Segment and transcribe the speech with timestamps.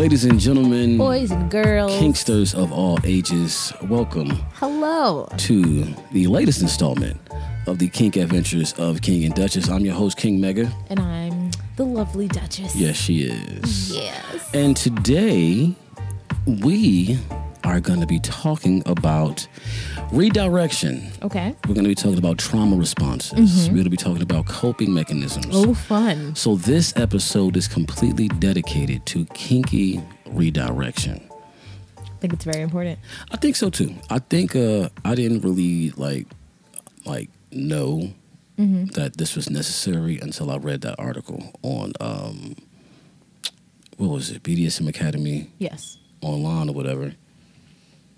[0.00, 1.92] Ladies and gentlemen, Boys and girls.
[1.92, 5.28] kinksters of all ages, welcome Hello.
[5.36, 7.20] to the latest installment
[7.66, 9.68] of the Kink Adventures of King and Duchess.
[9.68, 10.72] I'm your host, King Mega.
[10.88, 12.74] And I'm the lovely Duchess.
[12.74, 13.94] Yes, she is.
[13.94, 14.50] Yes.
[14.54, 15.74] And today,
[16.46, 17.18] we
[17.70, 19.46] are going to be talking about
[20.12, 21.10] redirection.
[21.22, 21.54] Okay.
[21.68, 23.68] We're going to be talking about trauma responses.
[23.68, 25.46] We're going to be talking about coping mechanisms.
[25.50, 26.34] Oh, fun.
[26.34, 31.20] So, this episode is completely dedicated to kinky redirection.
[31.98, 32.98] I think it's very important.
[33.30, 33.94] I think so too.
[34.10, 36.26] I think uh, I didn't really like
[37.06, 38.12] like know
[38.92, 42.56] that this was necessary until I read that article on um,
[43.96, 45.96] what was it, BDSM Academy Yes.
[46.20, 47.14] online or whatever.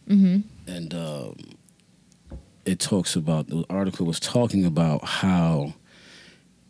[0.08, 0.40] Mm-hmm.
[0.66, 1.36] And um,
[2.64, 5.74] it talks about the article was talking about how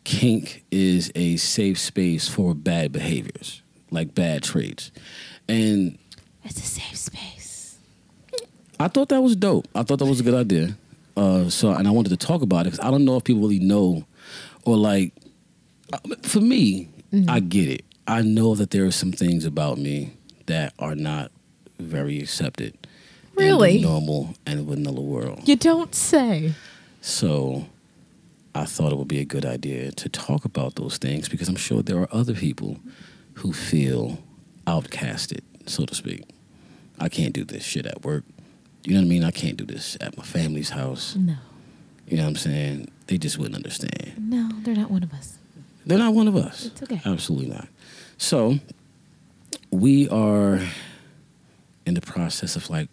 [0.05, 4.91] kink is a safe space for bad behaviors, like bad traits,
[5.48, 5.98] and
[6.45, 7.78] It's a safe space.
[8.80, 9.69] I thought that was dope.
[9.75, 10.77] I thought that was a good idea.
[11.16, 13.42] Uh, so, and I wanted to talk about it because I don't know if people
[13.42, 14.05] really know,
[14.64, 15.12] or like,
[15.92, 16.88] uh, for me,
[17.28, 17.84] I get it.
[18.08, 20.14] I know that there are some things about me
[20.47, 21.30] that are not
[21.78, 22.77] very accepted.
[23.34, 23.77] Really?
[23.77, 25.48] and the normal and vanilla world.
[25.48, 26.55] You don't say.
[27.00, 27.66] So,
[28.55, 31.56] I thought it would be a good idea to talk about those things because I'm
[31.56, 32.78] sure there are other people
[33.34, 34.19] who feel
[34.66, 36.25] outcasted, so to speak.
[36.98, 38.25] I can't do this shit at work.
[38.84, 39.25] You know what I mean?
[39.25, 41.16] I can't do this at my family's house.
[41.16, 41.34] No.
[42.06, 42.91] You know what I'm saying?
[43.06, 44.14] They just wouldn't understand.
[44.19, 45.38] No, they're not one of us.
[45.86, 46.66] They're not one of us.
[46.66, 47.00] It's okay.
[47.05, 47.69] Absolutely not.
[48.19, 48.58] So,
[49.70, 50.60] we are
[51.86, 52.88] in the process of like,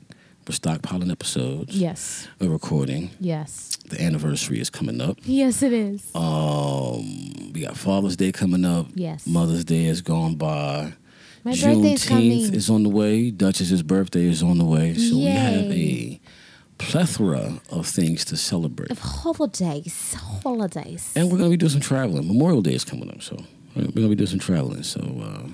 [0.50, 1.76] we're stockpiling episodes.
[1.76, 2.28] Yes.
[2.40, 3.12] We're recording.
[3.20, 3.78] Yes.
[3.88, 5.20] The anniversary is coming up.
[5.22, 6.10] Yes, it is.
[6.16, 8.88] Um, we got Father's Day coming up.
[8.96, 9.28] Yes.
[9.28, 10.94] Mother's Day has gone by.
[11.44, 11.94] My coming.
[11.94, 13.30] is on the way.
[13.30, 14.96] Duchess's birthday is on the way.
[14.96, 16.20] So we have a
[16.80, 18.90] plethora of things to celebrate.
[18.90, 20.16] Of holidays.
[20.16, 21.14] Holidays.
[21.16, 22.28] And we're gonna be doing some traveling.
[22.28, 23.38] Memorial Day is coming up, so
[23.76, 24.82] we're gonna be doing some traveling.
[24.82, 25.48] So uh,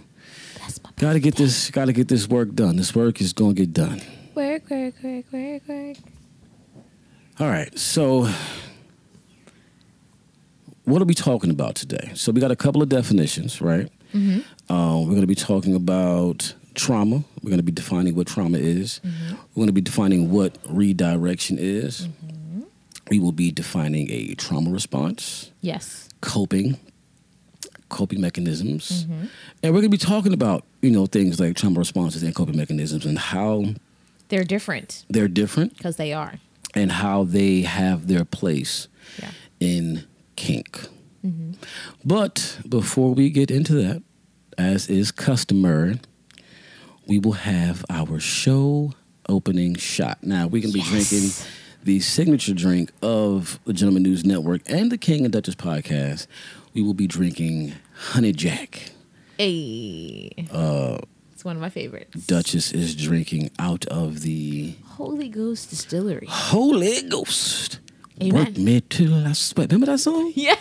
[0.60, 2.78] That's my gotta get this gotta get this work done.
[2.78, 4.02] This work is gonna get done.
[4.36, 5.98] Work, work, work, work, work.
[7.40, 8.28] All right, so
[10.84, 12.12] what are we talking about today?
[12.16, 13.90] So we got a couple of definitions, right?
[14.14, 14.72] Mm-hmm.
[14.72, 17.24] Uh, we're going to be talking about trauma.
[17.42, 19.00] We're going to be defining what trauma is.
[19.04, 19.36] Mm-hmm.
[19.36, 22.08] We're going to be defining what redirection is.
[22.08, 22.62] Mm-hmm.
[23.10, 26.10] We will be defining a trauma response, Yes.
[26.22, 26.78] coping,
[27.90, 29.26] coping mechanisms, Mm-hmm.
[29.64, 32.58] and we're going to be talking about you know things like trauma responses and coping
[32.58, 33.66] mechanisms and how
[34.30, 36.36] They're different they're different because they are.
[36.74, 38.88] and how they have their place
[39.22, 39.32] Yeah.
[39.60, 40.06] in
[40.36, 40.88] kink.
[41.26, 41.54] Mm-hmm.
[42.04, 44.04] But before we get into that,
[44.58, 46.00] as is customary,
[47.08, 48.94] we will have our show
[49.30, 50.24] opening shot.
[50.24, 50.90] Now, we can be Yes.
[50.90, 51.30] drinking
[51.84, 56.28] the signature drink of the Gentleman News Network and the King and Duchess podcast.
[56.74, 58.92] We will be drinking Honey Jack.
[59.38, 60.32] Hey.
[60.38, 60.52] it's
[61.46, 62.26] one of my favorites.
[62.26, 66.28] Duchess is drinking out of the Holy Ghost Distillery.
[66.30, 67.80] Holy Ghost.
[68.22, 68.46] Amen.
[68.46, 69.70] Work me till I sweat.
[69.72, 70.32] Remember that song?
[70.36, 70.56] Yeah.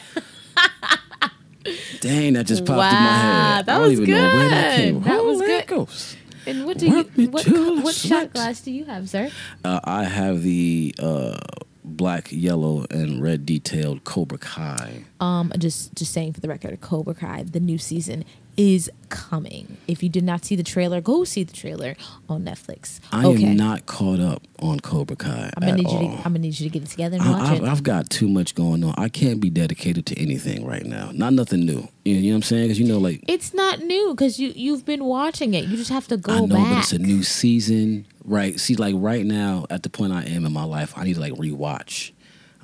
[2.00, 3.67] Dang, that just popped in my head.
[3.67, 5.03] that I don't was even know where that came good.
[5.05, 5.12] from.
[5.12, 5.67] That was good.
[5.67, 6.17] Ghost.
[6.47, 9.31] And what do Work me what what shot glass do you have, sir?
[9.65, 11.39] Uh, I have the uh,
[11.83, 15.05] black, yellow, and red detailed Cobra Kai.
[15.21, 18.27] Um, just just saying for the record, Cobra Kai, the new season
[18.57, 19.77] is coming.
[19.87, 21.95] If you did not see the trailer, go see the trailer
[22.29, 23.01] on Netflix.
[23.13, 23.45] I okay.
[23.45, 25.51] am not caught up on Cobra Kai.
[25.57, 26.05] I'm gonna need you to.
[26.05, 27.69] I'm gonna need you to get it together and I, watch I've, it.
[27.69, 28.95] I've got too much going on.
[28.97, 31.11] I can't be dedicated to anything right now.
[31.13, 31.89] Not nothing new.
[32.05, 32.65] You know, you know what I'm saying?
[32.65, 35.65] Because you know, like it's not new because you you've been watching it.
[35.65, 36.69] You just have to go I know, back.
[36.71, 38.59] but it's a new season, right?
[38.59, 41.21] See, like right now, at the point I am in my life, I need to
[41.21, 42.13] like rewatch.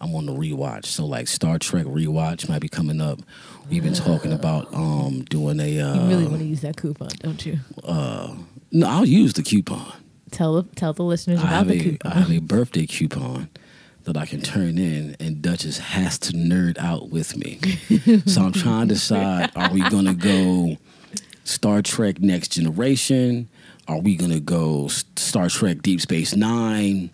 [0.01, 3.21] I'm on the rewatch, so like Star Trek rewatch might be coming up.
[3.71, 5.81] We've been talking about um doing a.
[5.81, 7.59] Uh, you really want to use that coupon, don't you?
[7.85, 8.35] Uh,
[8.73, 9.93] no, I'll use the coupon.
[10.31, 12.13] Tell the tell the listeners I about have the a I coupon.
[12.13, 13.49] have a birthday coupon
[14.05, 17.59] that I can turn in, and Duchess has to nerd out with me.
[18.27, 20.77] so I'm trying to decide: Are we gonna go
[21.45, 23.49] Star Trek Next Generation?
[23.89, 27.11] Are we gonna go Star Trek Deep Space Nine?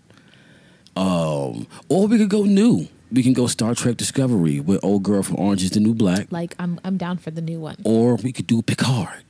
[0.97, 2.89] Um, or we could go new.
[3.13, 6.27] We can go Star Trek Discovery with old girl from Orange Is the New Black,
[6.33, 7.77] Like I'm I'm down for the new one.
[7.85, 9.23] or we could do Picard.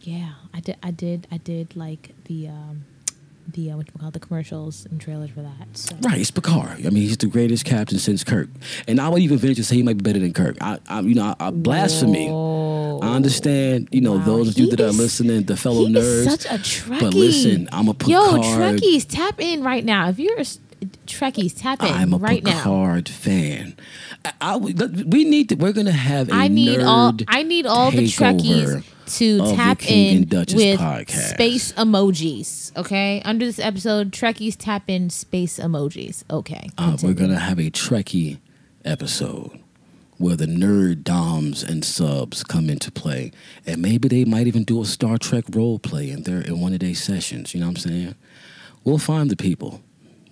[0.00, 0.76] Yeah, I did.
[0.82, 1.26] I did.
[1.30, 2.84] I did like the um,
[3.48, 5.68] the uh, what you call the commercials and trailers for that.
[5.74, 5.96] So.
[6.02, 6.84] Right, it's Picard.
[6.84, 8.48] I mean, he's the greatest captain since Kirk,
[8.88, 10.56] and I would even venture to say he might be better than Kirk.
[10.60, 12.28] I, I you know, I, I blasphemy.
[12.28, 12.98] Whoa.
[13.02, 14.24] I understand, you know, Wow.
[14.24, 15.96] those of you that are listening, the fellow nerds.
[15.96, 17.00] is such a Trekkie.
[17.00, 18.10] But listen, I'm a Picard.
[18.10, 18.38] Yo.
[18.42, 20.08] Trekkies, tap in right now.
[20.08, 20.44] If you're a
[21.06, 22.52] Trekkies, tap in I'm a right now.
[22.52, 23.76] Picard fan.
[24.24, 25.54] I, I we need to.
[25.56, 28.84] We're gonna have a I need all I need all the Trekkies
[29.16, 31.34] to tap in with podcast.
[31.34, 32.74] space emojis.
[32.76, 36.24] Okay, under this episode, Trekkies tap in space emojis.
[36.30, 38.38] Okay, Uh, we're gonna have a Trekkie
[38.84, 39.58] episode
[40.18, 43.32] where the nerd doms and subs come into play,
[43.66, 46.72] and maybe they might even do a Star Trek role play in their in one
[46.72, 47.52] of their sessions.
[47.54, 48.14] You know what I'm saying?
[48.84, 49.80] We'll find the people.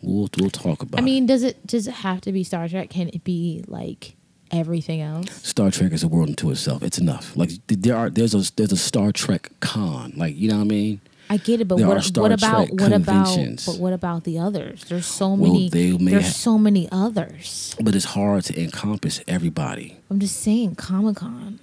[0.03, 1.01] We'll we'll talk about.
[1.01, 2.91] I mean, does it does it have to be Star Trek?
[2.91, 4.17] Can it be like
[4.51, 5.31] everything else?
[5.47, 6.83] Star Trek is a world unto itself.
[6.83, 7.37] It's enough.
[7.37, 10.15] Like there are there's a there's a Star Trek con.
[10.17, 11.01] Like you know what I mean?
[11.33, 11.87] I get it, but what,
[12.17, 14.85] what about what about but what about the others?
[14.89, 15.69] There's so many.
[15.69, 17.77] There's so many others.
[17.81, 19.97] But it's hard to encompass everybody.
[20.11, 21.61] I'm just saying, Comic Con.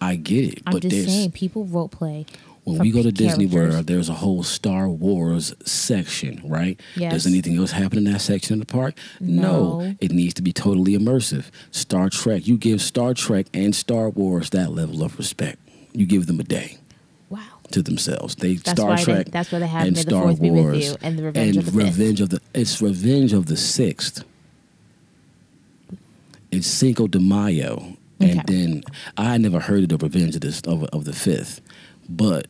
[0.00, 2.26] I get it, I'm but just saying, people role play.
[2.64, 3.74] When we go to Disney characters.
[3.74, 6.80] World, there's a whole Star Wars section, right?
[6.96, 7.12] Yes.
[7.12, 8.94] Does anything else happen in that section of the park?
[9.20, 9.80] No.
[9.80, 9.94] No.
[10.00, 11.46] It needs to be totally immersive.
[11.70, 15.58] Star Trek, you give Star Trek and Star Wars that level of respect.
[15.92, 16.78] You give them a day
[17.30, 17.40] Wow.
[17.70, 18.34] to themselves.
[18.36, 19.26] They That's Star why they- Trek.
[19.30, 21.66] that's why they have and May the Star with Wars you and the Revenge and
[21.68, 21.78] of the.
[21.84, 24.24] Revenge of the it's Revenge of the Sixth.
[26.50, 28.84] It's Cinco de Mayo, and then
[29.16, 31.60] I never heard of the Revenge of this of, of the Fifth,
[32.08, 32.46] but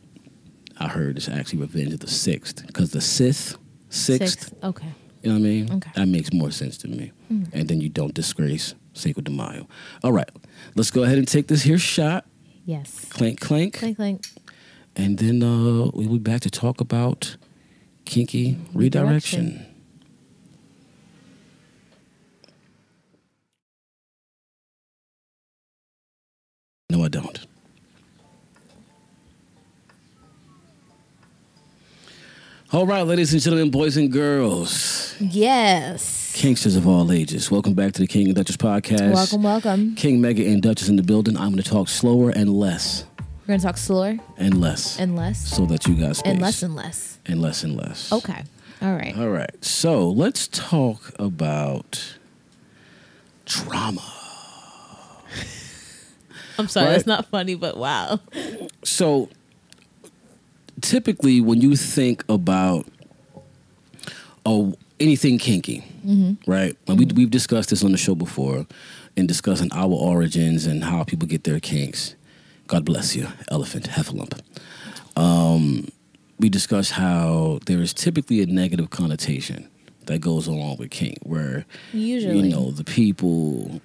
[0.77, 3.57] I heard it's actually Revenge of the Sixth because the Sith
[3.89, 4.53] sixth.
[4.63, 4.87] Okay.
[5.21, 5.71] You know what I mean?
[5.73, 5.91] Okay.
[5.95, 7.11] That makes more sense to me.
[7.29, 9.67] And then you don't disgrace Cinco de Mayo.
[10.03, 10.29] All right,
[10.75, 12.25] let's go ahead and take this here shot.
[12.65, 13.05] Yes.
[13.09, 13.75] Clink, clink.
[13.77, 14.25] Clink clink.
[14.95, 17.37] And then uh, we'll be back to talk about
[18.05, 19.45] kinky redirection.
[19.45, 19.71] Redirection.
[26.89, 27.45] No, I don't.
[32.71, 36.33] All right, ladies and gentlemen, boys and girls, Yes.
[36.35, 39.13] kinksters of all ages, welcome back to the King and Duchess podcast.
[39.13, 39.95] Welcome, welcome.
[39.95, 41.37] King, Mega, and Duchess in the building.
[41.37, 43.05] I'm going to talk slower and less
[43.47, 46.31] We're gonna talk slower and less, and less so that you guys space.
[46.31, 47.19] and less and less.
[47.27, 48.11] and less and less.
[48.11, 48.43] Okay.
[48.81, 49.15] All right.
[49.17, 49.63] All right.
[49.63, 52.15] So let's talk about
[53.45, 54.01] trauma.
[56.57, 56.91] I'm sorry, Right.
[56.93, 58.19] that's not funny, but wow.
[58.83, 59.29] So
[60.81, 62.85] typically, when you think about
[64.45, 65.83] oh anything kinky,
[66.47, 66.75] right?
[66.87, 68.65] And we we've discussed this on the show before,
[69.15, 72.15] in discussing our origins and how people get their kinks.
[72.67, 74.39] God bless you, elephant heffalump.
[75.15, 75.87] Um,
[76.39, 79.69] we discussed how there is typically a negative connotation
[80.07, 82.39] that goes along with kink, where Usually.
[82.39, 83.81] you know the people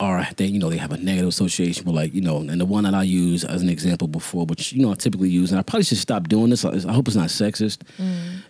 [0.00, 2.64] are they you know they have a negative association with like you know and the
[2.64, 5.58] one that I use as an example before which you know I typically use and
[5.58, 7.82] I probably should stop doing this I hope it's not sexist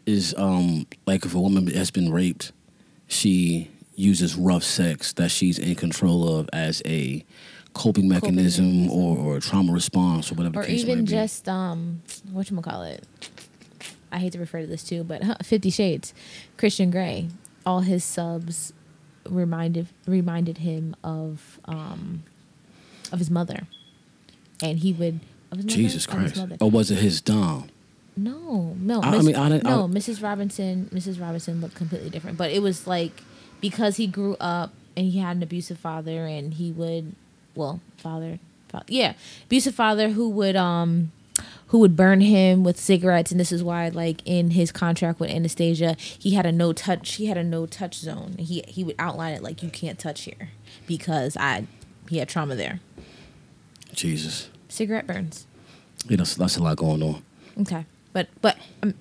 [0.07, 2.53] is um like if a woman has been raped
[3.07, 7.25] she uses rough sex that she's in control of as a
[7.75, 12.03] coping mechanism or, or a trauma response or whatever or the case even just um
[12.33, 13.05] what you call it
[14.11, 16.13] i hate to refer to this too but huh, 50 shades
[16.57, 17.29] christian grey
[17.65, 18.73] all his subs
[19.29, 22.23] reminded reminded him of um
[23.13, 23.67] of his mother.
[24.63, 25.21] And he would
[25.51, 25.77] of his mother?
[25.77, 26.43] Jesus Christ.
[26.61, 27.69] or was it his dom?
[28.17, 32.11] No no I- I mean, I didn't- I- no mrs robinson mrs robinson looked completely
[32.11, 32.37] different.
[32.37, 33.23] But it was like
[33.61, 37.15] because he grew up and he had an abusive father and he would
[37.55, 39.15] well father, fa- yeah
[39.47, 41.13] abusive father who would um
[41.69, 45.31] who would burn him with cigarettes and this is why like in his contract with
[45.31, 48.37] anastasia he had a no touch he had a no touch zone.
[48.39, 50.51] He he would outline it like you can't touch here
[50.87, 51.67] because i
[52.09, 52.81] he had trauma there.
[53.93, 54.49] Jesus.
[54.69, 55.47] Cigarette burns.
[56.09, 57.23] You know that's a lot going on.
[57.61, 57.85] Okay.
[58.13, 58.95] But but um,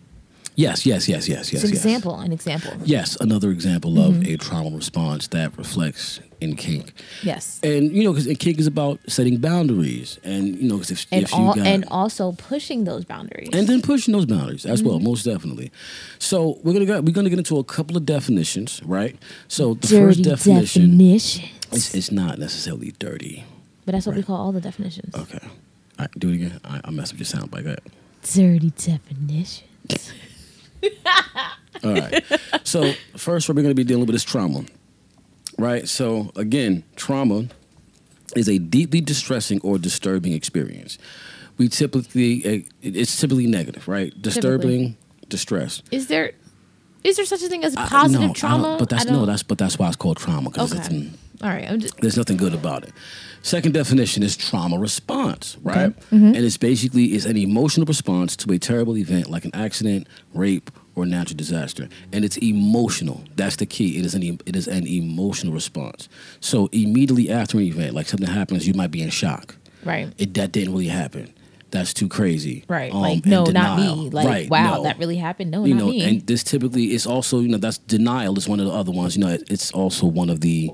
[0.66, 1.86] yes yes yes yes yes it's an yes.
[1.86, 4.34] example an example Yes, another example of Mm-hmm.
[4.34, 6.94] a trauma response that reflects in kink.
[7.24, 11.06] yes And you know, because kink is about setting boundaries, and you know, 'cause if,
[11.12, 14.66] and if you all got and also pushing those boundaries and then pushing those boundaries
[14.66, 14.90] as Mm-hmm.
[14.90, 15.72] well, most definitely.
[16.20, 19.16] So we're gonna go, we're gonna get into a couple of definitions, right?
[19.48, 23.44] So the dirty first definition definitions is it's not necessarily dirty.
[23.86, 25.52] but that's what we call all the definitions Okay, all
[26.06, 26.60] right, do it again.
[26.66, 27.80] I, I messed up your sound by that.
[28.34, 29.64] dirty definitions
[31.84, 32.24] All right.
[32.64, 34.66] so first, what we're going to be dealing with is trauma,
[35.58, 35.88] right?
[35.88, 37.48] So again, trauma
[38.36, 40.98] is a deeply distressing or disturbing experience.
[41.58, 44.14] We typically eh, it's typically negative, right?
[44.22, 44.98] Disturbing,
[45.30, 45.82] distress.
[45.92, 46.32] Is there
[47.04, 48.76] is there such a thing as positive no, I don't- trauma?
[48.80, 51.78] but that's no, that's but that's why it's called trauma because it's in All right.
[51.80, 52.94] Just, There's nothing good about it.
[53.44, 55.94] Second definition is trauma response, right?
[56.12, 60.70] And it's basically is an emotional response to a terrible event like an accident, rape,
[60.96, 61.88] or natural disaster.
[62.12, 63.24] And it's emotional.
[63.36, 63.98] That's the key.
[64.00, 66.10] It is an e- it is an emotional response.
[66.40, 69.56] So immediately after an event, like something happens, you might be in shock.
[69.86, 70.12] right.
[70.18, 71.34] It that didn't really happen.
[71.70, 72.64] That's too crazy.
[72.70, 72.92] Right.
[72.94, 74.10] Um, like, no, not me.
[74.10, 75.52] Like, Right, wow, no that really happened.
[75.52, 76.02] No, you not know, me.
[76.02, 79.16] and this typically is also, you know, that's denial is one of the other ones.
[79.18, 80.72] You know, it- it's also one of the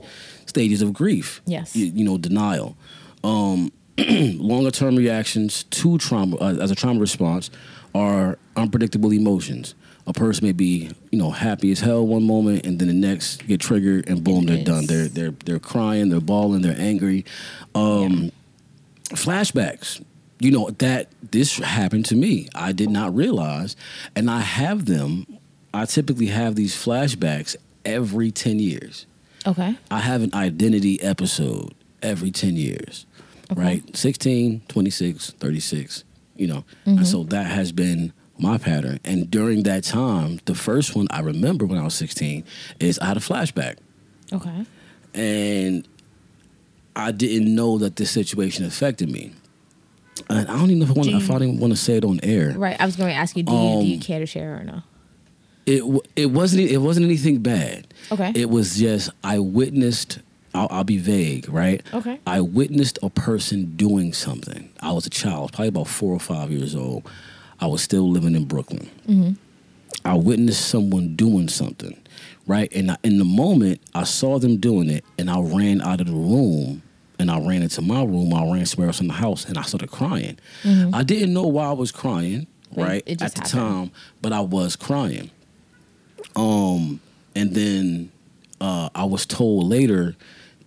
[0.53, 1.41] stages of grief.
[1.45, 1.75] Yes.
[1.75, 2.77] You, you know, denial.
[3.23, 7.49] Um, longer term reactions to trauma uh, as a trauma response
[7.95, 9.75] are unpredictable emotions.
[10.05, 13.47] A person may be, you know, happy as hell one moment, and then the next
[13.47, 14.85] get triggered, and boom, they're done.
[14.85, 17.23] They're they're they're crying, they're bawling, they're angry.
[17.73, 18.31] Um,
[19.09, 20.03] flashbacks
[20.39, 23.75] you know that this happened to me i did not realize
[24.15, 25.25] and i have them
[25.73, 27.55] i typically have these flashbacks
[27.85, 29.05] every 10 years
[29.47, 29.75] okay.
[29.91, 33.05] i have an identity episode every 10 years
[33.51, 33.61] Okay.
[33.61, 36.03] right 16 26 36
[36.37, 40.95] you know and so that has been my pattern and during that time the first
[40.95, 42.43] one i remember when i was 16
[42.79, 43.75] is i had a flashback
[44.31, 44.65] Okay.
[45.13, 45.87] and
[46.95, 49.33] I didn't know that this situation affected me.
[50.29, 51.09] And I don't even know if I want.
[51.23, 52.53] If I didn't want to say it on air.
[52.55, 52.79] Right.
[52.79, 54.63] I was going to ask you, do you, do you Um, care to share or
[54.63, 54.83] no?
[55.65, 55.83] It
[56.15, 57.87] it wasn't it wasn't anything bad.
[58.11, 58.31] Okay.
[58.35, 60.19] It was just I witnessed.
[60.55, 61.81] I'll, I'll be vague, right?
[61.93, 62.19] Okay.
[62.27, 64.69] I witnessed a person doing something.
[64.81, 67.09] I was a child, probably about four or five years old.
[67.59, 68.87] I was still living in Brooklyn.
[69.07, 69.31] Mm-hmm.
[70.05, 71.99] I witnessed someone doing something,
[72.45, 72.71] right?
[72.71, 76.07] And I, in the moment, I saw them doing it, and I ran out of
[76.07, 76.83] the room,
[77.17, 78.31] and I ran into my room.
[78.33, 80.37] I ran somewhere else in the house, and I started crying.
[80.65, 83.45] I didn't know why I was crying, right, it at the happened.
[83.47, 83.91] time,
[84.21, 85.31] but I was crying.
[86.35, 86.99] Um,
[87.35, 88.11] and then
[88.61, 90.15] uh, I was told later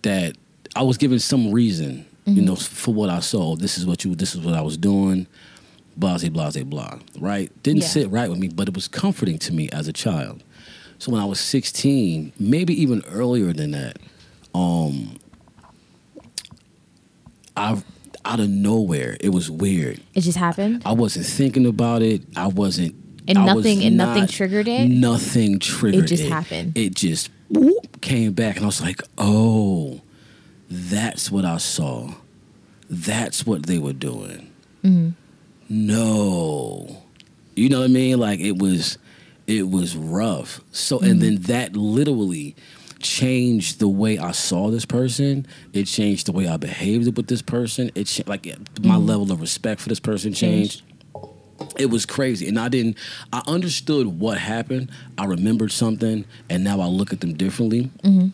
[0.03, 0.35] that
[0.75, 3.55] I was given some reason, you know, for what I saw.
[3.55, 4.13] This is what you.
[4.15, 5.27] This is what I was doing.
[5.95, 6.99] Blah, blah, blah, blah.
[7.19, 7.51] Right?
[7.63, 7.87] Didn't Yeah.
[7.87, 10.43] sit right with me, but it was comforting to me as a child.
[10.99, 13.97] So when I was 16, maybe even earlier than that,
[14.53, 15.17] um,
[17.55, 17.81] I
[18.25, 20.01] out of nowhere, it was weird.
[20.13, 20.81] It just happened?
[20.85, 22.23] I wasn't thinking about it.
[22.35, 22.93] I wasn't.
[23.27, 24.87] And I nothing- and nothing triggered it?
[24.89, 26.07] Nothing triggered it.
[26.07, 26.77] just happened.
[26.77, 30.01] It just whoop, came back, and I was like, "Oh,
[30.69, 32.13] that's what I saw.
[32.89, 34.49] That's what they were doing."
[34.83, 35.09] Mm-hmm.
[35.69, 37.03] No,
[37.55, 38.17] you know what I mean?
[38.19, 38.97] Like it was,
[39.47, 40.61] it was rough.
[40.71, 42.55] So, and then that literally
[42.99, 45.45] changed the way I saw this person.
[45.73, 47.91] It changed the way I behaved with this person.
[47.95, 48.47] It cha- like
[48.81, 50.81] my level of respect for this person changed.
[51.77, 52.97] It was crazy, and I didn't.
[53.33, 54.89] I understood what happened.
[55.17, 57.91] I remembered something, and now I look at them differently.
[58.03, 58.27] Mm-hmm.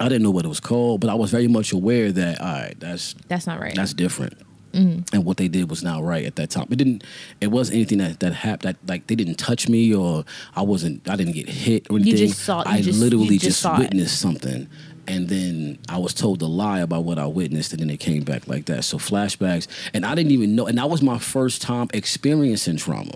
[0.00, 2.46] I didn't know what it was called, but I was very much aware that all
[2.46, 3.74] right, that's That's not right.
[3.74, 4.34] that's different.
[4.76, 6.66] And what they did was not right at that time.
[6.70, 7.02] It didn't.
[7.40, 8.74] It wasn't anything that that happened.
[8.74, 11.08] That like they didn't touch me or I wasn't.
[11.08, 12.12] I didn't get hit or anything.
[12.18, 13.80] You just saw- I just- literally just, just saw it.
[13.80, 14.68] witnessed something,
[15.08, 18.22] and then I was told to lie about what I witnessed, and then it came
[18.22, 18.84] back like that.
[18.84, 20.66] So flashbacks, and I didn't even know.
[20.66, 23.14] And that was my first time experiencing trauma.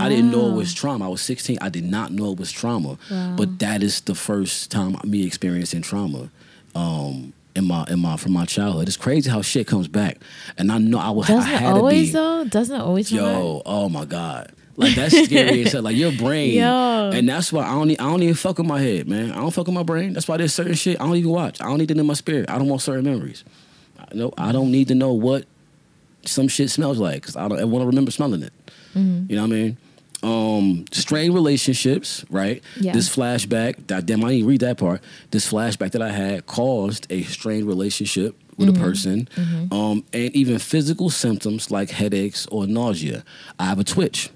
[0.00, 1.04] I didn't know it was trauma.
[1.04, 1.58] I was 16.
[1.60, 2.96] I did not know it was trauma.
[3.10, 3.34] Wow.
[3.36, 6.30] But that is the first time me experiencing trauma.
[6.74, 8.88] Um, in my in my from my childhood.
[8.88, 10.18] It's crazy how shit comes back.
[10.58, 12.44] And I know I was Doesn't had always, to be though?
[12.44, 14.52] Doesn't always yo, oh my God.
[14.76, 15.82] Like that's scary as hell.
[15.82, 16.54] Like your brain.
[16.54, 17.10] Yo.
[17.12, 19.32] And that's why I don't I don't even fuck with my head, man.
[19.32, 20.14] I don't fuck with my brain.
[20.14, 21.60] That's why there's certain shit I don't even watch.
[21.60, 22.50] I don't need it in my spirit.
[22.50, 23.44] I don't want certain memories.
[23.98, 25.44] I know I don't need to know what
[26.24, 28.52] some shit smells like because I don't want to remember smelling it.
[28.94, 29.30] Mm-hmm.
[29.30, 29.76] You know what I mean?
[30.22, 32.62] Um, strained relationships, right?
[32.78, 32.92] Yeah.
[32.92, 35.02] This flashback, that, damn, I didn't read that part.
[35.32, 38.76] This flashback that I had caused a strained relationship with Mm-hmm.
[38.82, 39.28] a person,
[39.72, 43.24] um, and even physical symptoms like headaches or nausea.
[43.58, 44.28] I have a twitch.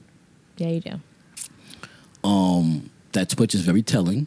[0.57, 2.29] Yeah, you do.
[2.29, 4.27] Um, that twitch is very telling.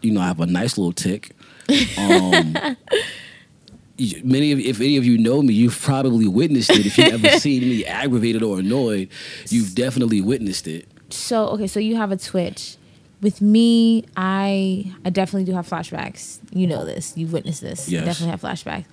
[0.00, 1.36] You know, I have a nice little tick.
[1.98, 2.56] Um,
[4.24, 6.86] many of if any of you know me, you've probably witnessed it.
[6.86, 9.08] If you've ever seen me aggravated or annoyed,
[9.48, 10.88] you've definitely witnessed it.
[11.10, 12.76] So okay, so you have a twitch.
[13.20, 16.40] With me, I I definitely do have flashbacks.
[16.52, 17.16] You know this.
[17.16, 17.88] You've witnessed this.
[17.88, 18.02] Yes.
[18.02, 18.86] I definitely have flashbacks.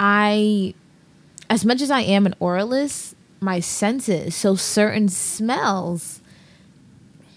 [0.00, 0.74] I
[1.50, 6.20] as much as I am an oralist, my senses, so certain smells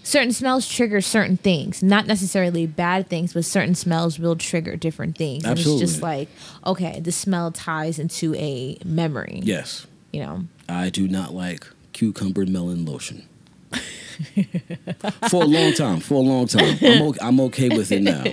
[0.04, 1.82] certain smells trigger certain things.
[1.84, 5.44] Not necessarily bad things, but certain smells will trigger different things.
[5.46, 6.30] And it's just like,
[6.66, 9.40] okay, the smell ties into a memory.
[9.44, 10.44] Yes, You know.
[10.70, 13.28] I do not like cucumber melon lotion.
[15.30, 18.24] for a long time, for a long time, I'm okay, I'm okay with it now.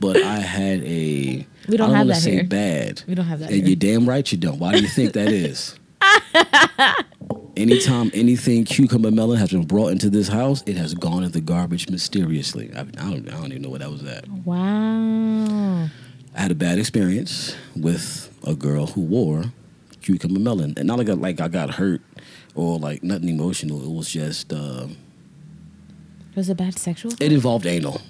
[0.00, 1.46] but I had a.
[1.68, 2.44] We don't I have wanna that say here.
[2.44, 3.02] bad.
[3.06, 3.66] We don't have that And here.
[3.68, 4.58] you're damn right you don't.
[4.58, 5.77] Why do you think that is?
[7.56, 11.40] Anytime anything cucumber melon has been brought into this house, it has gone in the
[11.40, 12.70] garbage mysteriously.
[12.74, 13.28] I, I don't.
[13.28, 14.28] I don't even know what that was at.
[14.28, 15.88] Wow.
[16.36, 19.46] I had a bad experience with a girl who wore
[20.02, 22.00] cucumber melon, and not like I, like I got hurt
[22.54, 23.82] or like nothing emotional.
[23.82, 24.86] It was just uh,
[26.36, 27.12] Was a bad sexual?
[27.20, 28.00] it involved anal.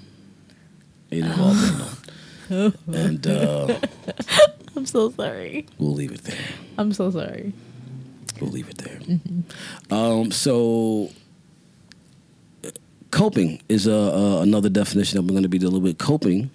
[1.11, 1.89] It involved
[2.51, 3.79] anal, and uh,
[4.77, 5.67] I'm so sorry.
[5.79, 6.37] we'll leave it there.
[6.77, 7.55] I'm so sorry.
[8.41, 8.99] We'll leave it there.
[9.91, 11.11] Um, so,
[13.11, 15.99] coping is uh, uh, another definition that we're going to be dealing with.
[15.99, 16.51] Coping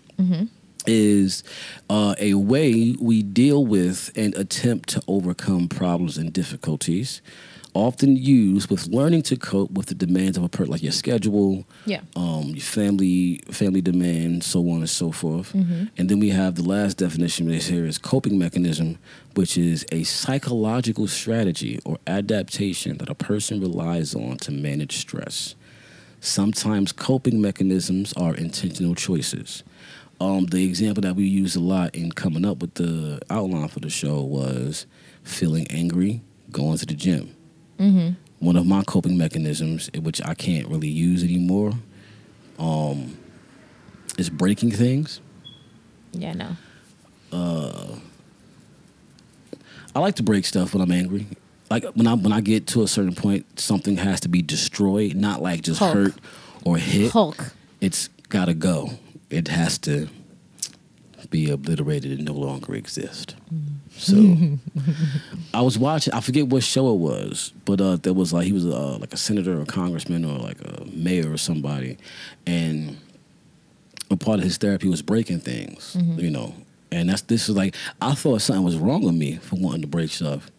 [0.85, 1.43] is
[1.89, 7.21] uh, a way we deal with and attempt to overcome problems and difficulties.
[7.75, 11.65] Often used with learning to cope with the demands of a person, like your schedule,
[11.87, 12.01] Yeah.
[12.15, 15.53] um, your family, family demands, so on and so forth.
[15.55, 18.99] And then we have the last definition here is coping mechanism,
[19.33, 25.55] which is a psychological strategy or adaptation that a person relies on to manage stress.
[26.19, 29.63] Sometimes coping mechanisms are intentional choices.
[30.21, 33.79] Um, the example that we used a lot in coming up with the outline for
[33.79, 34.85] the show was
[35.23, 37.35] feeling angry, going to the gym.
[38.39, 41.71] One of my coping mechanisms, which I can't really use anymore,
[42.59, 43.17] um,
[44.17, 45.21] is breaking things.
[46.11, 46.55] Yeah, no.
[49.95, 51.27] I like to break stuff when I'm angry.
[51.69, 55.15] Like when I when I get to a certain point, something has to be destroyed,
[55.15, 55.93] not like just Hulk.
[55.93, 56.13] hurt
[56.65, 57.11] or hit.
[57.11, 57.53] Hulk.
[57.81, 58.91] It's gotta go.
[59.29, 60.07] It has to
[61.29, 63.35] be obliterated and no longer exist.
[63.97, 64.15] So
[65.53, 66.13] I was watching.
[66.13, 69.13] I forget what show it was, but uh, there was like he was uh, like
[69.13, 71.97] a senator or congressman or like a mayor or somebody,
[72.47, 72.97] and
[74.09, 75.95] a part of his therapy was breaking things.
[75.95, 76.55] You know,
[76.91, 79.87] and that's this is like I thought something was wrong with me for wanting to
[79.87, 80.49] break stuff.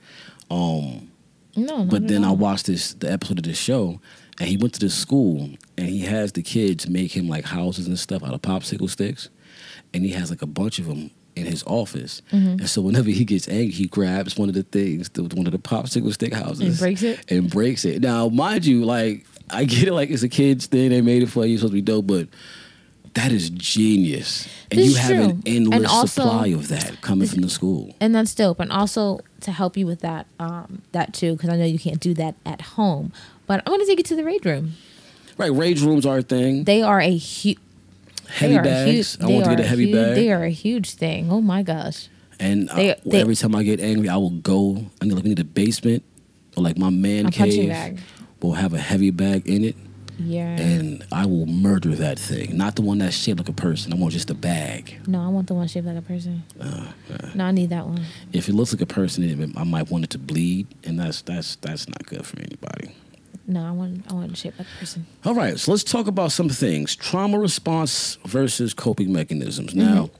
[0.50, 1.10] Um,
[1.56, 4.00] No, but then I watched this the episode of this show,
[4.38, 7.88] and he went to this school, and he has the kids make him like houses
[7.88, 9.28] and stuff out of popsicle sticks,
[9.94, 12.20] and he has like a bunch of them in his office.
[12.32, 12.48] Mm-hmm.
[12.60, 15.52] And so whenever he gets angry, he grabs one of the things, the, one of
[15.52, 17.30] the popsicle stick houses, And breaks it?
[17.32, 18.02] and breaks it.
[18.02, 21.26] Now, mind you, like I get it, like it's a kids thing, they made it
[21.30, 22.28] for you, it's supposed to be dope, but.
[23.14, 25.42] That is genius, and This you have an true.
[25.46, 27.94] endless And also- supply of that coming from the school.
[28.00, 28.58] and that's dope.
[28.58, 32.00] And also to help you with that, um, that too, because I know you can't
[32.00, 33.12] do that at home.
[33.46, 34.72] But I'm gonna take you to the rage room.
[35.38, 36.64] Right, rage rooms are a thing.
[36.64, 37.58] They are a huge.
[38.28, 39.14] Heavy they are a bags.
[39.16, 39.22] huge.
[39.24, 40.14] I want to get a heavy huge, bag.
[40.16, 41.30] They are a huge thing.
[41.30, 42.08] Oh my gosh.
[42.40, 44.86] And They- I- they- every time I get angry, I will go.
[45.00, 46.02] I need like need a basement
[46.56, 48.00] or like my man cave bag.
[48.42, 49.76] will have a heavy bag in it,
[50.18, 50.56] Yeah.
[50.60, 52.56] and I will murder that thing.
[52.56, 53.92] Not the one that's shaped like a person.
[53.92, 54.96] I want just a bag.
[55.06, 56.42] no, I want the one shaped like a person.
[56.60, 56.88] Uh,
[57.34, 58.00] no, I need that one.
[58.32, 61.56] If it looks like a person, I might want it to bleed, and that's that's
[61.56, 62.90] that's not good for anybody.
[63.46, 64.04] No, I want.
[64.10, 65.06] I want it shaped like a person.
[65.24, 69.74] All right, so let's talk about some things: trauma response versus coping mechanisms.
[69.74, 70.10] Now,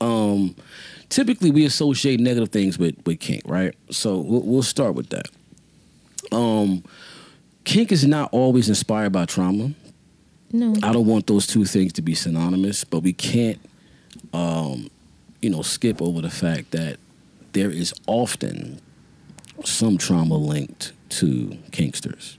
[0.00, 0.54] um,
[1.08, 3.74] typically we associate negative things with with kink, right?
[3.90, 5.26] So we'll, we'll start with that.
[6.30, 6.84] Um,
[7.64, 9.72] kink is not always inspired by trauma.
[10.52, 10.74] No.
[10.82, 13.58] I don't want those two things to be synonymous, but we can't,
[14.34, 14.88] um,
[15.40, 16.98] you know, skip over the fact that
[17.52, 18.80] there is often
[19.64, 22.36] some trauma linked to kinksters.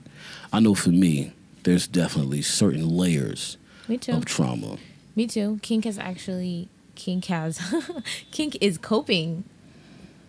[0.52, 1.32] I know for me,
[1.64, 3.56] there's definitely certain layers
[3.88, 4.12] Me too.
[4.12, 4.76] of trauma.
[5.16, 5.58] Me too.
[5.62, 6.68] Kink has actually.
[6.94, 7.60] Kink has.
[8.30, 9.44] kink is coping.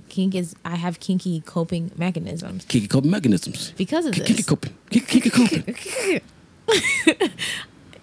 [0.09, 0.55] Kink is.
[0.63, 3.73] I have kinky coping mechanisms Kinky coping mechanisms.
[3.75, 4.25] because of this.
[4.27, 4.73] Kinky coping.
[4.89, 6.21] Kinky coping.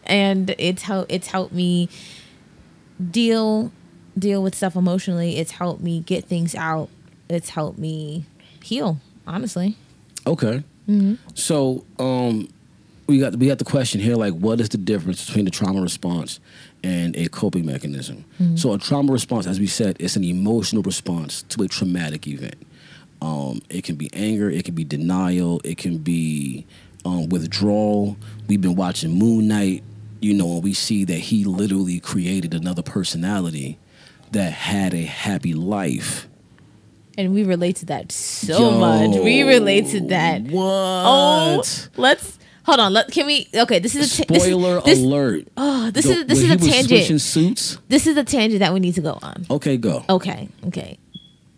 [0.05, 1.89] and it's how it's helped me
[3.11, 3.73] deal
[4.19, 6.89] deal with stuff emotionally it's helped me get things out
[7.29, 8.25] it's helped me
[8.63, 9.77] heal honestly
[10.27, 10.63] Okay.
[11.35, 12.49] So, um,
[13.07, 15.81] we got we got the question here like, what is the difference between the trauma
[15.83, 16.41] response
[16.83, 18.25] and a coping mechanism?
[18.57, 22.57] So, a trauma response, as we said, is an emotional response to a traumatic event.
[23.21, 26.67] Um, it can be anger, it can be denial, it can be
[27.05, 28.17] um, withdrawal.
[28.49, 29.83] We've been watching Moon Knight,
[30.21, 33.79] you know, and we see that he literally created another personality
[34.33, 36.29] that had a happy life.
[37.19, 41.89] And we relate to that so much we relate to that oh, What?
[41.95, 45.49] oh let's hold on let can we okay this is a ta- Spoiler this, alert.
[45.57, 47.79] oh this is this is a tangent suits.
[47.89, 50.05] this is a tangent that we need to go on Okay, go.
[50.09, 50.99] okay okay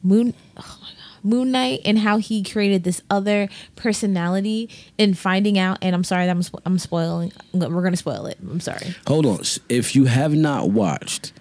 [0.02, 0.90] moon oh my god
[1.26, 5.78] Moon Knight and how he created this other personality and finding out.
[5.80, 7.32] And I'm sorry, that I'm spo- I'm spoiling.
[7.54, 8.36] We're gonna spoil it.
[8.42, 8.94] I'm sorry.
[9.06, 9.38] Hold on.
[9.70, 11.32] If you have not watched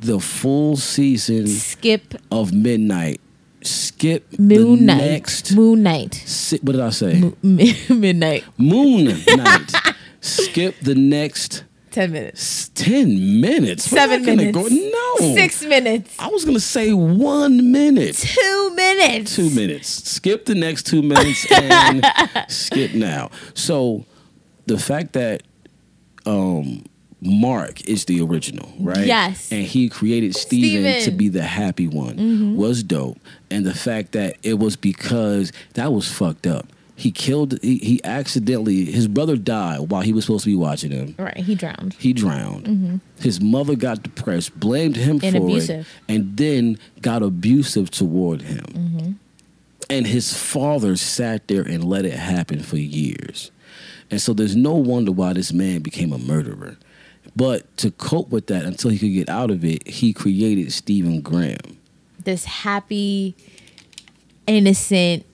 [0.00, 3.20] the full season Skip of Midnight,
[3.66, 4.96] skip Moon the Knight.
[4.98, 5.52] next.
[5.54, 6.14] Moon Knight.
[6.14, 7.32] si- what did I say?
[7.42, 8.44] Mi- Midnight.
[8.58, 9.72] Moon Knight.
[10.20, 12.68] skip the next Ten minutes.
[12.74, 13.90] ten minutes.
[13.90, 14.52] We're Seven minutes.
[14.56, 15.34] Go, no.
[15.34, 16.14] Six minutes.
[16.18, 18.16] I was gonna say one minute.
[18.16, 19.34] Two minutes.
[19.34, 19.88] Two minutes.
[19.88, 22.04] Skip the next two minutes and
[22.48, 23.30] skip now.
[23.54, 24.04] So
[24.66, 25.42] the fact that
[26.26, 26.84] um
[27.26, 29.06] Mark is the original, right?
[29.06, 29.50] Yes.
[29.50, 31.02] And he created Steven, Steven.
[31.04, 32.56] to be the happy one mm-hmm.
[32.56, 33.18] was dope.
[33.50, 36.68] And the fact that it was because that was fucked up.
[36.98, 40.90] He killed he, he accidentally his brother died while he was supposed to be watching
[40.90, 41.14] him.
[41.18, 41.36] Right.
[41.36, 41.92] He drowned.
[41.98, 42.64] He drowned.
[42.64, 42.96] Mm-hmm.
[43.20, 45.80] His mother got depressed, blamed him And for abusive.
[45.80, 48.64] it, and then got abusive toward him.
[48.64, 49.12] Mm-hmm.
[49.90, 53.50] And his father sat there and let it happen for years.
[54.10, 56.76] And so there's no wonder why this man became a murderer.
[57.36, 61.20] But to cope with that until he could get out of it, he created Steven
[61.20, 61.78] Grant.
[62.24, 63.36] This happy,
[64.46, 65.26] innocent.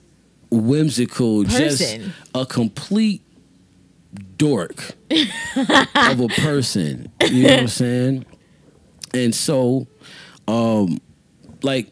[0.51, 1.99] Whimsical, just
[2.35, 3.23] a complete
[4.37, 4.91] dork
[5.95, 7.11] of a person.
[7.21, 8.25] You know what I'm saying?
[9.13, 9.87] And so,
[10.47, 10.99] um,
[11.63, 11.91] like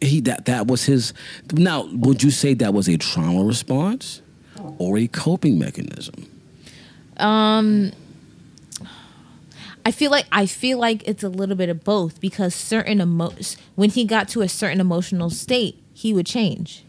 [0.00, 1.14] he that that was his.
[1.52, 4.20] Now, would you say that was a trauma response
[4.78, 6.26] or a coping mechanism?
[7.16, 7.92] Um,
[9.84, 13.34] I feel like I feel like it's a little bit of both because certain emo-
[13.76, 16.84] when he got to a certain emotional state, he would change.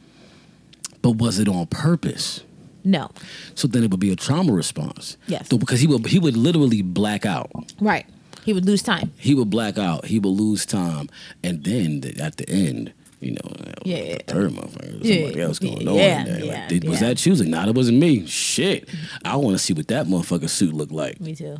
[1.01, 2.41] But was it on purpose?
[2.83, 3.11] No.
[3.55, 5.17] So then it would be a trauma response.
[5.27, 5.47] Yes.
[5.49, 7.51] So because he would he would literally black out.
[7.79, 8.05] Right.
[8.43, 9.11] He would lose time.
[9.17, 10.05] He would black out.
[10.05, 11.09] He would lose time,
[11.43, 15.41] and then the, at the end, you know, uh, Yeah, the third motherfucker, Yeah, somebody
[15.41, 16.39] else going on yeah, there.
[16.39, 17.09] Like, yeah, was yeah.
[17.09, 17.51] that choosing?
[17.51, 18.25] Nah, it wasn't me.
[18.25, 18.89] Shit,
[19.23, 21.21] I want to see what that motherfucker suit looked like.
[21.21, 21.57] Me too.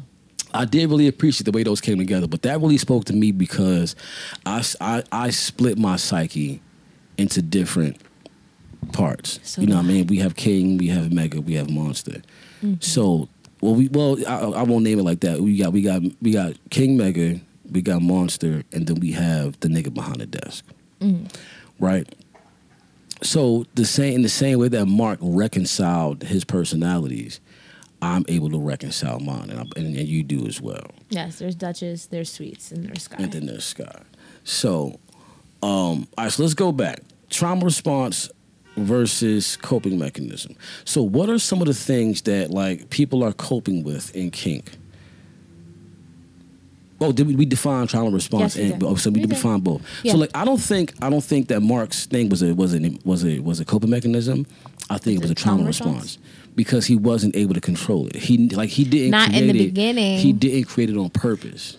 [0.54, 3.32] I did really appreciate the way those came together, but that really spoke to me
[3.32, 3.96] because
[4.46, 4.64] I
[5.12, 6.62] I split my psyche
[7.18, 7.98] into different
[8.92, 9.40] parts.
[9.44, 9.92] So you know what I I.
[9.94, 10.08] mean?
[10.08, 12.22] We have King, we have Mega, we have Monster.
[12.64, 12.76] Mm-hmm.
[12.80, 13.30] So,
[13.62, 15.40] well, we well, I, I won't name it like that.
[15.42, 17.40] We got we got we got King Mega,
[17.72, 20.66] we got Monster, and then we have the nigga behind the desk,
[21.00, 21.26] Mm-hmm.
[21.84, 22.08] right?
[23.24, 27.40] So the same in the same way that Mark reconciled his personalities,
[28.02, 30.92] I'm able to reconcile mine, and, I, and, and you do as well.
[31.10, 33.18] Yes, there's Duchess, there's Sweets, and there's Sky.
[33.20, 34.02] And then there's Sky.
[34.44, 35.00] So,
[35.62, 37.02] um, all right, so let's go back.
[37.30, 38.30] Trauma response
[38.76, 40.56] versus coping mechanism.
[40.86, 44.72] So, what are some of the things that like people are coping with in kink?
[47.00, 48.56] Oh, did we, we define trauma response?
[48.56, 48.86] Yes, we and, did.
[48.86, 49.82] oh, so we, We define both.
[50.04, 50.14] Yeah.
[50.14, 52.98] So, like, I don't think I don't think that Mark's thing was a was a
[53.04, 54.46] was a was a coping mechanism.
[54.90, 56.18] I think it was a trauma, response.
[56.56, 58.16] Because he wasn't able to control it.
[58.16, 60.20] He like he didn't Not in the it- beginning.
[60.20, 61.78] He didn't create it on purpose.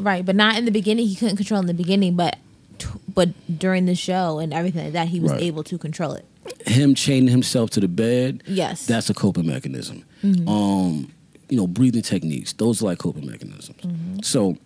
[0.00, 1.06] Right, but not in the beginning.
[1.06, 2.36] He couldn't control in the beginning, but
[2.78, 5.42] t- but during the show and everything like that, he was Right.
[5.42, 6.24] able to control it.
[6.66, 8.84] him chaining himself to the bed, Yes.
[8.86, 10.02] that's a coping mechanism.
[10.22, 10.46] Mm-hmm.
[10.48, 11.10] Um,
[11.48, 13.76] you know, breathing techniques, those are like coping mechanisms.
[13.82, 14.18] Mm-hmm.
[14.22, 14.56] So,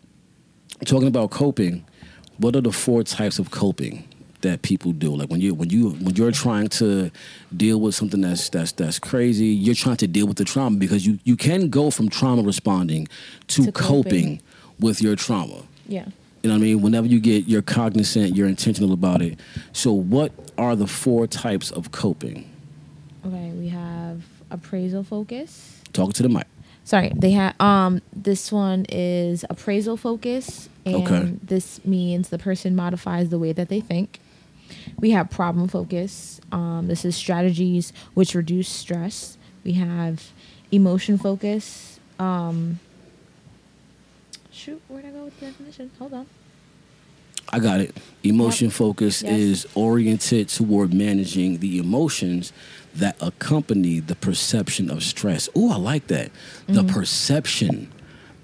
[0.84, 1.84] talking about coping,
[2.38, 4.04] what are the four types of coping
[4.42, 5.14] that people do?
[5.14, 7.10] Like when you when you when you're trying to
[7.56, 11.06] deal with something that's that's that's crazy, you're trying to deal with the trauma because
[11.06, 13.08] you you can go from trauma responding
[13.48, 14.38] to, To coping.
[14.38, 14.40] coping.
[14.80, 15.62] with your trauma.
[15.88, 16.06] Yeah.
[16.42, 16.82] You know what I mean?
[16.82, 19.40] Whenever you get, you're cognizant, you're intentional about it.
[19.72, 22.48] So, what are the four types of coping?
[23.26, 25.80] Okay, we have appraisal focus.
[25.92, 26.46] Talk to the mic.
[26.84, 31.32] Sorry, they have um this one is appraisal focus and Okay.
[31.42, 34.20] this means the person modifies the way that they think.
[35.00, 36.40] We have problem focus.
[36.52, 39.38] Um this is strategies which reduce stress.
[39.64, 40.30] We have
[40.72, 41.98] emotion focus.
[42.18, 42.80] Um
[44.52, 45.90] Shoot, where'd I go with the definition?
[45.98, 46.26] Hold on.
[47.50, 47.96] I got it.
[48.24, 49.38] Emotion focus Yes.
[49.38, 52.52] is oriented toward managing the emotions
[52.94, 55.48] that accompany the perception of stress.
[55.56, 56.30] Ooh, I like that.
[56.66, 56.88] The Mm-hmm.
[56.94, 57.88] perception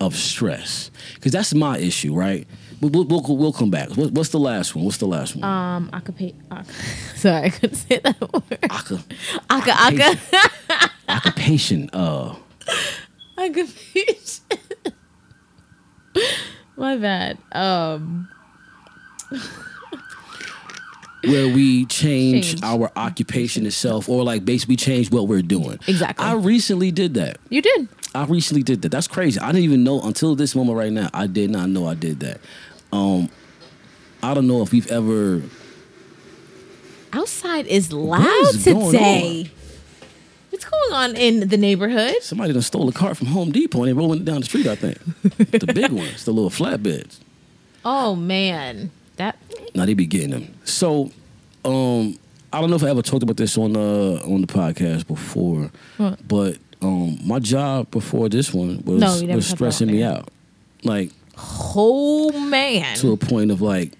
[0.01, 0.91] of stress.
[1.17, 2.47] Because that's my issue, right?
[2.81, 3.91] We'll, we'll, we'll, come back.
[3.91, 4.85] What, what's the last one?
[4.85, 5.45] What's the last one?
[5.45, 6.67] Um oc-
[7.17, 8.59] Sorry, I couldn't say that word.
[8.71, 8.99] Aka,
[9.51, 11.91] Aka aka occupation.
[11.93, 12.35] Uh,
[13.39, 14.45] occupation.
[16.77, 17.39] My bad.
[17.53, 18.29] Um
[21.25, 22.63] where we change, Change.
[22.63, 25.79] our occupation itself, or like basically change what we're doing.
[25.87, 26.25] Exactly.
[26.25, 27.39] I recently did that.
[27.49, 27.89] you did.
[28.15, 28.91] I recently did that.
[28.91, 29.41] That's crazy.
[29.41, 31.11] I didn't even know until this moment right now.
[31.13, 32.41] I did not know I did that.
[32.93, 33.29] Um,
[34.23, 35.43] I don't know if we've ever.
[37.13, 39.51] outside is loud is going today.
[40.51, 42.15] What's going on in the neighborhood?
[42.23, 44.67] Somebody done stole a car from Home Depot and they rolling it down the street.
[44.69, 44.99] I think
[45.51, 47.19] the big ones, the little flatbeds.
[47.85, 49.37] Oh man, that
[49.75, 50.55] Now they be getting them.
[50.65, 51.11] So,
[51.65, 52.19] um,
[52.53, 55.73] I don't know if I ever talked about this on the on the podcast before,
[55.97, 56.27] What?
[56.27, 60.29] but um, my job before this one was No, was stressing me out,
[60.83, 63.93] like oh man, to a point of like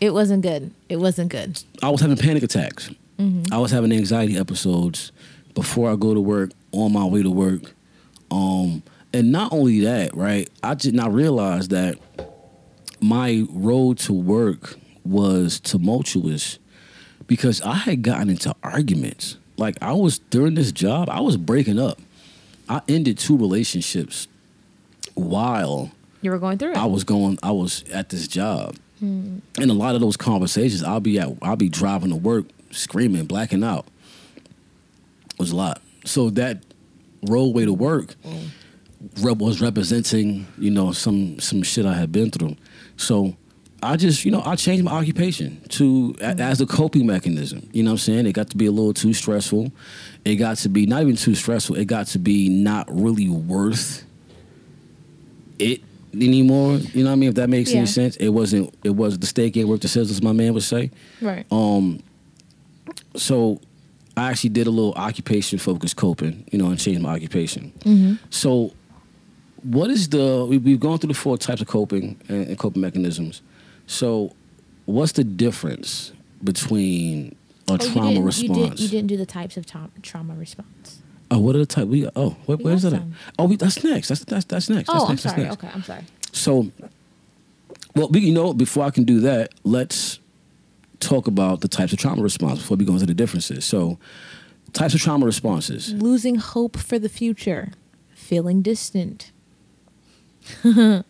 [0.00, 0.72] it wasn't good.
[0.88, 1.62] It wasn't good.
[1.82, 2.90] I was having panic attacks.
[3.18, 3.52] Mm-hmm.
[3.52, 5.12] I was having anxiety episodes
[5.54, 7.74] before I go to work, on my way to work.
[8.30, 10.48] Um, and not only that, right?
[10.62, 11.98] I did not realize that
[13.00, 16.58] my road to work was tumultuous
[17.26, 19.36] because I had gotten into arguments.
[19.58, 22.00] Like I was during this job, I was breaking up.
[22.68, 24.28] I ended two relationships
[25.14, 25.90] while
[26.22, 26.76] You were going through it.
[26.76, 27.38] I was going.
[27.42, 29.38] I was at this job, hmm.
[29.58, 31.28] and a lot of those conversations, I'll be at.
[31.42, 33.86] I'll be driving to work, screaming, blacking out.
[34.36, 35.82] It was a lot.
[36.04, 36.62] So that
[37.22, 38.48] roadway to work mm.
[39.20, 42.56] rep- was representing, you know, some some shit I had been through.
[42.96, 43.36] So
[43.82, 47.68] I just, you know, I changed my occupation to a, as a coping mechanism.
[47.72, 48.26] You know what I'm saying?
[48.26, 49.70] It got to be a little too stressful.
[50.24, 51.76] It got to be not even too stressful.
[51.76, 54.04] It got to be not really worth
[55.60, 55.80] it
[56.12, 56.76] anymore.
[56.78, 57.28] You know what I mean?
[57.28, 57.78] If that makes Yeah.
[57.78, 58.16] any sense.
[58.16, 58.74] It wasn't.
[58.82, 60.22] It was the steak ain't worth the scissors.
[60.22, 60.90] My man would say.
[61.20, 61.46] right.
[61.52, 62.02] Um,
[63.16, 63.60] so
[64.16, 67.72] I actually did a little occupation focused coping, you know, and changed my occupation.
[67.80, 68.14] Mm-hmm.
[68.30, 68.72] So,
[69.62, 70.46] what is the?
[70.48, 73.42] We, we've gone through the four types of coping and, and coping mechanisms.
[73.88, 74.34] So,
[74.84, 76.12] what's the difference
[76.44, 77.34] between
[77.68, 78.58] a Oh, trauma you didn't, response?
[78.58, 81.02] You, did, you didn't do the types of tra- trauma response.
[81.30, 81.88] Oh, what are the type?
[81.88, 82.92] We oh, where, We where's that?
[82.92, 83.02] At?
[83.38, 84.08] Oh, we, that's next.
[84.08, 84.88] That's that's that's next.
[84.88, 85.22] That's oh, I'm next.
[85.22, 85.42] Sorry.
[85.42, 85.54] next.
[85.54, 86.04] Okay, I'm sorry.
[86.32, 86.70] So,
[87.96, 90.20] well, we, you know, before I can do that, let's
[91.00, 93.64] talk about the types of trauma response before we go into the differences.
[93.64, 93.98] So,
[94.74, 95.92] types of trauma responses.
[95.94, 97.72] Losing hope for the future,
[98.14, 99.32] feeling distant,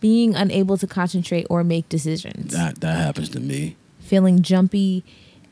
[0.00, 3.76] being unable to concentrate or make decisions, That that happens to me.
[4.00, 5.02] feeling jumpy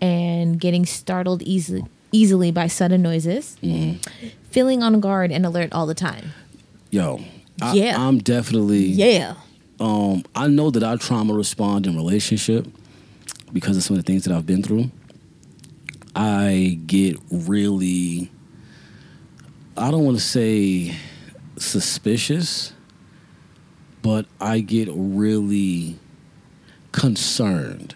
[0.00, 4.28] and getting startled easily easily by sudden noises, Mm-hmm.
[4.50, 6.32] feeling on guard and alert all the time.
[6.90, 7.20] Yo,
[7.60, 7.96] I, Yeah.
[7.98, 8.84] I'm definitely.
[8.86, 9.34] Yeah.
[9.80, 12.68] Um, I know that I trauma respond in relationship
[13.52, 14.90] because of some of the things that I've been through.
[16.14, 18.30] I get really.
[19.76, 20.94] I don't want to say
[21.58, 22.72] suspicious,
[24.04, 25.96] but I get really
[26.92, 27.94] concerned.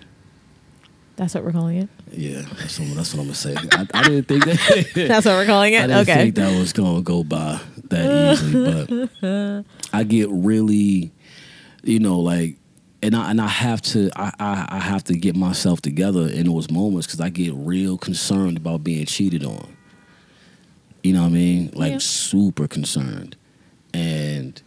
[1.16, 1.88] That's what we're calling it.
[2.10, 3.54] Yeah, that's what, that's what I'm gonna say.
[3.74, 4.90] I, I didn't think that.
[5.08, 5.82] That's what we're calling it.
[5.82, 5.84] Okay.
[5.84, 6.22] I didn't Okay.
[6.22, 8.54] think that was gonna go by that easily,
[9.20, 11.12] but I get really,
[11.82, 12.56] you know, like,
[13.02, 16.46] and I and I have to, I I, I have to get myself together in
[16.46, 19.76] those moments because I get real concerned about being cheated on.
[21.02, 21.70] You know what I mean?
[21.74, 21.98] Like Yeah.
[21.98, 23.36] super concerned,
[23.92, 24.62] and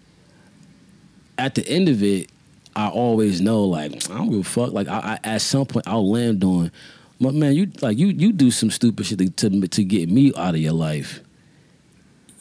[1.37, 2.29] at the end of it,
[2.75, 4.71] I always know like I don't give a fuck.
[4.71, 6.71] Like I, I at some point I'll land on,
[7.19, 10.33] but man, you like you you do some stupid shit to to, to get me
[10.35, 11.19] out of your life.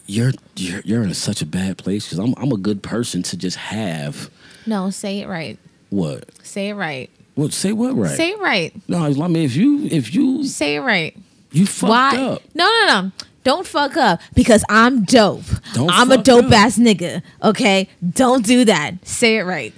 [0.07, 3.37] You're you're you're in such a bad place because I'm I'm a good person to
[3.37, 4.29] just have
[4.65, 5.57] No, say it right.
[5.89, 7.09] what Say it right.
[7.35, 8.15] what say what right.
[8.17, 8.73] Say it right.
[8.89, 11.15] no, I mean if you if you Say it right.
[11.51, 12.17] you fucked Why?
[12.17, 12.41] up.
[12.53, 13.11] No, no, no.
[13.43, 15.43] Don't fuck up because I'm dope.
[15.73, 16.51] Don't I'm a dope up.
[16.51, 17.23] ass nigga.
[17.43, 17.89] Okay?
[18.13, 19.05] Don't do that.
[19.07, 19.73] Say it right.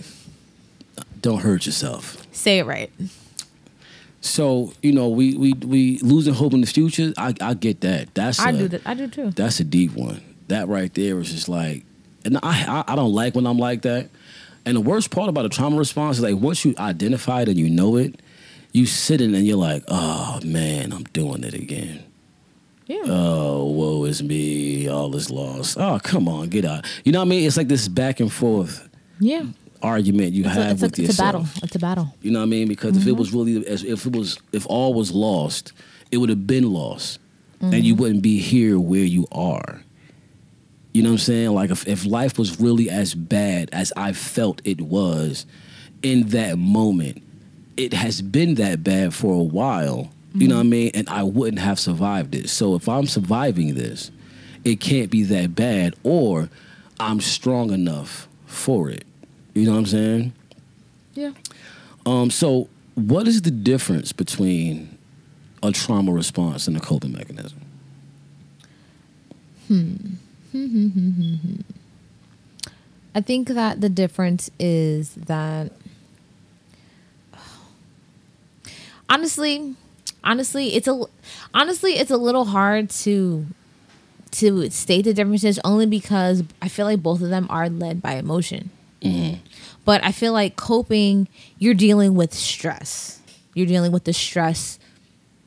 [1.21, 2.25] Don't hurt yourself.
[2.33, 2.91] Say it right.
[4.21, 7.13] So you know we we we losing hope in the future.
[7.17, 8.13] I I get that.
[8.15, 8.81] That's I a- do that.
[8.85, 9.31] I do too.
[9.31, 10.21] That's a deep one.
[10.47, 11.83] That right there is just like,
[12.25, 14.09] and I, I I don't like when I'm like that.
[14.65, 17.57] And the worst part about a trauma response is like once you identify it and
[17.57, 18.21] you know it,
[18.71, 22.03] you sit in and you're like, oh man, I'm doing it again.
[22.85, 23.03] Yeah.
[23.05, 24.87] Oh, woe is me.
[24.87, 25.77] All is lost.
[25.79, 26.85] Oh, come on, get out.
[27.03, 27.47] You know what I mean?
[27.47, 29.43] It's like this back and forth yeah.
[29.81, 31.45] argument you It's, have a, it's, a, with it's a battle.
[31.61, 32.15] It's a battle.
[32.21, 32.67] You know what I mean?
[32.67, 33.19] Because if it mm-hmm.
[33.19, 35.71] was really, as if it was, if all was lost,
[36.11, 37.19] it would have been lost,
[37.61, 38.01] and you mm-hmm.
[38.01, 39.81] wouldn't be here where you are.
[40.93, 41.49] You know what I'm saying?
[41.51, 45.47] Like if, if life was really as bad as I felt it was
[46.03, 47.23] in that moment,
[47.77, 50.11] it has been that bad for a while.
[50.35, 50.91] You know what I mean?
[50.95, 52.49] And I wouldn't have survived it.
[52.49, 54.09] So if I'm surviving this,
[54.63, 56.49] it can't be that bad, or
[56.99, 59.05] I'm strong enough for it.
[59.53, 60.33] You know what I'm saying?
[61.13, 61.31] Yeah.
[62.05, 64.97] Um, so what is the difference between
[65.61, 67.61] a trauma response and a coping mechanism?
[69.67, 69.95] Hmm.
[73.15, 75.71] I think that the difference is that
[79.09, 79.75] honestly,
[80.23, 81.03] honestly, it's a
[81.53, 83.45] honestly it's a little hard to
[84.31, 88.13] to state the differences only because I feel like both of them are led by
[88.13, 88.71] emotion.
[89.01, 89.39] Mm-hmm.
[89.85, 91.27] But I feel like coping,
[91.59, 93.21] you're dealing with stress.
[93.53, 94.79] You're dealing with the stress,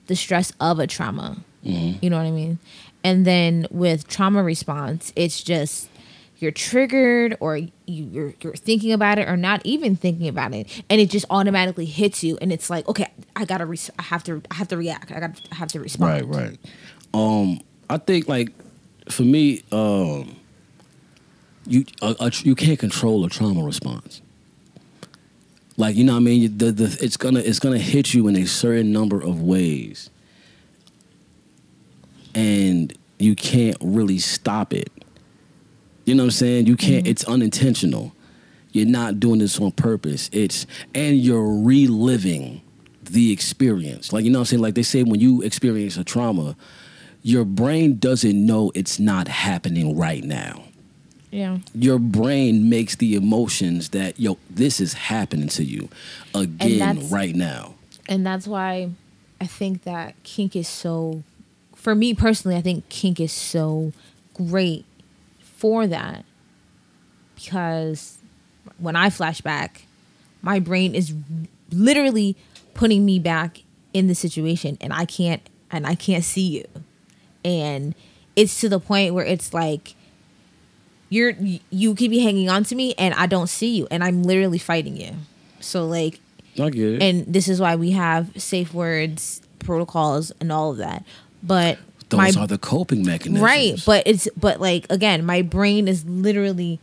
[0.06, 1.38] the stress of a trauma.
[1.64, 1.98] Mm-hmm.
[2.04, 2.58] You know what I mean?
[3.02, 5.88] And then with trauma response, it's just
[6.38, 10.82] you're triggered or you, you're you're thinking about it or not even thinking about it,
[10.90, 14.24] and it just automatically hits you, and it's like, okay, I gotta, re- I have
[14.24, 15.12] to, I have to react.
[15.12, 16.34] I got, I have to respond.
[16.34, 16.58] Right, right.
[17.14, 18.50] Um, I think like
[19.08, 20.36] for me, um,
[21.66, 24.20] you a, you can't control a trauma response.
[25.76, 28.36] Like you know, what I mean, the, the it's gonna it's gonna hit you in
[28.36, 30.10] a certain number of ways,
[32.34, 34.90] and you can't really stop it.
[36.06, 36.66] You know what I'm saying?
[36.66, 37.04] You can't.
[37.04, 37.10] Mm-hmm.
[37.10, 38.12] It's unintentional.
[38.72, 40.30] You're not doing this on purpose.
[40.32, 42.62] It's and you're reliving
[43.02, 44.12] the experience.
[44.12, 44.62] Like you know what I'm saying?
[44.62, 46.56] Like they say when you experience a trauma,
[47.22, 50.62] your brain doesn't know it's not happening right now.
[51.30, 51.58] Yeah.
[51.74, 55.88] Your brain makes the emotions that yo, this is happening to you
[56.34, 57.74] again right now.
[58.08, 58.90] and that's why
[59.40, 61.24] I think that kink is so
[61.74, 63.92] for me personally I think kink is so
[64.32, 64.85] great
[65.66, 66.24] for that
[67.34, 68.18] because
[68.78, 69.82] when I flash back
[70.46, 71.12] my brain is
[71.72, 72.36] literally
[72.72, 76.64] putting me back in the situation and I can't and I can't see you.
[77.44, 77.96] And
[78.36, 79.96] it's to the point where it's like
[81.08, 81.32] you're
[81.70, 84.58] you keep be hanging on to me and I don't see you and I'm literally
[84.58, 85.14] fighting you.
[85.58, 86.20] So like
[86.60, 87.02] I get it.
[87.02, 91.04] and this is why we have safe words protocols and all of that.
[91.42, 93.42] But Those my are the coping mechanisms.
[93.42, 96.78] right but it's but like again my brain is literally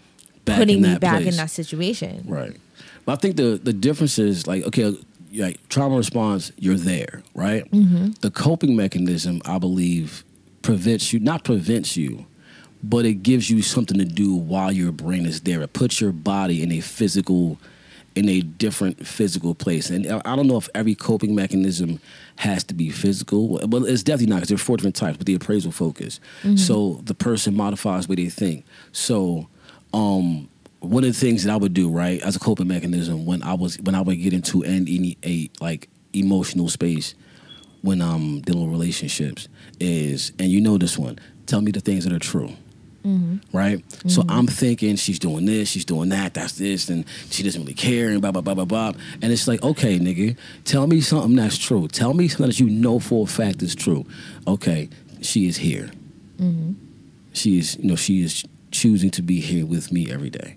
[0.46, 2.58] Back putting me back in that situation Right.
[3.06, 4.96] But I think the the difference is like okay,
[5.36, 7.70] like trauma response, you're there, right?
[7.72, 8.12] Mm-hmm.
[8.22, 10.24] The coping mechanism, I believe,
[10.62, 12.26] prevents you, not prevents you,
[12.82, 15.62] but it gives you something to do while your brain is there.
[15.62, 17.58] It puts your body in a physical,
[18.16, 19.90] in a different physical place.
[19.90, 22.00] And I don't know if every coping mechanism
[22.38, 25.18] has to be physical, but it's definitely not because there are four different types.
[25.18, 26.20] But the appraisal focus,
[26.58, 28.66] so the person modifies what they think.
[28.92, 29.48] So
[29.94, 30.50] um,
[30.80, 33.54] one of the things that I would do, right, as a coping mechanism when I
[33.54, 37.16] was when I would get into an any a like emotional space
[37.84, 39.50] when I'm dealing with relationships
[39.80, 42.54] is, and you know this one, tell me the things that are true.
[43.06, 43.58] Mm-hmm.
[43.58, 44.32] Right, so mm-hmm.
[44.32, 48.10] I'm thinking she's doing this, she's doing that, that's this, and she doesn't really care,
[48.10, 48.94] and blah blah blah blah blah.
[49.22, 51.90] And it's like, okay, nigga, tell me something that's true.
[51.90, 54.06] Tell me something that you know for a fact is true.
[54.48, 54.90] Okay,
[55.22, 55.92] she is here.
[56.38, 56.74] Mm-hmm.
[57.34, 60.56] She is you know she is choosing to be here with me every day.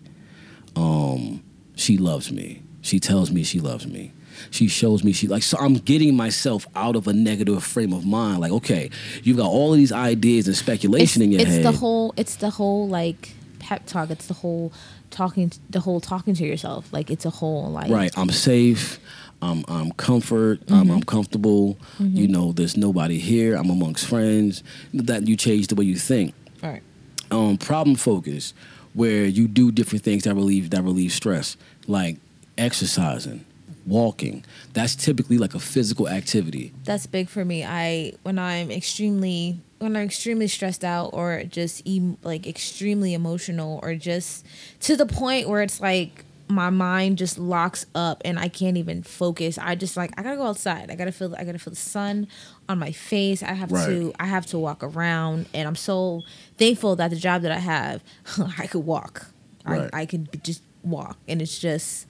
[0.77, 1.43] Um
[1.75, 2.63] she loves me.
[2.81, 4.13] She tells me she loves me
[4.51, 8.05] she shows me she like so i'm getting myself out of a negative frame of
[8.05, 8.41] mind.
[8.41, 8.91] Like okay
[9.23, 11.61] you've got all of these ideas and it's, speculation in your it's head.
[11.61, 14.11] it's the whole it's the whole like pep talk.
[14.11, 14.73] It's the whole
[15.11, 16.93] talking the whole talking to yourself.
[16.93, 18.99] Like it's a whole like right i'm safe.
[19.43, 20.75] I'm, I'm comfort Mm-hmm.
[20.75, 21.79] I'm, I'm comfortable.
[21.99, 23.55] You know there's nobody here.
[23.55, 24.63] I'm amongst friends.
[24.95, 26.35] That you change the way you think.
[26.63, 26.83] All right.
[27.31, 28.55] Um, problem focus,
[28.95, 32.17] where you do different things that relieve that relieve stress, like
[32.57, 33.45] exercising,
[33.87, 34.45] walking.
[34.73, 36.73] That's typically like a physical activity.
[36.85, 37.65] that's big for me.
[37.65, 43.79] I when I'm extremely when I'm extremely stressed out or just em- like extremely emotional
[43.83, 44.45] or just
[44.81, 49.03] to the point where it's like my mind just locks up and I can't even
[49.03, 49.59] focus.
[49.59, 50.91] I just like I gotta go outside.
[50.91, 52.29] I gotta feel I gotta feel the sun
[52.69, 53.43] on my face.
[53.43, 53.87] I have Right.
[53.87, 56.23] to I have to walk around and I'm so
[56.57, 58.03] thankful that the job that I have
[58.59, 59.27] I could walk.
[59.65, 59.91] Right.
[59.93, 62.07] I I could just walk and it's just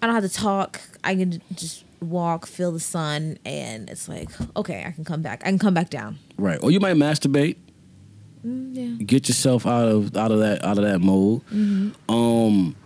[0.00, 0.80] I don't have to talk.
[1.02, 5.42] I can just walk, feel the sun, and it's like, okay, I can come back.
[5.44, 6.18] I can come back down.
[6.36, 6.58] Right.
[6.62, 7.56] Or you might masturbate.
[8.44, 9.04] yeah.
[9.04, 11.42] Get yourself out of out of that out of that mode.
[12.08, 12.76] Um,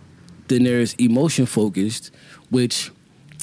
[0.47, 2.11] then there's emotion focused,
[2.49, 2.91] which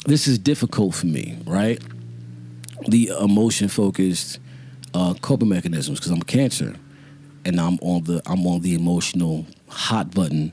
[0.06, 1.80] this is difficult for me, right?
[2.88, 4.38] The emotion focused
[4.94, 6.74] uh, coping mechanisms because I'm a cancer,
[7.44, 10.52] and I'm on the I'm on the emotional hot button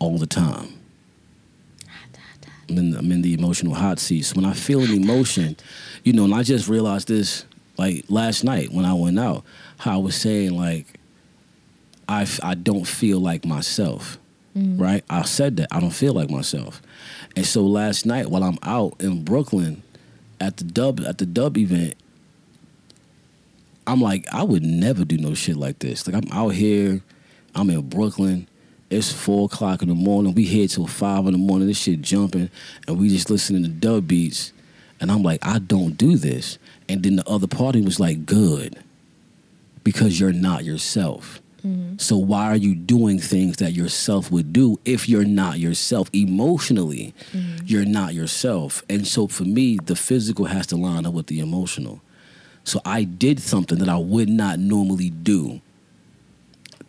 [0.00, 0.79] all the time.
[2.70, 4.22] I'm in, I'm in the emotional hot seat.
[4.22, 5.56] So when I feel an emotion,
[6.04, 7.44] you know, and I just realized this
[7.76, 9.44] like last night when I went out,
[9.78, 10.86] how I was saying like,
[12.08, 14.18] I, I don't feel like myself,
[14.56, 14.80] mm.
[14.80, 15.04] right?
[15.08, 16.82] I said that I don't feel like myself,
[17.36, 19.82] and so last night while I'm out in Brooklyn
[20.40, 21.94] at the dub at the dub event,
[23.86, 26.06] I'm like I would never do no shit like this.
[26.06, 27.00] Like I'm out here,
[27.54, 28.48] I'm in Brooklyn.
[28.90, 30.34] It's four o'clock in the morning.
[30.34, 31.68] We here till five in the morning.
[31.68, 32.50] This shit jumping,
[32.88, 34.52] and we just listening to dub beats.
[35.00, 36.58] And I'm like, I don't do this.
[36.88, 38.82] And then the other party was like, good,
[39.84, 41.40] because you're not yourself.
[41.64, 41.98] Mm-hmm.
[41.98, 47.14] So why are you doing things that yourself would do if you're not yourself emotionally?
[47.32, 47.66] Mm-hmm.
[47.66, 48.82] You're not yourself.
[48.90, 52.00] And so for me, the physical has to line up with the emotional.
[52.64, 55.60] So I did something that I would not normally do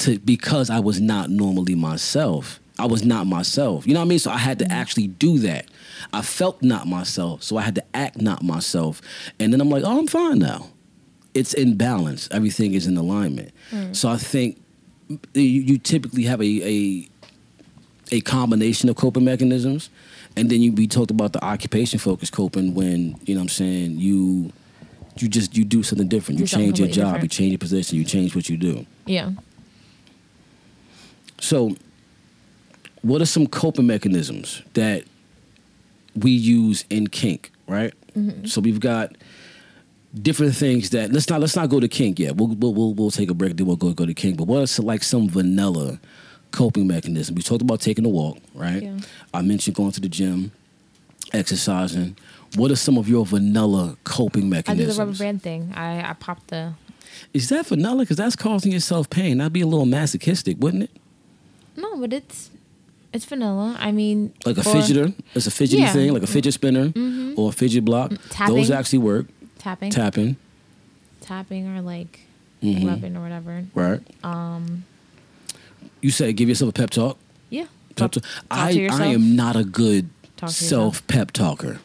[0.01, 2.59] to because I was not normally myself.
[2.79, 3.85] I was not myself.
[3.85, 4.19] You know what I mean?
[4.19, 5.67] So I had to actually do that.
[6.13, 9.01] I felt not myself, so I had to act not myself.
[9.39, 10.67] And then I'm like, oh, I'm fine now.
[11.33, 12.27] It's in balance.
[12.31, 13.51] Everything is in alignment.
[13.93, 14.61] So I think
[15.33, 17.07] you, you typically have a, a
[18.13, 19.89] a combination of coping mechanisms,
[20.35, 23.49] and then you we talked about the occupation focused coping when you know what I'm
[23.49, 24.51] saying you
[25.17, 26.39] you just you do something different.
[26.39, 28.85] You something change your job, you change your position, you change what you do.
[29.05, 29.31] Yeah.
[31.41, 31.75] So,
[33.01, 35.03] what are some coping mechanisms that
[36.15, 37.51] we use in kink?
[37.67, 37.93] Right.
[38.15, 38.45] Mm-hmm.
[38.45, 39.15] So we've got
[40.13, 42.35] different things that let's not let's not go to kink yet.
[42.35, 43.57] We'll we'll we'll, we'll take a break.
[43.57, 44.37] Then we'll go go to kink.
[44.37, 45.99] But what are like some vanilla
[46.51, 47.35] coping mechanism?
[47.35, 48.37] We talked about taking a walk.
[48.53, 48.83] Right.
[48.83, 48.99] Yeah.
[49.33, 50.51] I mentioned going to the gym,
[51.33, 52.17] exercising.
[52.55, 54.99] What are some of your vanilla coping mechanisms?
[54.99, 55.73] I do the rubber band thing.
[55.73, 56.73] I, I popped the.
[57.33, 58.03] Is that vanilla?
[58.03, 59.39] Because that's causing yourself pain.
[59.39, 61.00] That'd be a little masochistic, wouldn't it?
[61.81, 62.49] No, but it's
[63.13, 63.75] it's vanilla.
[63.79, 65.13] I mean, like a for fidgeter.
[65.35, 65.87] It's a fidgety Yeah.
[65.89, 65.97] Mm-hmm.
[65.97, 66.93] thing, like a fidget spinner
[67.35, 68.11] or a fidget block.
[68.29, 68.55] Tapping.
[68.55, 69.25] Those actually work.
[69.59, 70.37] tapping, Tapping,
[71.21, 72.21] tapping, or like
[72.63, 72.87] Mhm.
[72.87, 73.65] rubbing or whatever.
[73.75, 73.99] right?
[74.23, 74.85] Um,
[76.01, 77.17] You say give yourself a pep talk.
[77.49, 77.65] yeah.
[77.95, 78.23] Pep Talk, talk.
[78.49, 80.09] I I am not a good
[80.47, 81.79] self pep talker.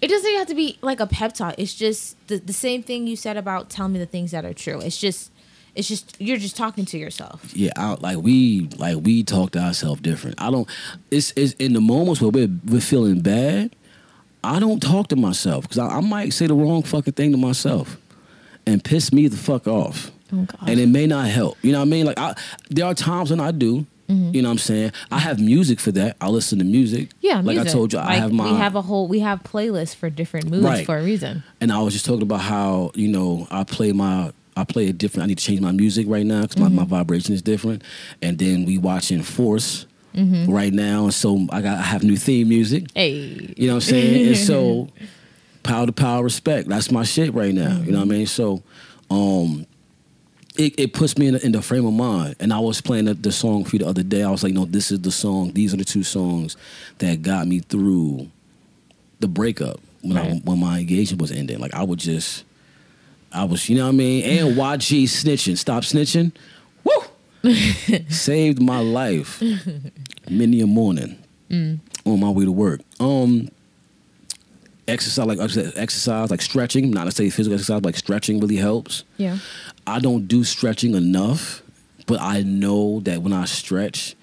[0.00, 1.54] It doesn't have to be like a pep talk.
[1.58, 4.54] It's just the, the same thing you said about tell me the things that are
[4.54, 4.80] true.
[4.80, 5.30] It's just
[5.78, 7.50] it's just you're just talking to yourself.
[7.54, 10.40] Yeah, I, like we like we talk to ourselves different.
[10.42, 10.68] I don't.
[11.10, 13.74] It's, it's in the moments where we're we're feeling bad.
[14.44, 17.38] I don't talk to myself because I, I might say the wrong fucking thing to
[17.38, 17.96] myself
[18.66, 20.10] and piss me the fuck off.
[20.32, 20.68] Oh god.
[20.68, 21.56] and it may not help.
[21.62, 22.06] You know what I mean?
[22.06, 22.34] Like I,
[22.70, 23.86] there are times when I do.
[24.08, 24.34] Mm-hmm.
[24.34, 24.92] You know what I'm saying?
[25.10, 26.16] I have music for that.
[26.20, 27.10] I listen to music.
[27.20, 27.68] yeah, like music.
[27.68, 28.50] I told you, I have my.
[28.52, 30.86] we have a whole we have playlists for different moods Right.
[30.86, 31.42] for a reason.
[31.60, 34.32] and I was just talking about how you know I play my.
[34.60, 35.24] I play a different.
[35.24, 36.90] I need to change my music right now because my, my Mm-hmm.
[36.90, 37.82] vibration is different.
[38.22, 40.50] And then we watching Force Mm-hmm.
[40.52, 42.86] right now, and so I got I have new theme music.
[42.94, 43.54] Hey.
[43.56, 44.26] You know what I'm saying?
[44.26, 44.88] and so
[45.62, 46.68] power to power respect.
[46.68, 47.78] That's my shit right now.
[47.82, 48.26] You know what I mean?
[48.26, 48.62] So
[49.10, 49.66] um
[50.56, 52.34] it, it puts me in the, in the frame of mind.
[52.40, 54.24] And I was playing the, the song for you the other day.
[54.24, 55.52] I was like, no, this is the song.
[55.52, 56.56] These are the two songs
[56.98, 58.28] that got me through
[59.20, 61.60] the breakup when I, when my engagement was ending.
[61.60, 62.44] Like I would just
[63.32, 64.24] I was, you know what I mean?
[64.24, 65.56] And YG snitching.
[65.58, 66.32] Stop snitching.
[66.84, 67.50] Woo!
[68.08, 69.42] Saved my life.
[70.28, 71.18] Many a morning
[71.50, 71.80] on
[72.20, 72.80] my way to work.
[73.00, 73.48] Um,
[74.86, 76.90] exercise like I said, exercise like stretching.
[76.90, 79.04] Not necessarily physical exercise, but like stretching really helps.
[79.18, 79.38] Yeah.
[79.86, 81.62] I don't do stretching enough,
[82.06, 84.16] but I know that when I stretch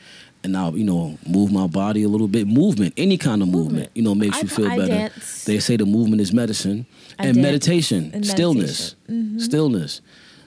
[0.43, 3.65] and I, you know, move my body a little bit, movement, any kind of movement,
[3.73, 3.91] Movement.
[3.95, 4.87] you know, makes I- you feel I better.
[4.89, 5.45] dance.
[5.45, 6.85] They say the movement is medicine
[7.19, 9.29] and meditation, and stillness, meditation.
[9.29, 9.39] Mm-hmm.
[9.39, 10.01] stillness.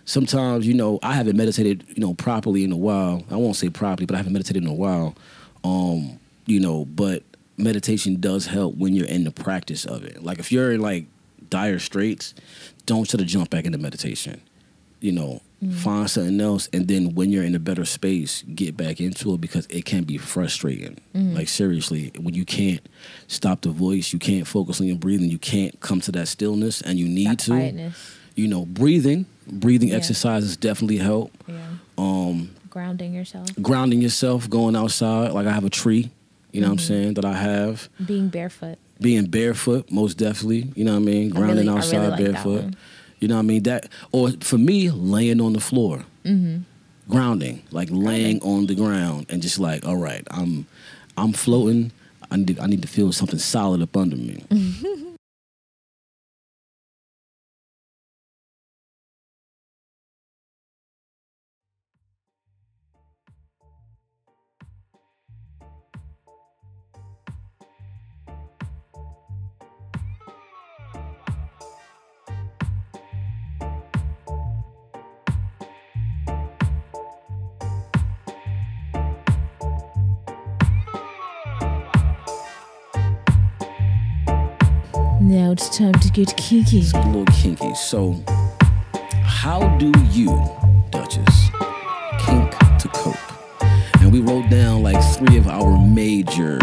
[0.05, 3.25] Sometimes, you know, I haven't meditated, you know, properly in a while.
[3.31, 5.15] I won't say properly, but I haven't meditated in a while.
[5.65, 7.23] Um, you know, but
[7.59, 10.23] meditation does help when you're in the practice of it.
[10.23, 11.07] Like if you're in like
[11.51, 12.35] dire straits,
[12.87, 14.41] don't try to jump back into meditation.
[15.01, 15.77] You know, Mm-hmm.
[15.79, 19.41] find something else, and then when you're in a better space, get back into it
[19.41, 21.01] because it can be frustrating.
[21.17, 21.35] Mm-hmm.
[21.35, 22.89] Like seriously, when you can't
[23.27, 26.81] stop the voice, you can't focus on your breathing, you can't come to that stillness,
[26.83, 27.51] and you need That to.
[27.51, 28.15] quietness.
[28.37, 29.97] You know, breathing, breathing Yeah.
[29.97, 31.33] exercises definitely help.
[31.49, 31.57] Yeah.
[31.99, 33.49] Um, Grounding yourself.
[33.61, 35.33] grounding yourself, going outside.
[35.33, 36.13] Like I have a tree,
[36.53, 36.87] you know what I'm mm-hmm.
[36.87, 37.89] saying, that I have.
[38.07, 38.79] Being barefoot.
[39.01, 40.71] Being barefoot, most definitely.
[40.77, 41.37] You know what I mean?
[41.37, 42.75] I really- Grounding I really outside like barefoot.
[43.21, 43.63] You know what I mean?
[43.65, 46.05] That or for me, laying on the floor.
[46.25, 46.59] Mm-hmm.
[47.11, 47.63] Grounding.
[47.71, 50.67] Like laying on the ground and just like, all right, I'm
[51.17, 51.93] I'm floating.
[52.31, 54.45] I need I need to feel something solid up under me.
[85.29, 86.79] Now it's time to get kinky.
[86.79, 87.75] It's a little kinky.
[87.75, 88.25] So,
[89.25, 90.29] how do you,
[90.91, 91.51] Duchess,
[92.19, 93.15] kink to cope?
[94.01, 96.59] And we wrote down like three of our major,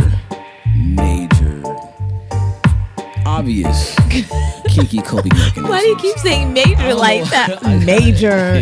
[0.76, 1.62] major
[3.28, 3.96] obvious
[4.68, 5.70] kinky coping mechanisms.
[5.70, 6.96] Why do you keep saying major oh.
[6.96, 7.62] like that?
[7.86, 8.56] Major,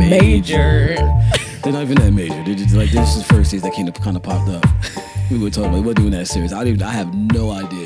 [0.00, 0.96] major.
[1.62, 2.42] They're not even that major.
[2.42, 4.64] They're just like this is the first things that kind of kind of popped up.
[5.30, 5.80] We were talking about.
[5.80, 6.52] We we're doing that serious.
[6.52, 6.82] I don't even.
[6.82, 7.83] I have no idea.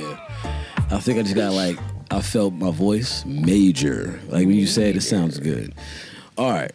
[0.98, 1.78] I think I just got like
[2.10, 4.18] I felt my voice major.
[4.26, 5.72] Like when you say it, it sounds good.
[6.36, 6.72] All right.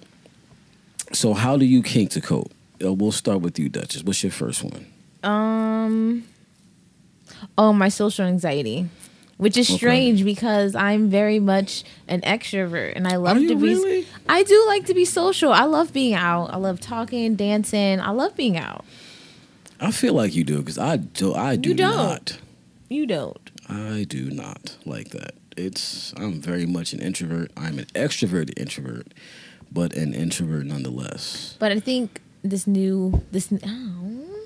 [1.11, 2.49] So how do you kink to cope?
[2.81, 4.01] Uh, we'll start with you, Duchess.
[4.03, 4.85] What's your first one?
[5.23, 6.23] Um.
[7.57, 8.87] Oh, my social anxiety,
[9.35, 9.75] which is Okay.
[9.77, 13.55] strange because I'm very much an extrovert and I love to be.
[13.55, 14.07] really?
[14.29, 15.51] I do like to be social.
[15.51, 16.45] I love being out.
[16.53, 17.99] I love talking, dancing.
[17.99, 18.85] I love being out.
[19.81, 21.33] I feel like you do because I do.
[21.35, 21.97] I do You don't.
[21.97, 22.37] not.
[22.89, 23.42] You don't.
[23.73, 25.33] I do not like that.
[25.57, 27.51] It's I'm very much an introvert.
[27.57, 29.07] I'm an extroverted introvert,
[29.71, 31.55] but an introvert nonetheless.
[31.59, 33.51] But I think this new this.
[33.65, 34.45] Oh,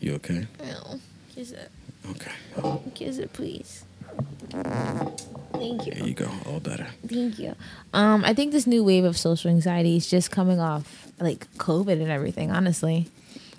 [0.00, 0.46] You okay?
[0.64, 1.00] oh
[1.34, 1.70] kiss it,
[2.10, 2.32] Okay.
[2.94, 3.84] kiss it, please.
[4.50, 5.92] Thank you.
[5.94, 6.28] There you go.
[6.46, 6.88] All better.
[7.06, 7.54] Thank you.
[7.92, 12.00] Um, I think this new wave of social anxiety is just coming off like COVID
[12.00, 12.50] and everything.
[12.50, 13.08] Honestly,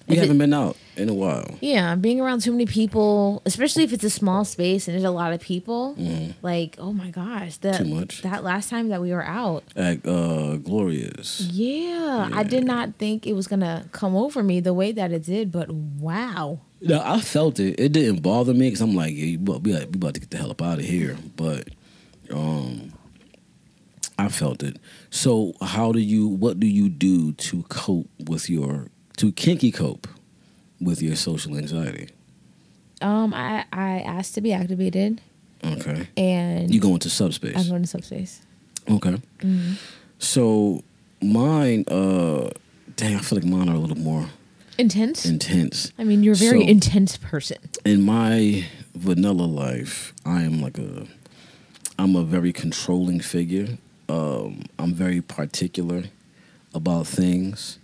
[0.07, 1.57] We If haven't been out in a while.
[1.61, 5.11] yeah, being around too many people, especially if it's a small space and there's a
[5.11, 5.95] lot of people.
[6.41, 7.77] Like, oh my gosh, that.
[7.77, 8.21] Too much.
[8.21, 11.47] that last time that we were out, At uh, Gloria's.
[11.53, 15.23] yeah, I did not think it was gonna come over me the way that it
[15.23, 15.53] did.
[15.53, 17.79] But wow, No, I felt it.
[17.79, 20.19] It didn't bother me because I'm like, yeah, you about, we, got, we about to
[20.19, 21.15] get the hell up out of here.
[21.37, 21.69] But
[22.29, 22.91] um,
[24.19, 24.77] I felt it.
[25.09, 26.27] So, how do you?
[26.27, 30.07] What do you do to cope with your to kinky cope
[30.81, 32.09] with your social anxiety?
[33.01, 35.21] um, I I asked to be activated
[35.63, 37.55] Okay, and you go into subspace.
[37.57, 38.41] I'm going to subspace.
[38.89, 39.17] Okay.
[40.19, 40.83] So
[41.21, 42.49] mine, uh,
[42.95, 44.27] dang, I feel like mine are a little more
[44.77, 45.25] Intense.
[45.25, 45.91] intense.
[45.97, 47.57] I mean, you're a very So- intense person.
[47.85, 51.07] In my vanilla life, I am like a,
[51.99, 53.77] I'm a very controlling figure.
[54.09, 56.03] Um, I'm very particular
[56.73, 57.79] about things.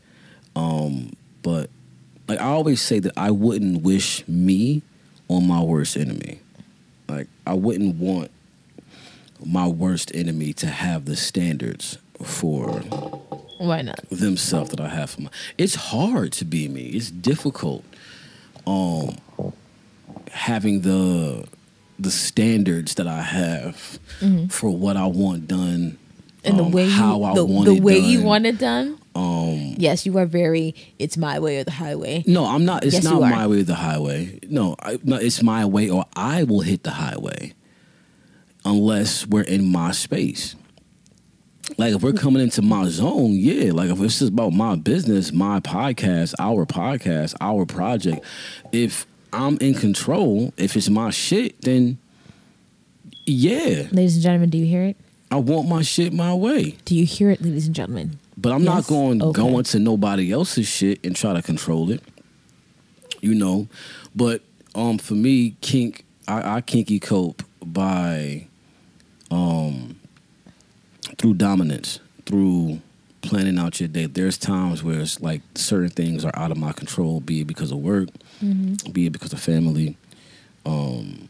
[0.55, 1.69] Um, but
[2.27, 4.81] like I always say that I wouldn't wish me
[5.27, 6.39] on my worst enemy.
[7.07, 8.31] Like I wouldn't want
[9.43, 12.67] my worst enemy to have the standards for
[13.57, 13.99] Why not?
[14.09, 15.29] themselves that I have for my.
[15.57, 16.87] It's hard to be me.
[16.87, 17.83] It's difficult.
[18.67, 19.17] Um,
[20.31, 21.47] having the
[21.97, 23.99] the standards that I have
[24.49, 25.97] for what I want done
[26.45, 28.98] And the um, way you, how I the, want the way you want it done.
[29.19, 30.75] Um, Yes, you are very.
[30.97, 32.23] It's my way or the highway.
[32.25, 32.83] no, I'm not.
[32.85, 34.39] It's Yes, not my way or the highway.
[34.49, 37.53] No, I, no, it's my way or I will hit the highway,
[38.65, 40.55] unless we're in my space.
[41.77, 43.71] Like if we're coming into my zone, yeah.
[43.71, 48.25] Like if it's just about my business, my podcast, our podcast, our project.
[48.71, 51.99] If I'm in control, if it's my shit, then
[53.25, 54.97] yeah, Ladies and gentlemen, do you hear it?
[55.29, 56.77] I want my shit my way.
[56.85, 58.17] Do you hear it, ladies and gentlemen?
[58.41, 59.41] But I'm not going Okay.
[59.41, 62.01] going to nobody else's shit and try to control it.
[63.21, 63.67] You know.
[64.15, 64.41] But
[64.75, 68.47] um for me, kink I, I kinky cope by
[69.31, 69.99] um
[71.17, 72.79] through dominance, through
[73.21, 74.05] planning out your day.
[74.05, 77.71] There's times where it's like certain things are out of my control, be it because
[77.71, 78.09] of work,
[78.41, 78.91] Mm-hmm.
[78.93, 79.97] be it because of family.
[80.65, 81.27] Um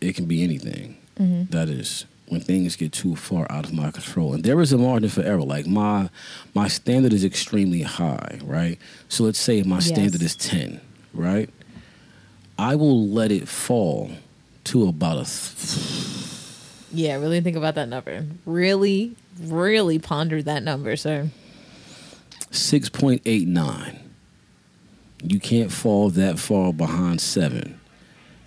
[0.00, 0.96] it can be anything.
[1.20, 1.50] Mm-hmm.
[1.52, 4.32] That is when things get too far out of my control.
[4.34, 5.42] And there is a margin for error.
[5.42, 6.08] Like my
[6.54, 8.78] my standard is extremely high, right?
[9.08, 9.88] So let's say my Yes.
[9.88, 10.80] standard is 10,
[11.12, 11.50] right?
[12.58, 14.10] I will let it fall
[14.64, 16.28] to about a th-
[16.92, 18.24] Yeah, really think about that number.
[18.46, 21.28] Really, really ponder that number, sir.
[22.50, 23.98] 6.89.
[25.22, 27.78] You can't fall that far behind 7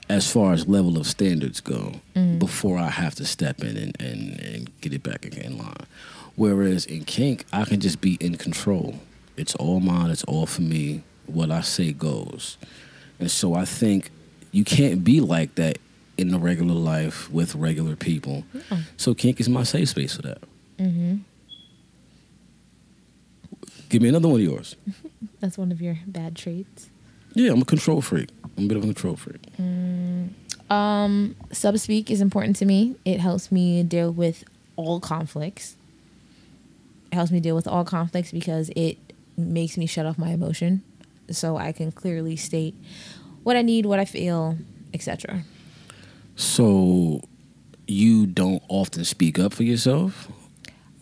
[0.09, 1.95] as far as level of standards go
[2.37, 5.73] before I have to step in and, and, and get it back in line.
[6.35, 8.99] Whereas in kink, I can just be in control.
[9.35, 11.03] It's all mine, it's all for me.
[11.25, 12.57] What I say goes.
[13.19, 14.11] And so I think
[14.51, 15.77] you can't be like that
[16.17, 18.43] in the regular life with regular people.
[18.95, 20.41] So kink is my safe space for that.
[20.77, 21.17] Mm-hmm.
[23.89, 24.75] Give me another one of yours.
[25.39, 26.89] That's one of your bad traits.
[27.33, 28.29] Yeah, I'm a control freak.
[28.57, 29.41] I'm a bit of a control freak.
[30.69, 32.95] Um, subspeak is important to me.
[33.05, 34.43] It helps me deal with
[34.75, 35.75] all conflicts.
[37.11, 38.97] It helps me deal with all conflicts because it
[39.37, 40.83] makes me shut off my emotion,
[41.29, 42.75] so I can clearly state
[43.43, 44.57] what I need, what I feel,
[44.93, 45.43] etc.
[46.35, 47.21] So
[47.87, 50.27] you don't often speak up for yourself?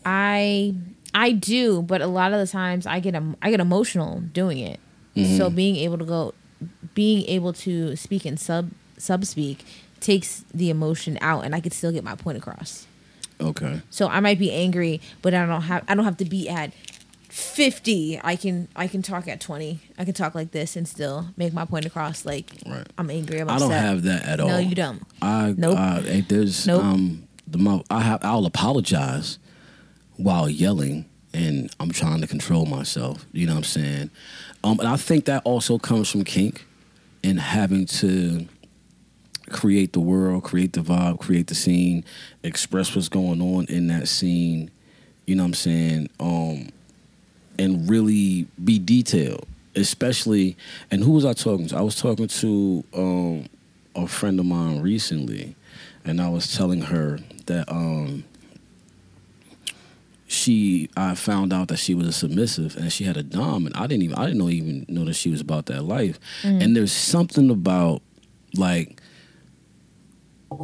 [0.05, 0.75] I
[1.13, 4.59] I do, but a lot of the times I get em- I get emotional doing
[4.59, 4.79] it.
[5.37, 6.33] So being able to go,
[6.93, 9.65] being able to speak in sub sub speak
[9.99, 12.87] takes the emotion out, and I could still get my point across.
[13.41, 13.81] Okay.
[13.89, 16.71] So I might be angry, but I don't have I don't have to be at
[17.29, 18.19] fifty.
[18.23, 19.79] I can I can talk at twenty.
[19.97, 22.25] I can talk like this and still make my point across.
[22.25, 22.87] Like Right.
[22.97, 23.39] I'm angry.
[23.39, 23.69] I'm I upset.
[23.69, 24.47] don't have that at all.
[24.47, 25.01] No, you don't.
[25.21, 25.77] I Nope.
[25.77, 26.83] I, there's Nope.
[26.83, 29.37] um the mo- I have I'll apologize
[30.15, 33.25] while yelling and I'm trying to control myself.
[33.33, 34.11] You know what I'm saying?
[34.65, 36.65] Um, and I think that also comes from kink
[37.23, 38.47] and having to
[39.51, 42.03] create the world, create the vibe, create the scene,
[42.41, 44.71] express what's going on in that scene.
[45.27, 46.09] You know what I'm saying?
[46.19, 46.69] Um,
[47.59, 49.45] and really be detailed,
[49.75, 50.57] especially.
[50.89, 51.77] And who was I talking to?
[51.77, 53.45] I was talking to um,
[53.95, 55.55] a friend of mine recently,
[56.03, 58.23] and I was telling her that um,
[60.27, 63.75] she I found out that she was a submissive and she had a dom, and
[63.75, 66.19] I didn't even I didn't know even know that she was about that life.
[66.43, 68.01] And there's something about
[68.55, 69.01] like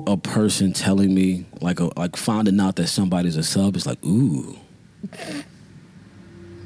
[0.07, 4.03] a person telling me like a, like finding out that somebody's a sub is like
[4.05, 4.57] ooh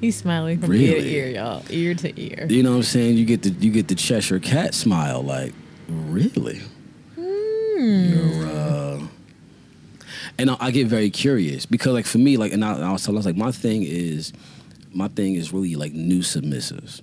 [0.00, 0.86] He's smiling from Really?
[0.86, 1.62] ear to ear, y'all.
[1.68, 2.46] Ear to ear.
[2.48, 5.52] you know what I'm saying you get the you get the Cheshire cat smile like
[5.88, 6.60] really
[7.16, 8.89] you're uh
[10.40, 13.04] and I, I get very curious because like for me like and I, I was
[13.04, 14.32] telling was like my thing is
[14.92, 17.02] my thing is really like new submissives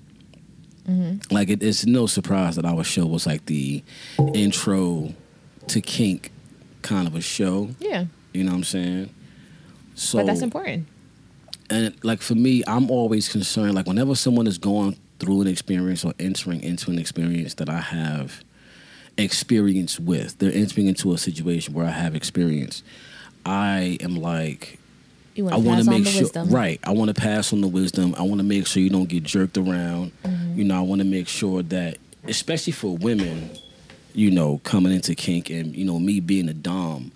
[0.87, 1.33] mm-hmm.
[1.33, 3.83] like it, it's no surprise that our show was like the
[4.33, 5.13] intro
[5.67, 6.31] to kink
[6.81, 9.09] kind of a show Yeah, you know what I'm saying
[9.97, 10.87] so but that's important.
[11.71, 13.73] and like for me, I'm always concerned.
[13.73, 17.79] Like whenever someone is going through an experience or entering into an experience that I
[17.79, 18.43] have
[19.17, 22.83] experience with, they're entering into a situation where I have experience.
[23.47, 24.77] I am like,
[25.37, 26.79] I want to want to make sure, wisdom, right?
[26.83, 28.13] I want to pass on the wisdom.
[28.17, 30.11] I want to make sure you don't get jerked around.
[30.23, 30.57] Mm-hmm.
[30.57, 33.51] You know, I want to make sure that, especially for women,
[34.13, 37.11] you know, coming into kink and you know me being a dom,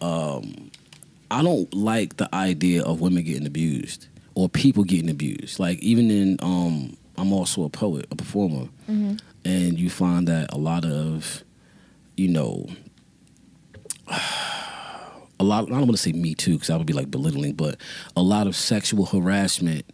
[0.00, 0.70] um,
[1.30, 5.58] I don't like the idea of women getting abused or people getting abused.
[5.58, 9.16] Like even in, um, I'm also a poet, a performer, Mm-hmm.
[9.44, 11.42] and you find that a lot of,
[12.16, 12.68] you know,
[15.42, 15.64] a lot.
[15.64, 17.76] I don't want to say me too because I would be like belittling, but
[18.16, 19.84] a lot of sexual harassment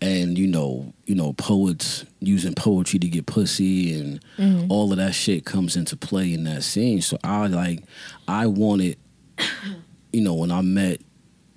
[0.00, 4.70] and you know, you know, poets using poetry to get pussy and Mm-hmm.
[4.70, 7.00] all of that shit comes into play in that scene.
[7.02, 7.82] So I like,
[8.28, 8.96] I wanted,
[10.12, 11.00] you know, when I met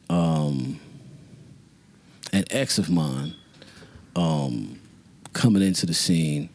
[0.10, 0.80] um,
[2.34, 3.36] an ex of mine
[4.16, 4.80] um,
[5.34, 6.50] coming into the scene.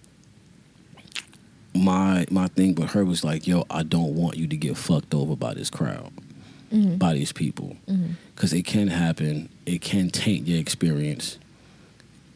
[1.74, 5.12] My my thing with her was like, yo, I don't want you to get fucked
[5.14, 6.10] over by this crowd
[6.72, 6.96] Mm-hmm.
[6.96, 7.76] by these people
[8.34, 9.48] because it can happen.
[9.66, 11.38] It can taint your experience.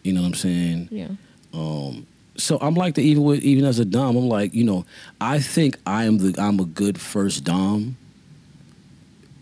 [0.05, 0.89] You know what I'm saying?
[0.93, 1.09] Yeah.
[1.53, 2.07] Um,
[2.37, 4.87] so I'm like the even with even as a dom, I'm like you know
[5.20, 7.97] I think I am the I'm a good first dom.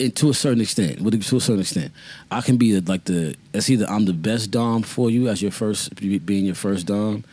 [0.00, 1.92] And to a certain extent, with to a certain extent,
[2.30, 5.42] I can be the, like the it's either I'm the best dom for you as
[5.42, 7.24] your first being your first dom,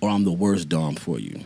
[0.00, 1.40] or I'm the worst dom for you.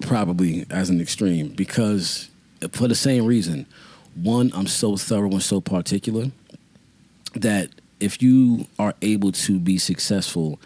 [0.00, 2.30] Probably as an extreme because
[2.72, 3.66] for the same reason.
[4.14, 6.30] One, I'm so thorough and so particular
[7.34, 10.60] that if you are able to be successful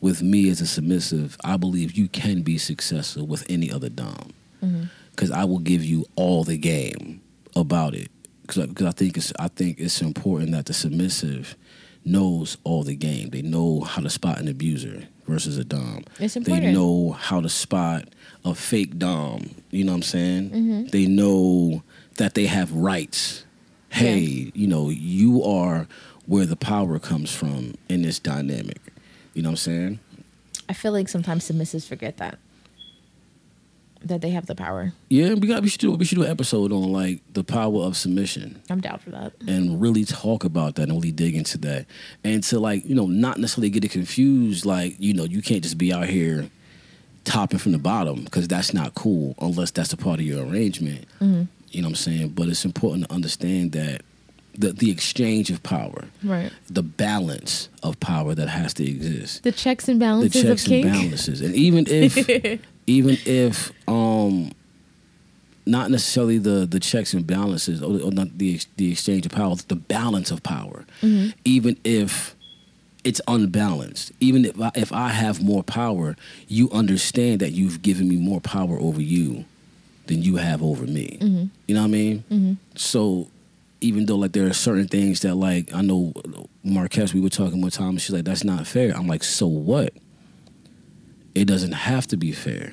[0.00, 4.32] with me as a submissive, I believe you can be successful with any other dom.
[5.10, 7.20] Because I will give you all the game
[7.56, 8.10] about it.
[8.42, 11.56] Because I think it's I think it's important that the submissive
[12.04, 13.30] knows all the game.
[13.30, 16.04] They know how to spot an abuser versus a dom.
[16.18, 16.66] It's important.
[16.66, 18.08] They know how to spot
[18.44, 19.54] a fake dom.
[19.70, 20.50] You know what I'm saying?
[20.50, 20.86] Mm-hmm.
[20.86, 21.82] They know
[22.20, 23.46] that they have rights.
[23.88, 25.88] Hey, you know, you are
[26.26, 28.78] where the power comes from in this dynamic.
[29.32, 29.98] You know what I'm saying?
[30.68, 32.38] I feel like sometimes submissives forget that
[34.02, 34.92] that they have the power.
[35.08, 37.82] Yeah, we got we should do we should do an episode on like the power
[37.84, 39.32] of submission I'm down for that.
[39.46, 41.86] and really talk about that and really dig into that.
[42.22, 45.62] And to like, you know, not necessarily get it confused like, you know, you can't
[45.62, 46.50] just be out here
[47.24, 51.06] topping from the bottom because that's not cool unless that's a part of your arrangement.
[51.20, 51.42] Mm-hmm.
[51.70, 52.28] You know what I'm saying?
[52.30, 54.02] But it's important to understand that
[54.58, 56.50] the the exchange of power, Right.
[56.68, 59.42] the balance of power that has to exist.
[59.44, 60.42] The checks and balances.
[60.42, 60.92] The checks of and kink.
[60.94, 61.40] balances.
[61.40, 64.50] And even if even if um
[65.66, 69.54] not necessarily the the checks and balances or, or not the the exchange of power,
[69.68, 70.84] the balance of power.
[71.44, 72.34] Even if
[73.04, 76.16] it's unbalanced, even if I, if I have more power,
[76.48, 79.44] you understand that you've given me more power over you
[80.10, 81.18] than you have over me.
[81.20, 81.44] Mm-hmm.
[81.66, 82.24] You know what I mean?
[82.30, 82.52] Mm-hmm.
[82.76, 83.28] So
[83.80, 86.12] even though like there are certain things that like I know
[86.62, 89.46] Marquez, we were talking one time, and she's like, "That's not fair." I'm like, "So
[89.46, 89.94] what?
[91.34, 92.72] It doesn't have to be fair."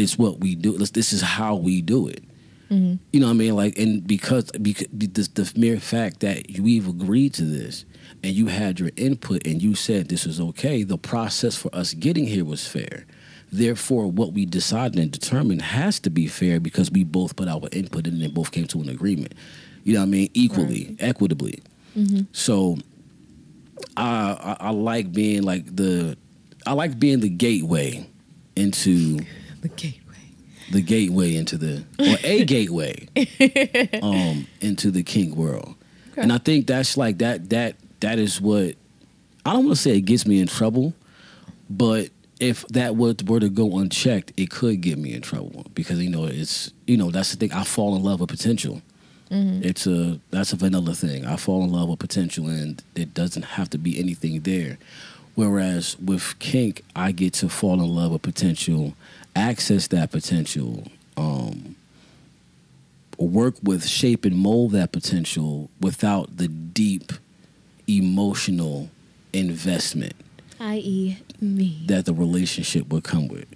[0.00, 0.76] it's what we do.
[0.78, 2.24] This- is how we do it.
[2.70, 2.96] Mm-hmm.
[3.12, 3.56] You know what I mean?
[3.56, 7.84] Like, and because because the, the mere fact that we've agreed to this
[8.22, 11.94] and you had your input and you said this is okay, the process for us
[11.94, 13.06] getting here was fair.
[13.52, 17.68] Therefore, what we decided and determined has to be fair because we both put our
[17.72, 19.34] input in and both came to an agreement.
[19.84, 20.30] You know what I mean?
[20.34, 21.60] Equally, equitably.
[22.32, 22.78] So,
[23.96, 26.16] I, I I like being like the
[26.66, 28.06] I like being the gateway
[28.54, 29.18] into
[29.62, 30.16] The gateway.
[30.70, 33.08] the gateway into the or a gateway
[34.02, 35.74] um into the kink world
[36.12, 36.22] Okay.
[36.22, 38.74] and i think that's like that that that is what
[39.46, 40.92] i don't want to say it gets me in trouble
[41.68, 42.10] but
[42.40, 46.00] if that were to, were to go unchecked it could get me in trouble because
[46.00, 47.52] you know it's you know that's the thing.
[47.52, 48.82] I fall in love with potential.
[49.62, 51.24] It's a that's a vanilla thing.
[51.24, 54.76] I fall in love with potential and it doesn't have to be anything there.
[55.36, 58.94] Whereas with kink i get to fall in love with potential
[59.36, 61.76] access that potential um
[63.16, 67.12] work with shape and mold that potential without the deep
[67.86, 68.90] emotional
[69.32, 70.14] investment
[70.60, 71.82] I.e., me.
[71.86, 73.46] that the relationship would come with.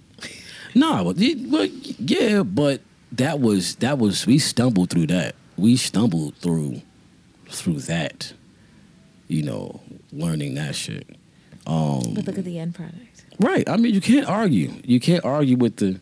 [0.73, 1.65] No, but y- well,
[1.99, 2.81] yeah, but
[3.13, 5.35] that was that was we stumbled through that.
[5.57, 6.81] We stumbled through
[7.49, 8.33] through that.
[9.27, 9.81] You know,
[10.11, 11.07] learning that shit.
[11.65, 13.23] Um, but look at the end product.
[13.39, 13.67] Right.
[13.67, 14.71] I mean, you can't argue.
[14.83, 15.99] You can't argue with the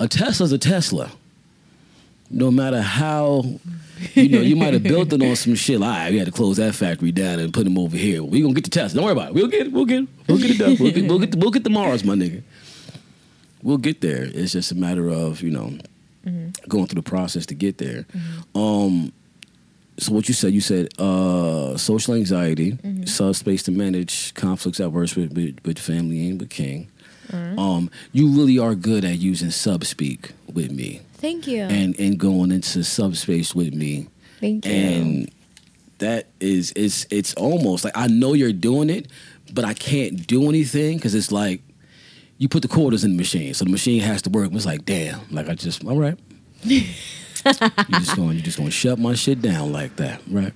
[0.00, 1.10] a Tesla's a Tesla.
[2.30, 3.44] No matter how,
[4.14, 5.80] you know, you might have built it on some shit.
[5.80, 8.22] Like, "All right, we had to close that factory down and put them over here.
[8.22, 8.94] We gonna get the test.
[8.94, 9.34] Don't worry about it.
[9.34, 9.72] We'll get it.
[9.72, 10.08] We'll get it.
[10.28, 10.76] We'll get it done.
[10.78, 12.42] We'll get, we'll get, the, we'll get the Mars, my nigga.
[13.62, 14.24] We'll get there.
[14.24, 15.78] It's just a matter of you know
[16.68, 18.04] going through the process to get there.
[18.54, 19.12] Um,
[19.98, 25.16] so what you said, you said uh, social anxiety, subspace to manage conflicts at work
[25.16, 26.88] with, with, with family and with King.
[27.32, 31.62] Um, you really are good at using subspeak with me Thank you.
[31.64, 34.08] and and going into subspace with me,
[34.40, 34.72] Thank you.
[34.72, 35.30] and
[35.98, 39.08] that is it's it's almost like I know you're doing it,
[39.52, 41.60] but I can't do anything because it's like
[42.38, 44.52] you put the quarters in the machine, so the machine has to work.
[44.52, 46.18] It's like damn, like I just all right.
[46.64, 46.82] you
[47.44, 50.52] just going you just going to shut my shit down like that, right?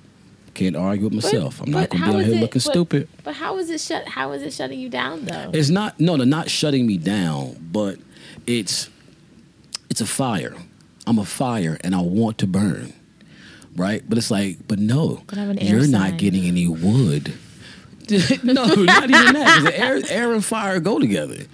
[0.54, 1.60] Can't argue with myself.
[1.62, 3.08] I'm not going to be out here it- looking but- stupid.
[3.24, 4.06] But how is it shut?
[4.06, 5.50] How is it shutting you down though?
[5.54, 7.98] It's not no, they're not shutting me down, but
[8.46, 8.90] it's
[9.92, 10.54] it's a fire.
[11.06, 12.94] I'm a fire and I want to burn.
[13.76, 14.02] Right?
[14.08, 17.34] But it's like, but no, But I'm an air you're not getting any wood.
[18.42, 19.70] no, not even that.
[19.74, 21.44] air, air and fire go together.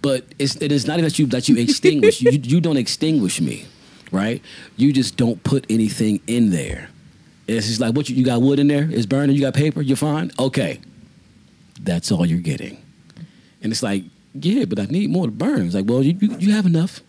[0.00, 2.22] But it's it is not that you that you extinguish.
[2.22, 3.66] you you don't extinguish me,
[4.12, 4.40] right?
[4.76, 6.90] You just don't put anything in there.
[7.48, 8.88] It's just like what you, you got wood in there.
[8.88, 9.34] It's burning.
[9.34, 9.82] You got paper.
[9.82, 10.30] You're fine.
[10.38, 10.80] Okay,
[11.80, 12.80] that's all you're getting.
[13.60, 14.04] And it's like,
[14.34, 15.66] yeah, but I need more to burn.
[15.66, 17.00] It's like, well, you, you, you have enough.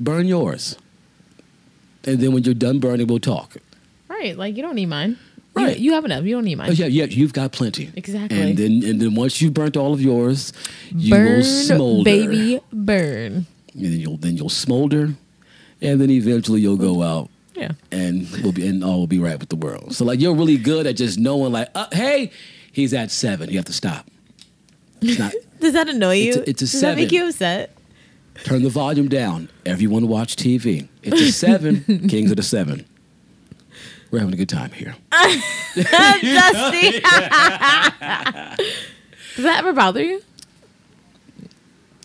[0.00, 0.76] Burn yours.
[2.04, 3.56] And then when you're done burning, we'll talk.
[4.08, 4.36] right.
[4.36, 5.18] Like you don't need mine.
[5.52, 5.78] Right.
[5.78, 6.24] You, have enough.
[6.24, 6.72] You don't need Oh, mine.
[6.74, 7.90] yeah, yeah, you've got plenty.
[7.96, 8.40] Exactly.
[8.40, 10.52] And then and then once you've burnt all of yours,
[10.94, 12.04] you will burn, smolder.
[12.04, 13.46] baby, burn.
[13.74, 15.14] And then you'll then you'll smolder,
[15.82, 17.72] and then eventually you'll go out Yeah.
[17.90, 19.94] and we'll be and all will be right with the world.
[19.94, 22.30] So like you're really good at just knowing like, uh, hey,
[22.72, 23.50] he's at seven.
[23.50, 24.08] You have to stop.
[25.02, 26.28] It's not Does that annoy you?
[26.28, 27.76] It's a- it's a Does that make you upset?
[28.44, 29.48] Turn the volume down.
[29.66, 30.88] Everyone watch TV.
[31.02, 31.84] It's a seven.
[32.08, 32.86] Kings of the seven.
[34.10, 34.96] We're having a good time here.
[35.12, 37.00] Dusty.
[39.36, 40.20] Does that ever bother you?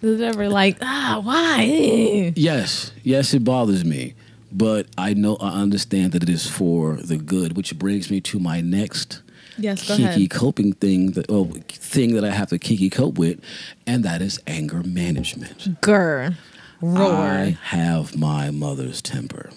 [0.01, 2.33] Does it ever like ah why?
[2.35, 4.13] Yes, yes, it bothers me,
[4.51, 8.37] but I know I understand that it is for the good, which brings me to
[8.39, 9.23] my next
[9.57, 10.29] Yes, kinky ahead.
[10.29, 13.39] coping thing that oh, thing that I have to kinky cope with,
[13.87, 15.81] and that is anger management.
[15.81, 16.35] Grr.
[16.81, 17.13] Roar.
[17.13, 19.49] I have my mother's temper,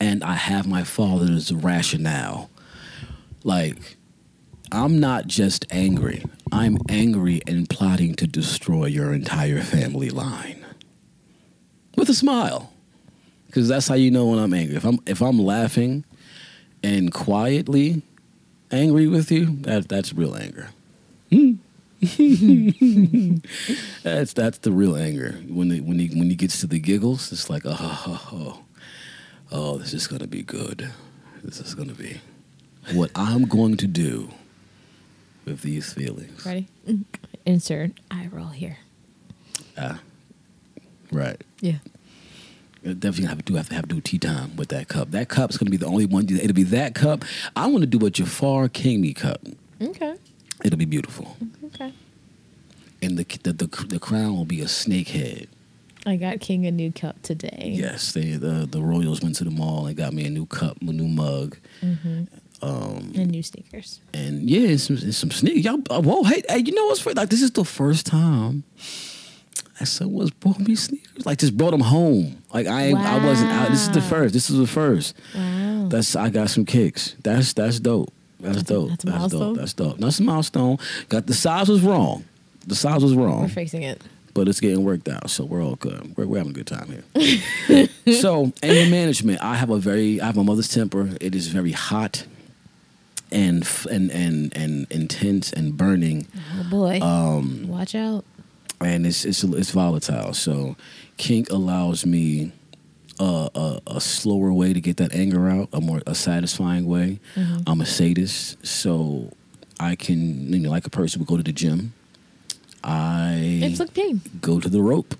[0.00, 2.48] and I have my father's rationale.
[3.42, 3.96] Like,
[4.70, 6.24] I'm not just angry.
[6.52, 10.64] I'm angry and plotting to destroy your entire family line.
[11.96, 12.72] With a smile.
[13.46, 14.76] Because that's how you know when I'm angry.
[14.76, 16.04] If I'm if I'm laughing
[16.84, 18.02] and quietly
[18.70, 20.70] angry with you, that that's real anger.
[24.02, 25.32] that's that's the real anger.
[25.48, 28.62] When it, when he when he gets to the giggles, it's like oh oh oh,
[29.52, 30.90] oh this is gonna be good.
[31.44, 32.22] This is gonna be
[32.94, 34.30] what I'm going to do
[35.44, 36.46] with these feelings.
[36.46, 36.68] Ready?
[37.44, 38.78] Insert eye roll here.
[39.76, 40.00] Ah,
[41.12, 41.42] right.
[41.60, 41.78] Yeah.
[42.82, 45.10] Definitely have to do have to have to do tea time with that cup.
[45.10, 46.26] That cup's gonna be the only one.
[46.30, 47.24] It'll be that cup.
[47.54, 49.40] I want to do a Jafar King me cup.
[49.82, 50.14] Okay.
[50.64, 51.92] It'll be beautiful, Okay.
[53.02, 55.48] and the the the, the crown will be a snake head.
[56.06, 57.72] I got King a new cup today.
[57.74, 60.78] Yes, they the the Royals went to the mall and got me a new cup,
[60.80, 62.24] a new mug, mm-hmm.
[62.62, 64.00] um, And new sneakers.
[64.14, 65.64] and yeah, and some, and some sneakers.
[65.66, 67.14] Y'all, whoa, hey, hey, you know what's funny?
[67.14, 68.64] Like this is the first time
[69.80, 71.26] that someone's brought me sneakers.
[71.26, 72.36] Like just brought them home.
[72.54, 73.70] Like I ain't, I wasn't out.
[73.70, 74.32] This is the first.
[74.32, 75.16] This is the first.
[75.34, 75.88] Wow.
[75.88, 77.16] That's I got some kicks.
[77.22, 78.12] That's that's dope.
[78.38, 78.88] That's, That's a- dope.
[78.90, 79.56] that's a dope.
[79.56, 79.98] That's dope.
[79.98, 80.78] That's a milestone.
[81.08, 82.24] Got the size was wrong.
[82.66, 83.42] The size was wrong.
[83.42, 84.00] We're fixing it.
[84.34, 86.14] but it's getting worked out, so we're all good.
[86.16, 87.88] We're, we're having a good time here.
[88.20, 89.42] so, anger management.
[89.42, 91.10] I have a very, I have my mother's temper.
[91.20, 92.26] It is very hot,
[93.32, 96.26] and f- and and and intense and burning,
[96.58, 97.00] Oh boy.
[97.00, 98.24] Um, Watch out.
[98.80, 100.32] And it's it's it's volatile.
[100.34, 100.76] So,
[101.16, 102.52] kink allows me
[103.18, 107.20] a, a, a slower way to get that anger out, a more a satisfying way.
[107.66, 109.32] I'm a sadist, so
[109.78, 111.92] I can you know like a person would go to the gym.
[112.82, 114.22] I Inflict pain.
[114.40, 115.14] go to the rope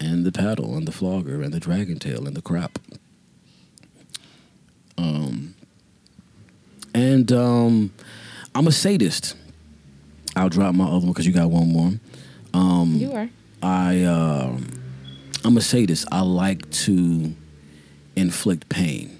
[0.00, 2.80] and the paddle and the flogger and the dragon tail and the crap.
[4.98, 5.54] Um,
[6.94, 7.92] and um,
[8.54, 9.36] I'm a sadist.
[10.34, 11.92] I'll drop my other one because you got one more.
[12.54, 13.28] Um, you are.
[13.62, 14.66] I um
[15.44, 16.04] I'm gonna say this.
[16.12, 17.34] I like to
[18.16, 19.18] inflict pain.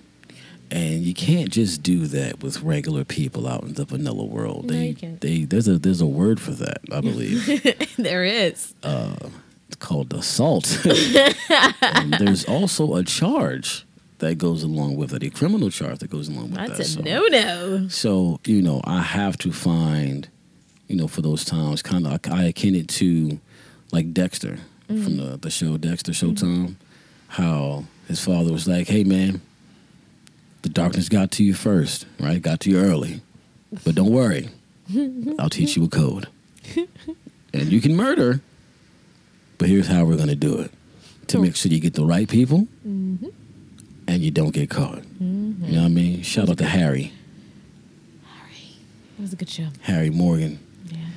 [0.70, 4.64] And you can't just do that with regular people out in the vanilla world.
[4.66, 7.44] No, they they there's a there's a word for that, I believe.
[7.98, 8.72] there is.
[8.82, 9.14] Uh,
[9.68, 10.80] it's called assault.
[11.82, 13.84] and there's also a charge
[14.18, 16.76] that goes along with it, a criminal charge that goes along with That's that.
[16.78, 17.88] That's a So- no no.
[17.88, 20.26] so you know, I have to find,
[20.92, 23.40] you know, for those times, kind of I akin it to
[23.92, 25.16] like Dexter from mm.
[25.16, 26.72] the the show Dexter Showtime, mm-hmm.
[27.28, 29.40] how his father was like, "Hey man,
[30.60, 32.42] the darkness got to you first, right?
[32.42, 33.22] Got to you early,
[33.84, 34.50] but don't worry,
[35.38, 36.28] I'll teach you a code,
[37.54, 38.42] and you can murder,
[39.56, 40.70] but here's how we're gonna do it
[41.28, 41.42] to Cool.
[41.42, 43.28] make sure you get the right people." Mm-hmm.
[44.08, 44.98] And you don't get caught.
[44.98, 45.64] Mm-hmm.
[45.64, 46.22] You know what I mean?
[46.22, 47.12] Shout out to Harry.
[48.26, 48.76] Harry.
[49.16, 49.68] That was a good show.
[49.82, 50.58] Harry Morgan.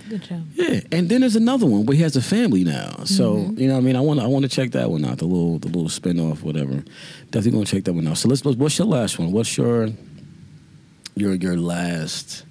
[0.10, 0.41] Good show.
[0.56, 3.03] Yeah, and then there's another one where he has a family now.
[3.06, 5.18] So you know, what I mean, I want I want to check that one out.
[5.18, 6.84] The little the little spinoff, whatever.
[7.32, 8.18] Definitely gonna check that one out.
[8.18, 8.45] So let's.
[8.45, 9.32] let's- What's your last one?
[9.32, 9.89] What's your
[11.16, 12.45] your your last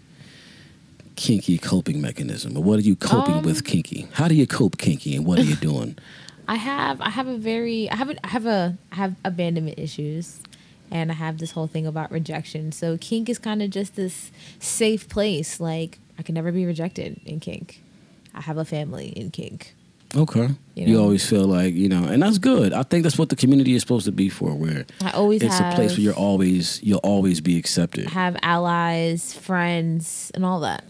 [1.17, 2.57] kinky coping mechanism?
[2.57, 4.09] Or what are you coping Um, with kinky?
[4.13, 5.97] How do you cope kinky, and what are you doing?
[6.49, 9.79] I have I have a very I have a, I have a I have abandonment
[9.79, 10.41] issues
[10.91, 12.71] and I have this whole thing about rejection.
[12.73, 17.21] So kink is kind of just this safe place like I can never be rejected
[17.25, 17.83] in kink.
[18.35, 19.75] I have a family in kink.
[20.17, 22.73] Okay, You you, always feel like you know, and that's good.
[22.73, 24.55] I think that's what the community is supposed to be for.
[24.55, 28.07] Where I always it's a place where you're always you'll always be accepted.
[28.11, 30.85] have allies, friends, and all that.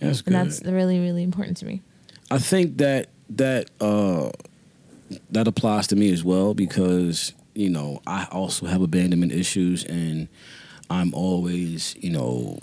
[0.00, 0.34] That's And good.
[0.34, 1.82] that's really really important to me.
[2.30, 4.30] I think that that uh,
[5.32, 10.28] that applies to me as well because you know I also have abandonment issues and
[10.90, 12.60] I'm always you know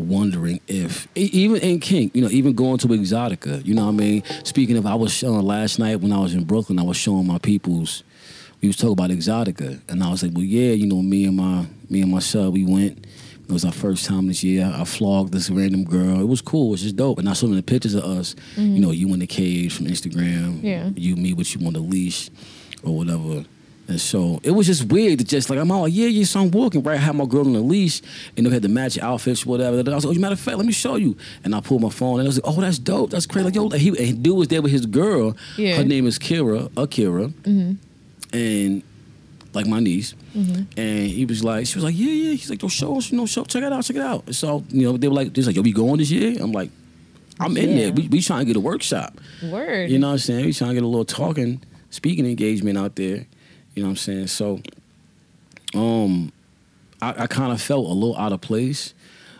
[0.00, 3.96] wondering if even in kink you know even going to Exxxotica you know what I
[3.96, 6.96] mean speaking of I was showing last night when I was in Brooklyn I was
[6.96, 8.02] showing my peoples
[8.60, 11.36] we was talking about Exxxotica and I was like well yeah you know me and
[11.36, 13.06] my me and my son we went
[13.50, 14.72] it was our first time this year.
[14.72, 16.20] I flogged this random girl.
[16.20, 16.68] It was cool.
[16.68, 17.18] It was just dope.
[17.18, 18.36] And I saw the pictures of us.
[18.54, 18.80] You mm-hmm.
[18.80, 20.62] know, you in the cage from Instagram.
[20.62, 20.90] Yeah.
[20.94, 22.30] You, me, with you on the leash
[22.84, 23.44] or whatever.
[23.90, 26.40] And so it was just weird to just like, I'm all like, yeah, yeah, so
[26.40, 26.94] I'm walking, right?
[26.94, 28.00] I had my girl on the leash
[28.36, 29.78] and they had the matching outfits, whatever.
[29.80, 31.16] And I was like, oh, matter of fact, let me show you.
[31.44, 33.10] And I pulled my phone and I was like, oh, that's dope.
[33.10, 33.44] That's crazy.
[33.46, 35.36] Like, yo, he, and dude was there with his girl.
[35.58, 35.76] Yeah.
[35.76, 37.32] Her name is Kira, Akira.
[38.32, 38.82] And
[39.52, 40.14] like my niece.
[40.36, 40.66] Mhm.
[40.78, 42.30] And he was like, she was like, yeah, yeah.
[42.34, 44.32] He's like, yo, show us, you know, show, check it out, check it out.
[44.34, 46.36] So, you know, they were like, they was like, yo, we going this year?
[46.40, 46.70] I'm like,
[47.40, 47.76] I'm in Yeah.
[47.86, 47.92] there.
[47.92, 49.18] We, we trying to get a workshop.
[49.42, 49.90] Word.
[49.90, 50.44] You know what I'm saying?
[50.46, 51.60] We trying to get a little talking,
[51.90, 53.26] speaking engagement out there.
[53.80, 54.26] You know what I'm saying?
[54.26, 54.60] So,
[55.74, 56.32] um,
[57.00, 58.92] I, I kind of felt a little out of place,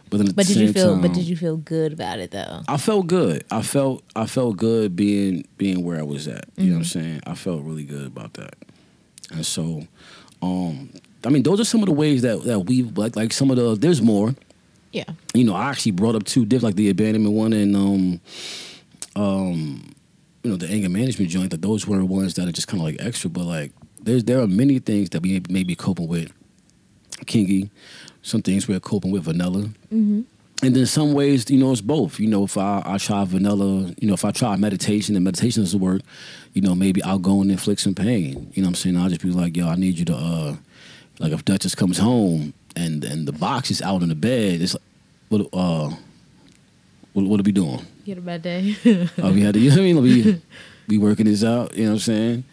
[0.09, 2.63] but then But did you feel time, but did you feel good about it though?
[2.67, 3.45] I felt good.
[3.51, 6.47] I felt I felt good being being where I was at.
[6.57, 7.01] You know what I'm Mm-hmm.
[7.01, 7.21] saying?
[7.27, 8.55] I felt really good about that.
[9.31, 9.83] And so,
[10.41, 10.89] um,
[11.23, 13.59] I mean, those are some of the ways that that we like like some of
[13.59, 13.75] the.
[13.77, 14.35] There's more.
[14.93, 15.05] Yeah.
[15.35, 18.21] You know, I actually brought up two different, like the abandonment one and um,
[19.17, 19.93] um,
[20.43, 21.51] you know, the anger management joint.
[21.51, 23.73] That those were ones that are just kind of like extra, but like
[24.03, 26.33] there's there are many things that we may be coping with.
[27.27, 27.71] Kingy,
[28.23, 29.69] some things we're coping with vanilla.
[29.93, 30.23] Mm-hmm.
[30.63, 32.21] And then some ways, you know, it's both.
[32.21, 35.63] You know, if I, I try vanilla, you know, if I try meditation and meditation
[35.63, 36.03] doesn't work,
[36.53, 38.51] you know, maybe I'll go and inflict some pain.
[38.55, 38.97] You know what I'm saying?
[38.97, 40.57] I'll just be like, yo, I need you to, uh,
[41.19, 44.75] like if Duchess comes home and and the box is out on the bed, it's
[44.75, 44.83] like,
[45.29, 45.95] what, uh,
[47.15, 47.81] what, what are we doing?
[48.05, 48.77] You had a bad day.
[49.19, 50.03] Oh, we had to, you know what I mean?
[50.03, 50.43] We,
[50.91, 51.77] We working this out.
[51.77, 52.45] You know what I'm saying?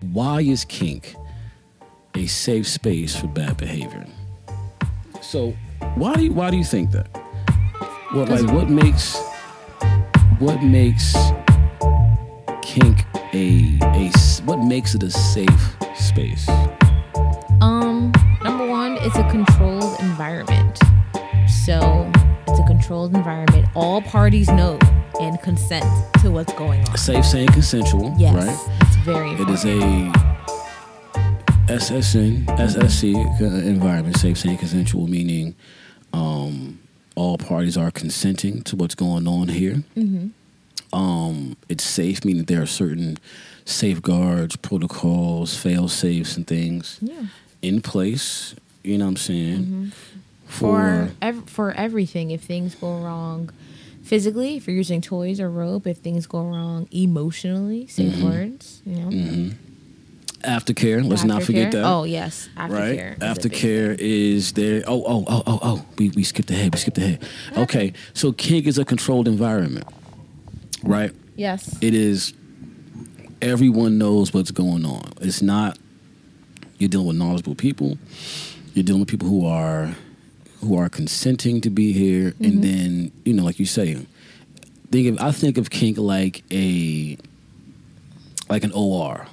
[0.00, 1.14] Why is kink
[2.14, 4.06] a safe space for bad behavior?
[5.20, 5.54] So,
[5.94, 7.08] why do you, why do you think that?
[8.12, 9.16] What like what makes
[10.40, 11.14] what makes
[12.62, 14.10] kink a a
[14.44, 16.48] what makes it a safe space?
[17.60, 18.10] Um,
[18.42, 20.78] number one, it's a controlled environment.
[21.64, 22.10] So
[22.48, 23.68] it's a controlled environment.
[23.76, 24.78] All parties know
[25.20, 25.84] and consent
[26.22, 26.96] to what's going on.
[26.96, 28.89] Safe, sane consensual, Yes, right?
[29.04, 29.58] Very important.
[29.58, 30.12] is a
[31.72, 35.54] SSN, SSC uh, environment, safe, sane consensual, meaning
[36.12, 36.78] um,
[37.14, 39.82] all parties are consenting to what's going on here.
[40.92, 43.16] Um, it's safe, meaning there are certain
[43.64, 47.26] safeguards, protocols, fail safes, and things yeah.
[47.62, 48.54] in place.
[48.82, 49.92] You know what I'm saying?
[50.46, 53.50] For ev- for everything, if things go wrong
[54.10, 58.28] physically, if you're using toys or rope, if things go wrong emotionally, safe Mm-hmm.
[58.28, 59.10] words, you know.
[60.42, 60.98] aftercare.
[61.08, 61.84] Let's not forget that.
[61.84, 62.70] Oh yes, aftercare.
[62.70, 63.22] right?
[63.22, 64.82] is Aftercare is there.
[64.86, 65.84] Oh, oh, oh, oh, oh.
[65.96, 66.74] We we skipped ahead.
[66.74, 67.22] We skipped ahead.
[67.56, 69.86] Okay, so kink is a controlled environment,
[70.82, 71.12] right?
[71.36, 71.78] Yes.
[71.80, 72.34] It is.
[73.40, 75.12] Everyone knows what's going on.
[75.22, 75.78] It's not.
[76.78, 77.96] You're dealing with knowledgeable people.
[78.74, 79.94] You're dealing with people who are,
[80.60, 82.44] who are consenting to be here, Mm-hmm.
[82.44, 83.96] and then you know, like you say,
[84.90, 85.18] think of.
[85.24, 87.16] I think of kink like a,
[88.48, 89.26] like an OR,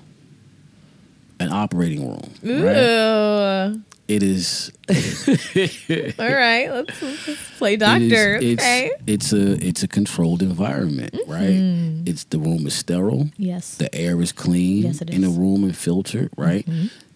[1.39, 2.31] an operating room.
[2.43, 2.77] Right?
[2.77, 3.81] Ooh.
[4.07, 4.71] It is.
[4.89, 4.95] All
[6.31, 8.37] right, let's, let's play doctor.
[8.37, 8.91] is- it's, okay.
[9.05, 11.31] it's a it's a controlled environment, Mm-hmm.
[11.31, 12.07] right?
[12.09, 13.29] It's the room is sterile.
[13.37, 13.75] Yes.
[13.75, 15.27] The air is clean Yes, it in the.
[15.27, 15.41] Mm-hmm.
[15.41, 16.65] room and filtered, right?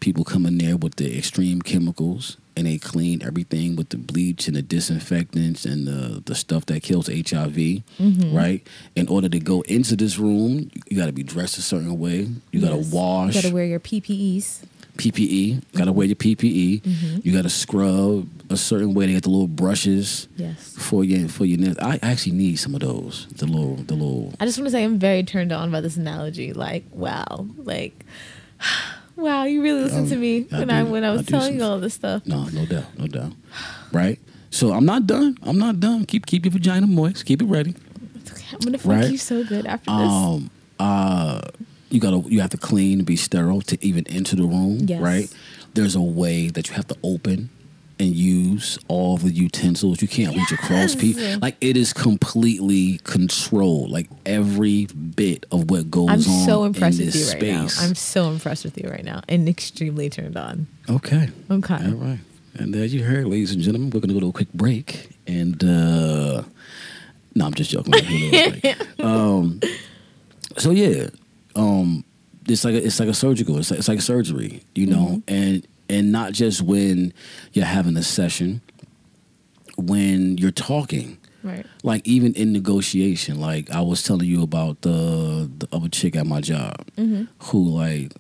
[0.02, 4.48] People come in there with the extreme chemicals and they clean everything with the bleach
[4.48, 7.22] and the disinfectants and the, the stuff that kills HIV,
[7.56, 8.36] Mm-hmm.
[8.36, 8.66] right?
[8.96, 12.28] In order to go into this room, you got to be dressed a certain way.
[12.52, 12.92] You got to Yes.
[12.92, 13.36] wash.
[13.36, 14.64] You gotta wear your PPEs.
[14.98, 15.64] PPE.
[15.74, 16.82] Got to wear your PPE.
[16.82, 17.20] Mm-hmm.
[17.24, 19.06] You got to scrub a certain way.
[19.06, 20.76] They get the little brushes Yes.
[20.78, 21.78] for your for your nails.
[21.80, 23.28] I actually need some of those.
[23.38, 24.34] The little the little.
[24.42, 26.52] I just want to say I'm very turned on by this analogy.
[26.52, 28.06] Like, wow, like,
[29.22, 31.80] wow, you really listened to me I when I when I was telling you all
[31.80, 32.26] this stuff.
[32.26, 33.34] No, no doubt, no doubt.
[33.92, 34.20] Right.
[34.50, 35.38] So I'm not done.
[35.44, 36.06] I'm not done.
[36.06, 37.26] Keep keep your vagina moist.
[37.26, 37.76] Keep it ready.
[38.16, 38.46] It's okay.
[38.54, 39.12] I'm gonna fuck Right.
[39.12, 40.10] you so good after this.
[40.10, 40.50] Um.
[40.80, 41.42] Uh.
[41.90, 44.80] You gotta you have to clean and be sterile to even enter the room.
[44.82, 45.02] Yes.
[45.02, 45.34] Right.
[45.74, 47.50] There's a way that you have to open
[48.02, 50.02] and use all the utensils.
[50.02, 51.38] You can't reach across people.
[51.40, 53.92] Like it is completely controlled.
[53.92, 56.46] Like every bit of what goes I'm on.
[56.46, 57.68] so impressed in with you right now.
[57.80, 60.66] I'm so impressed with you right now and extremely turned on.
[60.90, 61.30] okay.
[61.50, 61.76] Okay.
[61.76, 62.20] All right.
[62.56, 65.12] And as you heard, ladies and gentlemen, we're going to go to a quick break.
[65.28, 66.44] And, uh,
[67.36, 67.94] no, I'm just joking.
[67.94, 69.00] We're gonna go to a break.
[69.06, 69.62] um,
[70.58, 71.08] so, yeah,
[71.56, 72.04] um,
[72.48, 75.24] it's like a, it's like a surgical, it's like, it's like surgery, you know, and,
[75.30, 75.41] and
[76.22, 77.14] not just when
[77.54, 78.62] you're having a session,
[79.78, 81.66] when you're talking, Right.
[81.82, 86.28] like even in negotiation, like I was telling you about the the other chick at
[86.28, 87.24] my job, mm-hmm.
[87.46, 88.14] who like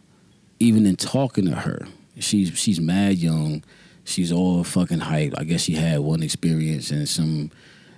[0.60, 1.88] even in talking to her,
[2.18, 3.64] she's she's mad young,
[4.06, 5.34] she's all fucking hype.
[5.38, 7.52] I guess she had one experience and some,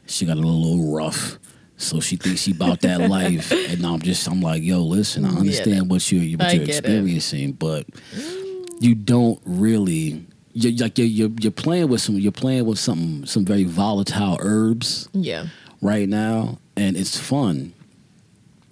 [0.08, 1.40] she got a little rough.
[1.78, 5.30] So she thinks she about that life, and I'm just I'm like, yo, listen, I
[5.30, 6.80] understand what you're what you're get it.
[6.80, 8.43] experiencing, but mm.
[8.80, 13.26] You don't really you're like you're, you're you're playing with some you're playing with some
[13.26, 15.48] some very volatile herbs Yeah.
[15.82, 17.74] right now and it's fun.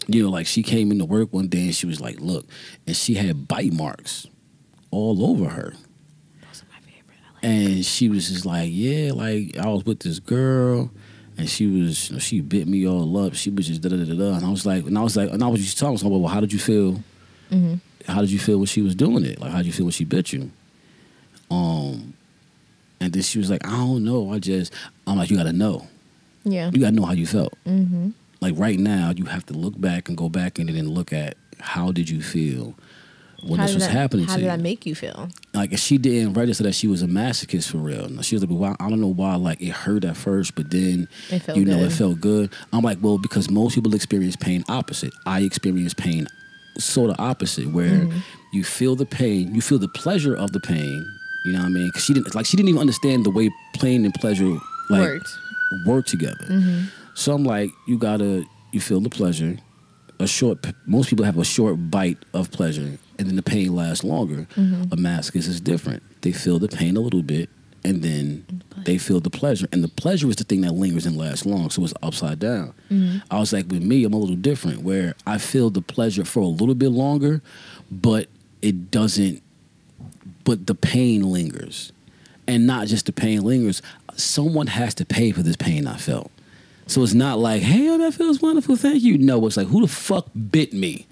[0.08, 2.46] You know like she came into work one day and she was like look
[2.88, 4.28] and she had bite marks
[4.92, 5.74] all over her.
[6.48, 7.18] Those are my favorite.
[7.24, 10.92] I like and she was just like yeah like i was with this girl
[11.38, 13.34] and she was you know, she bit me all up.
[13.36, 15.32] She was just da da da da and i was like and i was like
[15.32, 16.94] and i was just talking to her well how did you feel
[17.50, 17.76] mm-hmm.
[18.08, 19.92] How did you feel when she was doing it like how did you feel when
[19.92, 20.52] she bit you
[21.50, 22.14] um
[23.00, 24.74] and then she was like i don't know i just
[25.08, 25.88] i'm like you gotta know
[26.44, 26.70] Yeah.
[26.74, 27.54] you gotta know how you felt.
[27.66, 28.10] Mm-hmm.
[28.42, 31.14] Like right now, you have to look back and go back in and then look
[31.14, 32.74] at how did you feel
[33.44, 35.30] when how this was that, happening How did that make you feel?
[35.54, 38.08] like if she didn't register that she was a masochist for real.
[38.24, 39.36] She was like, well, I don't know why.
[39.36, 41.08] Like it hurt at first, but then
[41.54, 42.52] you know it felt good.
[42.74, 45.14] I'm like, well, because most people experience pain opposite.
[45.28, 46.28] I experience pain
[46.78, 48.20] sort of opposite, where Mm-hmm.
[48.54, 51.06] you feel the pain, you feel the pleasure of the pain.
[51.46, 51.88] You know what I mean?
[51.88, 53.50] Because she didn't like she didn't even understand the way
[53.80, 54.58] pain and pleasure
[54.90, 55.30] like Worked.
[55.88, 56.46] work together.
[57.16, 59.58] So I'm like, you gotta you feel the pleasure.
[60.20, 64.04] A short most people have a short bite of pleasure and then the pain lasts
[64.04, 64.46] longer.
[64.56, 66.04] A masochist is different.
[66.22, 67.50] They feel the pain a little bit
[67.84, 69.68] and then they feel the pleasure.
[69.72, 71.70] And the pleasure is the thing that lingers and lasts long.
[71.70, 72.74] So it's upside down.
[72.92, 73.20] Mm-hmm.
[73.30, 76.42] I was like, with me, I'm a little different where I feel the pleasure for
[76.42, 77.42] a little bit longer,
[77.90, 78.28] but
[78.62, 79.42] it doesn't
[80.44, 81.92] but the pain lingers.
[82.48, 83.82] And not just the pain lingers.
[84.16, 86.32] Someone has to pay for this pain I felt.
[86.88, 89.18] So it's not like, hey, oh, that feels wonderful, thank you.
[89.18, 91.08] No, it's like, who the fuck bit me?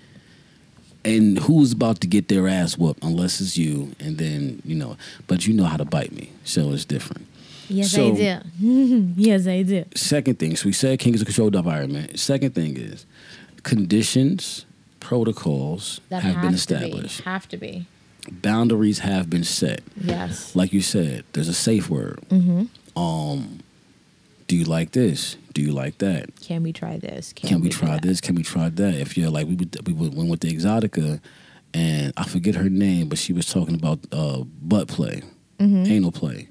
[1.15, 3.93] And who's about to get their ass whooped unless it's you.
[3.99, 4.97] And then, you know,
[5.27, 6.31] but you know how to bite me.
[6.43, 7.25] So it's different.
[7.67, 9.13] Yes, So- I do.
[9.15, 9.85] yes, I do.
[9.95, 12.19] Second thing, so we said kink is a controlled environment.
[12.19, 13.05] Second thing is
[13.63, 14.65] conditions,
[14.99, 16.85] protocols That have been has to be.
[16.85, 17.21] established.
[17.21, 17.85] Have to be.
[18.31, 19.81] Boundaries have been set.
[19.99, 20.55] Yes.
[20.55, 22.19] like you said, there's a safe word.
[22.95, 23.59] Um,
[24.49, 25.37] do you like this?
[25.53, 26.35] Do you like that?
[26.41, 27.33] Can we try this?
[27.33, 28.19] Can, we do try this?
[28.19, 28.95] Can we try that?
[28.95, 31.21] If you're like we would, we would, went with the Exxxotica,
[31.73, 35.21] and I forget her name, but she was talking about uh, butt play,
[35.59, 36.47] anal play,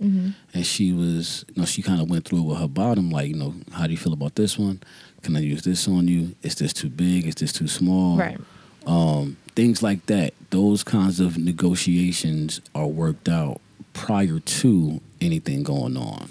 [0.55, 3.29] and she was, you know, she kind of went through it with her bottom, like,
[3.29, 4.81] you know, how do you feel about this one?
[5.23, 6.37] Can I use this on you?
[6.43, 7.27] Is this too big?
[7.27, 8.17] Is this too small?
[8.17, 8.39] Right.
[8.87, 10.35] um, things like that.
[10.51, 13.61] Those kinds of negotiations are worked out
[13.93, 16.29] prior to anything going on.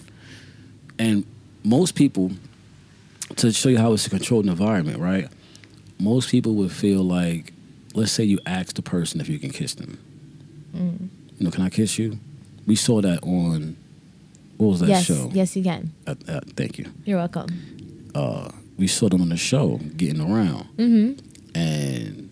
[0.98, 1.26] And
[1.68, 2.32] most people,
[3.36, 5.28] to show you how it's a controlled environment, right?
[6.00, 7.54] Most people would feel like,
[7.94, 10.00] let's say you ask the person if you can kiss them.
[10.74, 12.18] You know, can I kiss you?
[12.66, 13.76] We saw that on
[14.58, 15.06] what was that yes.
[15.06, 15.30] show?
[15.34, 15.92] Yes, you can.
[16.06, 16.86] Uh, uh, thank you.
[17.06, 17.48] You're welcome.
[18.16, 21.58] Uh, we saw them on the show getting around, Mm-hmm.
[21.58, 22.30] and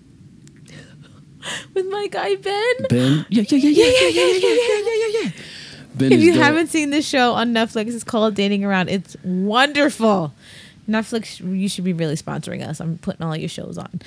[1.73, 2.73] With my guy Ben.
[2.89, 5.31] Ben, yeah, yeah, yeah, yeah, yeah, yeah, yeah, yeah, yeah, yeah, yeah.
[5.97, 6.43] Ben If you dope.
[6.43, 8.89] haven't seen this show on Netflix, it's called Dating Around.
[8.89, 10.33] It's wonderful.
[10.89, 12.79] Netflix, you should be really sponsoring us.
[12.79, 14.01] I'm putting all your shows on.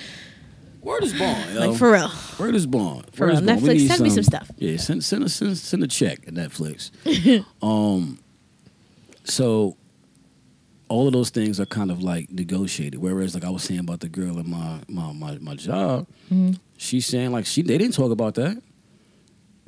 [0.83, 1.61] word is born, yo.
[1.71, 2.11] Like for real.
[2.39, 3.03] Word is born.
[3.13, 3.41] For Word real.
[3.43, 3.59] born.
[3.59, 4.51] Netflix, send me some stuff.
[4.59, 6.91] Yeah, send send a send, send a check at Netflix.
[7.63, 8.19] um,
[9.25, 9.77] so
[10.89, 13.01] all of those things are kind of like negotiated.
[13.01, 16.53] Whereas, like I was saying about the girl at my my my, my job, Mm-hmm.
[16.77, 18.63] she's saying like she they didn't talk about that.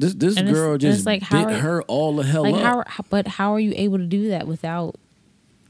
[0.00, 2.62] This this And girl it's just like, bit are- her all the hell Like up.
[2.62, 3.04] how, how?
[3.10, 4.96] But how are you able to do that without?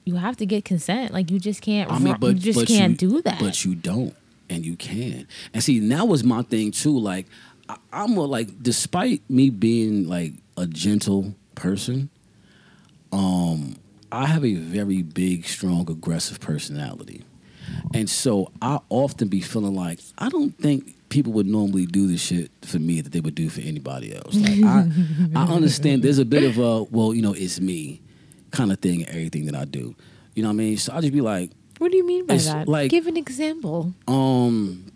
[0.04, 1.12] You have to get consent.
[1.12, 1.90] Like you just can't.
[1.90, 3.40] I mean, but you just but can't you- do that.
[3.40, 4.14] But you don't,
[4.48, 5.26] and you can.
[5.52, 6.96] And see, that was my thing too.
[6.98, 7.26] Like,
[7.68, 12.08] I, I'm a, like, despite me being like a gentle person,
[13.12, 13.76] um,
[14.12, 17.24] I have a very big, strong, aggressive personality,
[17.94, 22.16] and so I often be feeling like I don't think people would normally do the
[22.16, 24.34] shit for me that they would do for anybody else.
[24.34, 24.88] Like, I,
[25.36, 28.00] I understand there's a bit of a well, you know, it's me
[28.52, 29.94] kind of thing in everything that I do.
[30.34, 30.76] You know what I mean?
[30.78, 32.66] So I just be like, what do you mean by that?
[32.68, 33.92] like- Give an example.
[34.08, 34.86] um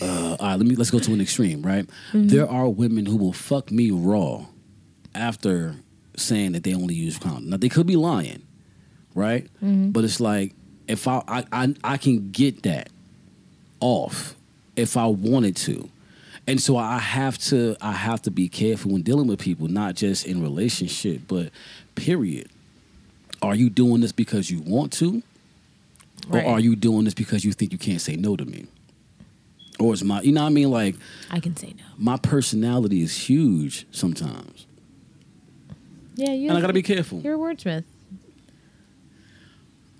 [0.00, 1.88] uh, all right, let me let's go to an extreme, right?
[2.14, 4.46] There are women who will fuck me raw
[5.14, 5.76] after
[6.16, 7.50] saying that they only use condom.
[7.50, 8.42] Now they could be lying,
[9.14, 9.46] right?
[9.60, 10.54] But it's like
[10.88, 12.88] if I, I I I can get that
[13.80, 14.36] off
[14.76, 15.88] if I wanted to.
[16.46, 19.94] And so I have to I have to be careful when dealing with people, not
[19.94, 21.50] just in relationship, but
[21.94, 22.48] period.
[23.40, 25.22] Are you doing this because you want to?
[26.28, 26.44] Right.
[26.44, 28.66] Or are you doing this because you think you can't say no to me?
[29.78, 30.70] Or is my, you know what I mean?
[30.70, 30.96] Like,
[31.30, 31.84] I can say no.
[31.98, 34.66] my personality is huge sometimes.
[36.14, 36.48] Yeah, you.
[36.48, 37.20] And I gotta be careful.
[37.20, 37.84] You're a wordsmith.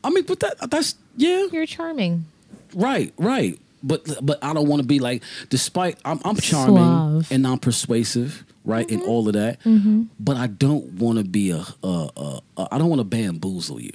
[0.02, 2.26] I mean, but that, that's, yeah, You're charming.
[2.74, 3.58] right, right.
[3.86, 7.30] But but I don't want to be like, despite, I'm, I'm charming Suave.
[7.30, 9.10] and I'm persuasive, right, and mm-hmm.
[9.10, 9.60] all of that.
[9.60, 10.04] Mm-hmm.
[10.18, 13.80] But I don't want to be a, a, a, a, I don't want to bamboozle
[13.80, 13.92] you.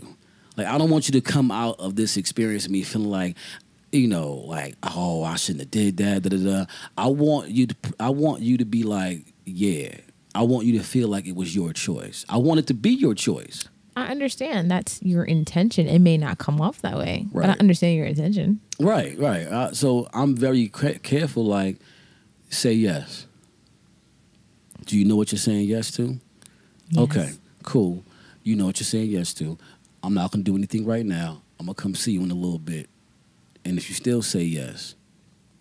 [0.56, 3.36] Like, I don't want you to come out of this experience of me feeling like,
[3.92, 6.22] you know, like, oh, I shouldn't have did that.
[6.22, 6.66] Da, da, da.
[6.98, 9.96] I want you to, I want you to be like, yeah.
[10.36, 12.26] I want you to feel like it was your choice.
[12.30, 13.68] I want it to be your choice.
[13.96, 15.88] I understand that's your intention.
[15.88, 18.62] It may not come off that way, but I understand your intention.
[18.80, 19.46] Right, right.
[19.46, 21.46] Uh, so I'm very ca- careful.
[21.46, 21.78] Like,
[22.50, 23.28] say yes.
[24.86, 26.20] Do you know what you're saying yes to?
[26.98, 27.34] Okay,
[27.64, 28.04] cool.
[28.44, 29.58] You know what you're saying yes to.
[30.02, 31.42] I'm not gonna do anything right now.
[31.60, 32.90] I'm gonna come see you in a little bit,
[33.66, 34.96] and if you still say yes,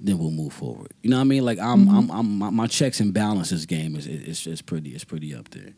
[0.01, 0.93] then we'll move forward.
[1.03, 1.45] You know what I mean?
[1.45, 5.05] Like I'm, I'm, I'm my, my checks and balances game is it's just pretty, it's
[5.05, 5.75] pretty up there.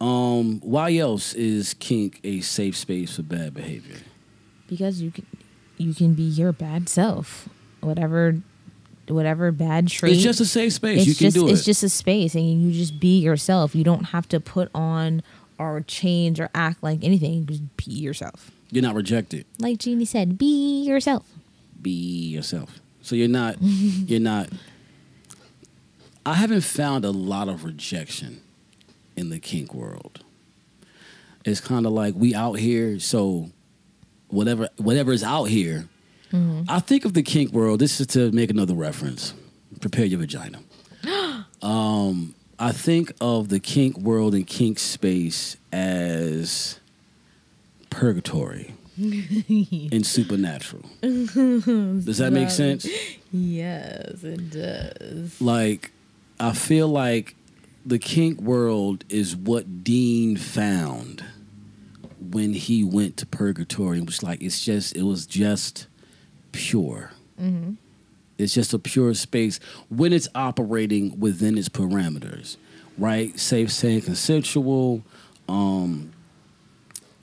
[0.00, 3.96] Um, why else is kink a safe space for bad behavior?
[4.66, 5.26] because you can
[5.76, 7.48] you can be your bad self
[7.80, 8.36] whatever
[9.08, 11.00] whatever bad trait It's just a safe space.
[11.00, 11.52] it's you can just do it.
[11.52, 15.22] it's just a space and you just be yourself you don't have to put on
[15.58, 17.34] or change or act like anything.
[17.34, 18.50] You Just be yourself.
[18.70, 19.46] You're not rejected.
[19.60, 21.24] Like Jeannie said, be yourself.
[21.80, 22.80] Be yourself.
[23.02, 23.56] So you're not.
[23.60, 24.48] you're not.
[26.26, 28.40] I haven't found a lot of rejection
[29.16, 30.24] in the kink world.
[31.44, 33.50] It's kind of like we out here, so
[34.34, 35.88] whatever whatever is out here.
[36.68, 37.78] I think of the kink world.
[37.78, 39.34] This is to make another reference.
[39.80, 40.58] Prepare your vagina.
[41.62, 46.80] um, I think of the kink world and kink space as
[47.88, 50.82] purgatory and supernatural.
[51.02, 52.84] Does that make sense?
[53.30, 55.40] Yes, it does.
[55.40, 55.92] like
[56.40, 57.36] I feel like
[57.86, 61.24] the kink world is what Dean found
[62.34, 63.98] when he went to purgatory.
[63.98, 65.86] It was like it's just it was just
[66.50, 67.12] pure.
[68.36, 72.56] It's just a pure space when it's operating within its parameters,
[72.98, 73.38] right?
[73.38, 75.02] Safe, safe, consensual.
[75.48, 76.12] Um,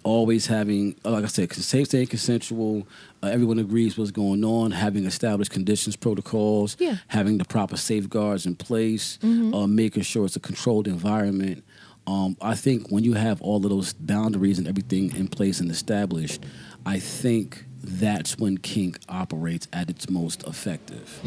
[0.04, 2.88] always having, uh, like I said, safe, safe, consensual.
[3.22, 4.72] Uh, everyone agrees what's going on.
[4.72, 6.78] Having established conditions, protocols.
[6.80, 6.96] Yeah.
[7.08, 9.20] Having the proper safeguards in place.
[9.22, 11.66] Uh, making sure it's a controlled environment.
[12.08, 15.70] Um, I think when you have all of those boundaries and everything in place and
[15.72, 16.44] established,
[16.86, 21.20] I think that's when kink operates at its most effective.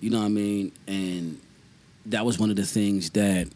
[0.00, 0.72] You know what I mean?
[0.86, 1.40] And
[2.06, 3.48] that was one of the things that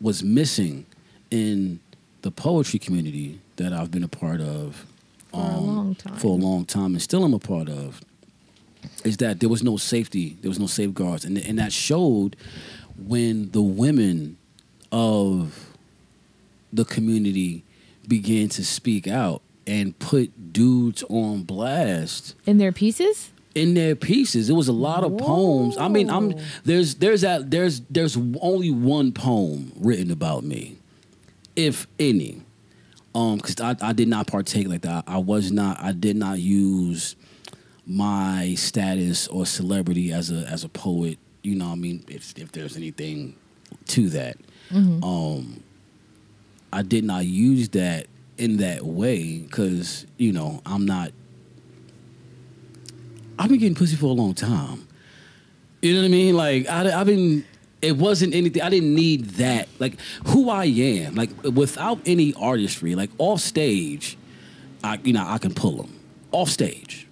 [0.00, 0.86] was missing
[1.30, 1.80] in
[2.22, 4.86] the poetry community that I've been a part of
[5.30, 6.16] For a long time.
[6.16, 8.00] for a long time and still am a part of
[9.04, 12.36] is that there was no safety, there was no safeguards, and and that showed
[13.06, 14.36] when the women
[14.94, 15.70] of
[16.72, 17.64] the community
[18.06, 23.30] began to speak out and put dudes on blast In their pieces?
[23.56, 24.50] in their pieces.
[24.50, 25.76] It was a lot of poems.
[25.76, 26.34] I mean, I'm
[26.64, 30.76] there's there's that there's there's only one poem written about me,
[31.54, 32.42] if any,
[33.14, 35.04] um, because I, I did not partake like that.
[35.06, 35.80] I was not.
[35.80, 37.14] I did not use
[37.86, 41.18] my status or celebrity as a as a poet.
[41.44, 43.36] You know, what I mean, if if there's anything
[43.86, 44.36] to that,
[44.70, 45.04] Mm-hmm.
[45.04, 45.62] um,
[46.72, 48.06] I did not use that
[48.38, 51.12] in that way because you know I'm not
[53.38, 54.86] I've been getting pussy for a long time.
[55.82, 56.36] You know what I mean?
[56.36, 57.44] Like I, have been.
[57.82, 58.62] It wasn't anything.
[58.62, 59.68] I didn't need that.
[59.78, 61.14] Like who I am.
[61.14, 62.94] Like without any artistry.
[62.94, 64.16] Like off stage,
[64.82, 66.00] I you know I can pull them
[66.32, 67.06] off stage,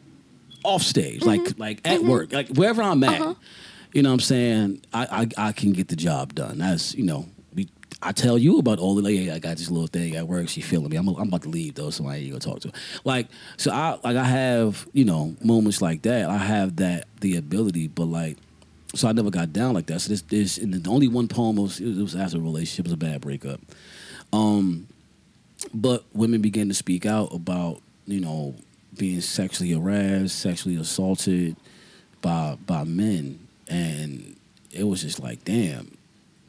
[0.64, 1.22] off stage.
[1.22, 1.60] Like mm-hmm.
[1.60, 2.08] like at mm-hmm.
[2.08, 2.32] work.
[2.32, 3.20] Like wherever I'm at.
[3.20, 3.34] Uh-huh.
[3.92, 4.82] You know what I'm saying?
[4.94, 6.58] I, I I can get the job done.
[6.58, 7.26] That's you know.
[8.02, 10.48] I tell you about all the like, I got this little thing at work.
[10.48, 10.96] She feeling me.
[10.96, 12.74] I'm, I'm about to leave though, so I ain't gonna talk to her.
[13.04, 16.28] Like, so I like I have you know moments like that.
[16.28, 18.38] I have that the ability, but like,
[18.94, 20.00] so I never got down like that.
[20.00, 22.86] So this this and the only one poem was, it was after a relationship.
[22.86, 23.60] It was a bad breakup.
[24.32, 24.88] Um,
[25.72, 28.56] but women began to speak out about you know
[28.98, 31.56] being sexually harassed, sexually assaulted
[32.20, 34.36] by by men, and
[34.72, 35.96] it was just like damn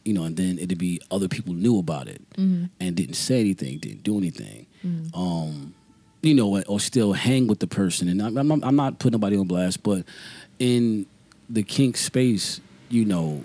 [0.06, 2.22] you know, and then it'd be other people knew about it
[2.80, 4.66] and didn't say anything, didn't do anything,
[5.14, 5.74] um,
[6.22, 8.08] you know, or still hang with the person.
[8.10, 10.04] And I'm, I'm, I'm not putting nobody on blast, but
[10.60, 11.06] in
[11.50, 12.60] the kink space,
[12.90, 13.44] you know,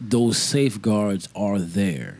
[0.00, 2.18] those safeguards are there.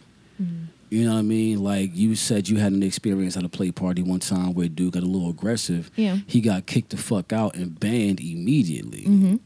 [0.96, 1.62] You know what I mean?
[1.62, 4.94] Like you said, you had an experience at a play party one time where dude
[4.94, 5.90] got a little aggressive.
[5.94, 6.16] Yeah.
[6.26, 9.02] He got kicked the fuck out and banned immediately.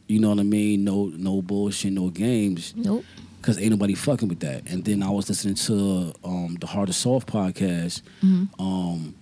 [0.06, 0.84] You know what I mean?
[0.84, 2.72] No, no bullshit, no games.
[2.76, 3.04] Nope.
[3.42, 4.70] Cause ain't nobody fucking with that.
[4.70, 8.02] And then I was listening to um, the Heart of Soft podcast,
[8.60, 9.14] um,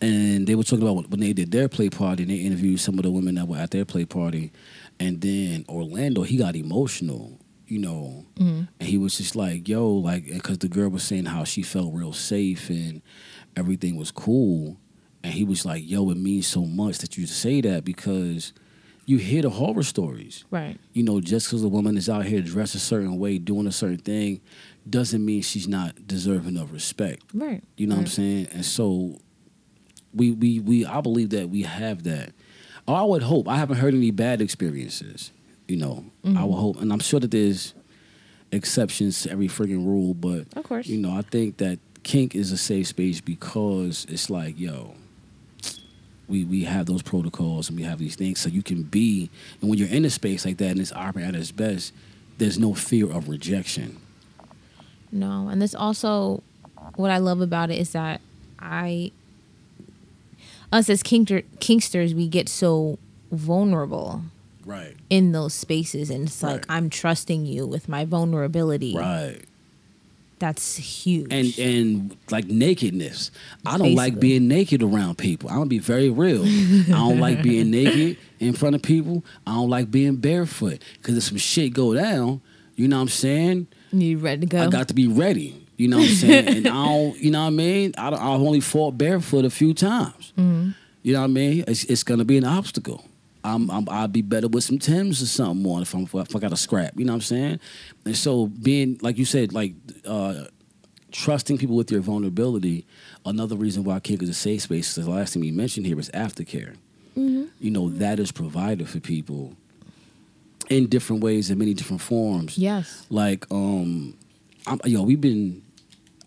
[0.00, 2.96] and they were talking about when they did their play party, and they interviewed some
[2.98, 4.50] of the women that were at their play party,
[4.98, 8.64] and then Orlando, he got emotional, you know, mm-hmm.
[8.78, 11.94] and he was just like, "Yo," like, because the girl was saying how she felt
[11.94, 13.02] real safe and
[13.56, 14.76] everything was cool,
[15.22, 18.52] and he was like, "Yo, it means so much that you say that because."
[19.04, 20.78] You hear the horror stories Right.
[20.92, 23.72] you know, just because a woman is out here dressed a certain way, doing a
[23.72, 24.40] certain thing,
[24.88, 27.24] doesn't mean she's not deserving of respect.
[27.34, 27.64] Right.
[27.76, 28.48] You know what I'm saying?
[28.52, 29.18] And so,
[30.14, 32.32] we we we I believe that we have that.
[32.86, 33.48] I would hope.
[33.48, 35.32] I haven't heard any bad experiences.
[35.68, 36.52] You know, I would mm-hmm.
[36.52, 37.74] hope, and I'm sure that there's
[38.52, 40.86] exceptions to every freaking rule, but Of course.
[40.86, 44.94] you know, I think that kink is a safe space because it's like, yo,
[46.28, 49.30] we we have those protocols and we have these things so you can be
[49.60, 51.92] and when you're in a space like that and it's operating at its best,
[52.38, 53.98] there's no fear of rejection.
[55.10, 56.42] No, and this also
[56.96, 58.20] what I love about it is that
[58.58, 59.12] I
[60.72, 62.98] us as kinkster, kinksters we get so
[63.30, 64.22] vulnerable
[64.64, 64.94] Right.
[65.10, 68.94] in those spaces and it's like I'm trusting you with my vulnerability.
[68.96, 69.40] Right.
[70.38, 71.32] That's huge.
[71.32, 73.30] and and like nakedness.
[73.64, 75.48] I don't like being naked around people.
[75.48, 76.42] I'm gonna be very real.
[76.44, 79.24] I don't like being naked in front of people.
[79.46, 82.40] I don't like being barefoot because if some shit go down,
[82.74, 83.66] you know what I'm saying.
[83.92, 84.62] you ready to go?
[84.62, 85.64] I got to be ready.
[85.76, 86.48] You know what I'm saying?
[86.48, 87.92] and I don't, you know what I mean?
[87.96, 90.32] I don't, I've only fought barefoot a few times.
[90.36, 90.70] Mm-hmm.
[91.02, 91.64] You know what I mean?
[91.68, 93.04] It's, it's gonna be an obstacle.
[93.44, 96.38] I'm, I'm I'd be better with some Tims or something on if I'm if I
[96.38, 96.92] got a scrap.
[96.96, 97.60] You know what I'm saying?
[98.04, 99.74] And so being like you said, like
[100.06, 100.44] uh,
[101.10, 102.86] trusting people with your vulnerability.
[103.24, 104.96] Another reason why Kink is a safe space.
[104.96, 106.76] is The last thing you mentioned here is aftercare.
[107.60, 109.54] You know that is provided for people
[110.70, 113.04] in different ways in many different forms yes.
[113.10, 114.16] like um
[114.66, 115.62] I'm, yo we've been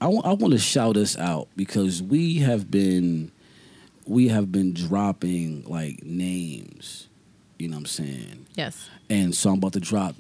[0.02, 3.32] I want to shout us out because we have been
[4.06, 7.08] we have been dropping like names
[7.58, 8.90] you know what i'm saying Yes.
[9.10, 10.16] and so i'm about to drop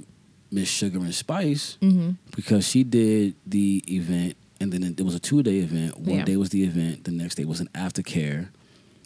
[0.51, 2.11] miss sugar and spice Mm-hmm.
[2.35, 6.25] because she did the event and then it was a two day event one Yeah.
[6.25, 8.49] day was the event the next day was an aftercare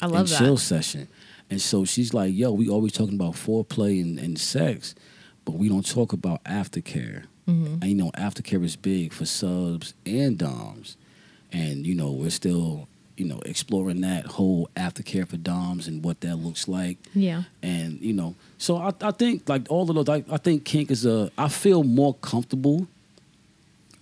[0.02, 0.38] I love and that.
[0.38, 1.10] chill session.
[1.50, 4.94] And so she's like, yo, we always talking about foreplay and, and sex,
[5.44, 7.24] but we don't talk about aftercare.
[7.48, 7.74] Mm-hmm.
[7.82, 10.96] And you know, aftercare is big for subs and DOMs.
[11.52, 12.88] And, you know, we're still,
[13.20, 16.98] you know, exploring that whole aftercare for DOMs and what that looks like.
[17.14, 17.44] Yeah.
[17.62, 20.90] And, you know, so I, I think like all of those I, I think kink
[20.90, 22.88] is a I feel more comfortable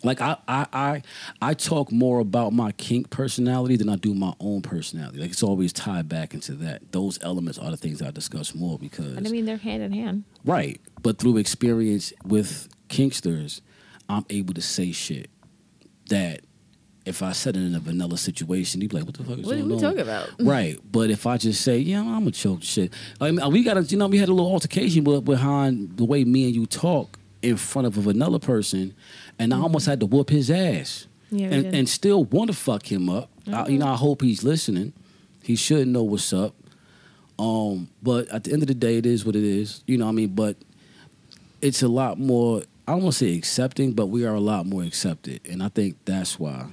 [0.04, 1.02] like I, I I
[1.42, 5.20] I talk more about my kink personality than I do my own personality.
[5.20, 6.92] Like it's always tied back into that.
[6.92, 9.92] Those elements are the things I discuss more because But I mean, they're hand in
[9.92, 10.24] hand.
[10.46, 10.80] right.
[11.02, 13.62] But through experience with kinksters,
[14.08, 15.30] I'm able to say shit
[16.10, 16.42] that
[17.08, 19.46] if I said it in a vanilla situation, he'd be like, "What the fuck is
[19.46, 20.30] What are going we on?" talking about?
[20.40, 20.80] Right.
[20.92, 23.82] But if I just say, "Yeah, I'm a choke shit," I mean, we got to,
[23.84, 27.18] you know, we had a little altercation with, behind the way me and you talk
[27.42, 28.94] in front of a vanilla person,
[29.40, 31.66] and I almost had to whoop his ass, Yeah, and.
[31.66, 31.76] Mm-hmm.
[31.76, 33.30] and still want to fuck him up.
[33.52, 34.92] I, you know, I hope he's listening.
[35.44, 36.54] He should know what's up.
[37.40, 39.84] Um, but at the end of the day, it is what it is.
[39.88, 40.58] You know, what I mean, but
[41.62, 42.64] it's a lot more.
[42.88, 45.70] I don't want to say accepting, but we are a lot more accepted, and I
[45.70, 46.72] think that's why.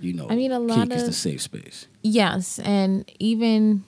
[0.00, 1.86] You know, I mean, a lot kink is of- the safe space.
[2.02, 3.84] Yes, and even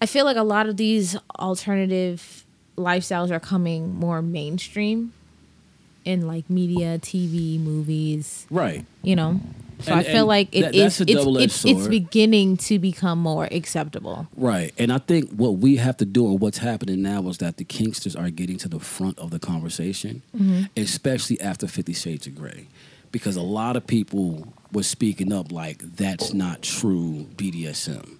[0.00, 2.44] I feel like a lot of these alternative
[2.76, 5.12] lifestyles are coming more mainstream
[6.04, 8.86] in like media, TV, movies, Right.
[9.02, 9.40] you know.
[9.82, 13.48] So And- I feel like it that- is it's, it's it's beginning to become more
[13.50, 14.26] acceptable.
[14.36, 14.72] Right.
[14.78, 17.64] And I think what we have to do and what's happening now is that the
[17.64, 20.64] Kingsters are getting to the front of the conversation, mm-hmm.
[20.76, 22.66] especially after Fifty Shades of Grey.
[23.12, 28.16] Because a lot of people were speaking up like that's not true BDSM.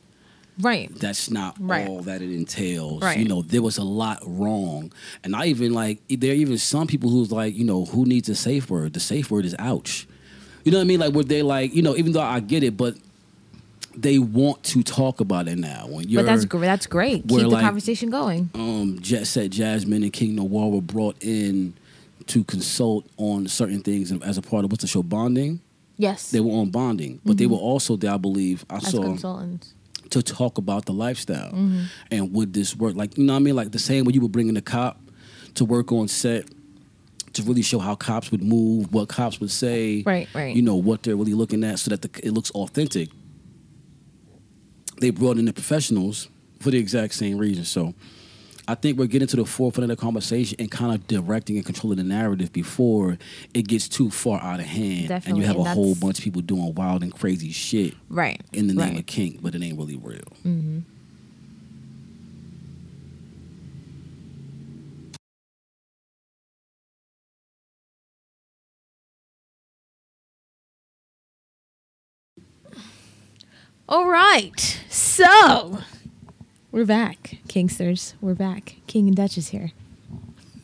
[0.61, 0.91] Right.
[0.95, 1.87] That's not Right.
[1.89, 3.03] all that it entails.
[3.03, 3.19] Right.
[3.19, 4.93] You know, there was a lot wrong.
[5.25, 8.29] And I even like there are even some people who's like, you know, who needs
[8.29, 8.93] a safe word?
[8.93, 10.07] The safe word is ouch.
[10.65, 11.01] You know what I mean?
[11.01, 12.95] Like where they like, you know, even though I get it, but
[13.97, 15.87] they want to talk about it now.
[15.89, 17.23] When you're But that's gr- that's great.
[17.23, 18.51] Keep we're the like- conversation going.
[18.55, 21.75] um, Jet Set Jasmine and King Noire were brought in
[22.31, 25.61] to consult on certain things as a part of what's the show Bonding.
[25.97, 26.31] Yes.
[26.31, 28.87] They were on Bonding, but they were also there, I believe, I Mm-hmm.
[28.87, 29.75] as saw consultants.
[30.11, 31.83] to talk about the lifestyle Mm-hmm.
[32.11, 32.95] and would this work?
[32.97, 33.57] Like you know what I mean?
[33.57, 34.99] Like the same way you were bringing a cop
[35.55, 36.47] to work on set
[37.35, 40.55] to really show how cops would move, what cops would say, Right, right.
[40.57, 43.09] You know what they're really looking at, so that the, it looks authentic.
[45.01, 46.29] They brought in the professionals
[46.61, 47.65] for the exact same reason.
[47.65, 47.95] So
[48.71, 51.67] I think we're getting to the forefront of the conversation and kind of directing and
[51.67, 53.19] controlling the narrative before
[53.53, 56.41] it gets too far out of hand, and you have a whole bunch of people
[56.41, 58.41] doing wild and crazy shit Right.
[58.53, 58.99] in the name right.
[59.01, 60.21] of kink, but it ain't really real.
[60.47, 60.79] Mm-hmm.
[73.89, 74.81] All right.
[74.89, 75.79] So
[76.73, 77.39] we're back.
[77.49, 78.15] Kingsters.
[78.21, 78.77] We're back.
[78.87, 79.73] King and Duchess here.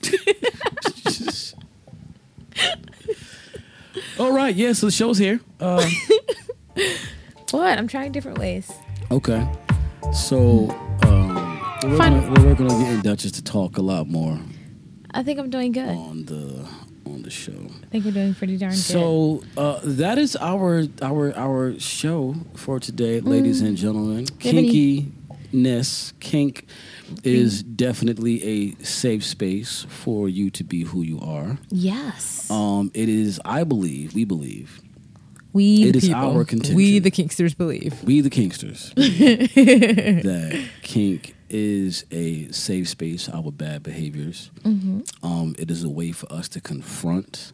[4.19, 4.73] All right, yeah.
[4.73, 5.41] So the show's here.
[5.61, 5.89] Uh,
[7.53, 7.79] What?
[7.79, 8.71] I'm trying different ways.
[9.11, 9.47] okay.
[10.13, 10.69] So
[11.05, 11.35] um,
[11.85, 12.21] we're, Fun.
[12.21, 14.39] gonna, we're gonna get in Duchess to talk a lot more
[15.13, 15.89] I think I'm doing good.
[15.89, 16.69] on the
[17.07, 17.53] on the show.
[17.83, 18.79] I think we're doing pretty darn good.
[18.81, 24.27] So uh, that is our our our show for today, ladies and gentlemen.
[24.41, 25.13] you have any-
[25.53, 26.67] Kinkiness, kink
[27.25, 31.59] is definitely a safe space for you to be who you are.
[31.71, 32.51] yes.
[32.51, 34.81] Um, it is, I believe, we believe,
[35.53, 36.77] we it the is our contention.
[36.77, 38.03] We the Kingsters believe.
[38.05, 44.51] we the Kingsters, that kink is a safe space, our bad behaviors.
[44.63, 45.01] Mm-hmm.
[45.27, 47.53] Um, it is a way for us to confront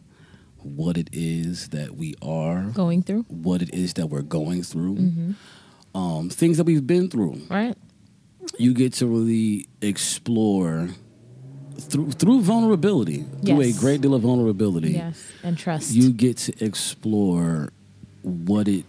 [0.57, 5.35] what it is that we are, Going through, what it is that we're going through,
[5.95, 7.41] um, things that we've been through.
[7.49, 7.77] right?
[8.57, 10.89] You get to really explore
[11.79, 14.91] through through vulnerability, through a great deal of vulnerability.
[14.91, 15.91] Yes, and trust.
[15.91, 17.69] You get to explore
[18.21, 18.85] what it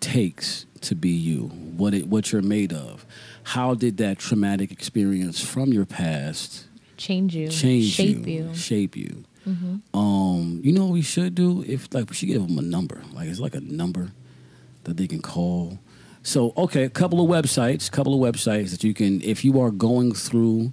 [0.00, 3.04] takes to be you, what it what you're made of.
[3.44, 6.66] How did that traumatic experience from your past
[6.96, 8.42] change you, change shape you, you.
[8.44, 8.54] Mm-hmm.
[8.54, 9.24] shape you?
[9.92, 13.02] Um, you know what we should do if like we should give them a number,
[13.12, 14.12] like it's like a number
[14.84, 15.78] that they can call.
[16.22, 19.70] So okay, a couple of websites, couple of websites that you can if you are
[19.70, 20.72] going through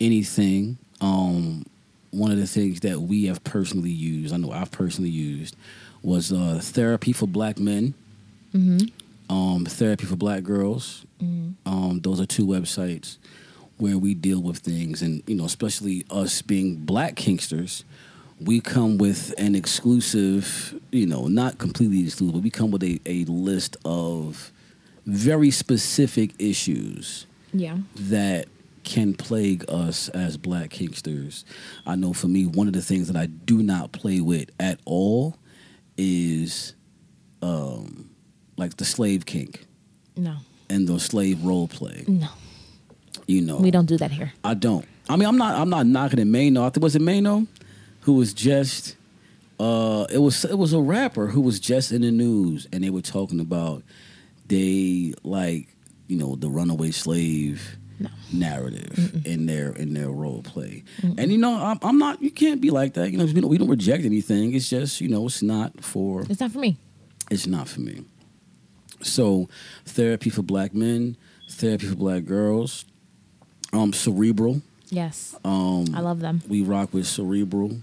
[0.00, 0.78] anything.
[1.00, 1.66] Um,
[2.10, 5.56] one of the things that we have personally used, I know I've personally used,
[6.02, 7.92] was uh, therapy for black men,
[9.28, 11.04] um, therapy for black girls.
[11.66, 13.16] Um, those are two websites
[13.78, 17.82] where we deal with things, and you know, especially us being black kinksters,
[18.40, 23.00] we come with an exclusive, you know, not completely exclusive, but we come with a,
[23.06, 24.52] a list of
[25.06, 27.78] very specific issues Yeah.
[27.96, 28.46] that
[28.84, 31.44] can plague us as black kinksters.
[31.86, 34.78] I know for me, one of the things that I do not play with at
[34.84, 35.36] all
[35.96, 36.74] is
[37.42, 38.10] um,
[38.56, 39.66] like the slave kink
[40.16, 40.36] No.
[40.68, 42.04] and the slave role play.
[42.06, 42.28] No.
[43.26, 44.32] You know, We don't do that here.
[44.42, 44.84] I don't.
[45.08, 45.54] I mean, I'm not.
[45.56, 46.26] I'm not knocking it.
[46.26, 46.64] Mano.
[46.66, 47.46] I think was it Mano,
[48.02, 48.96] who was just.
[49.58, 52.90] Uh, it was it was a rapper who was just in the news, and they
[52.90, 53.82] were talking about
[54.46, 55.68] they like
[56.06, 58.08] you know the runaway slave No.
[58.32, 60.82] narrative in their in their role play.
[61.02, 62.20] And you know, I'm, I'm not.
[62.22, 63.10] You can't be like that.
[63.10, 64.54] You know, we don't, we don't reject anything.
[64.54, 66.76] It's just you know, it's not for It's not for me.
[67.30, 68.04] it's not for me.
[69.02, 69.48] So,
[69.84, 71.16] therapy for black men,
[71.50, 72.84] therapy for black girls,
[73.72, 74.62] um, cerebral.
[74.90, 75.34] Yes.
[75.44, 76.42] Um, I love them.
[76.48, 77.76] we rock with cerebral.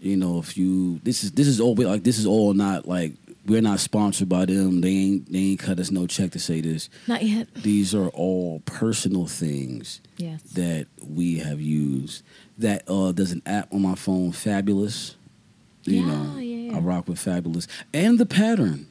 [0.00, 3.12] You know, if you this is this is all like this is all not like
[3.48, 4.80] we're not sponsored by them.
[4.82, 6.88] They ain't they ain't cut us no check to say this.
[7.06, 7.52] Not yet.
[7.54, 10.42] These are all personal things Yes.
[10.54, 12.22] that we have used.
[12.58, 15.16] That uh, there's an app on my phone, Fabulous.
[15.84, 16.76] You Yeah, know, yeah, yeah.
[16.76, 18.86] I rock with Fabulous and the pattern.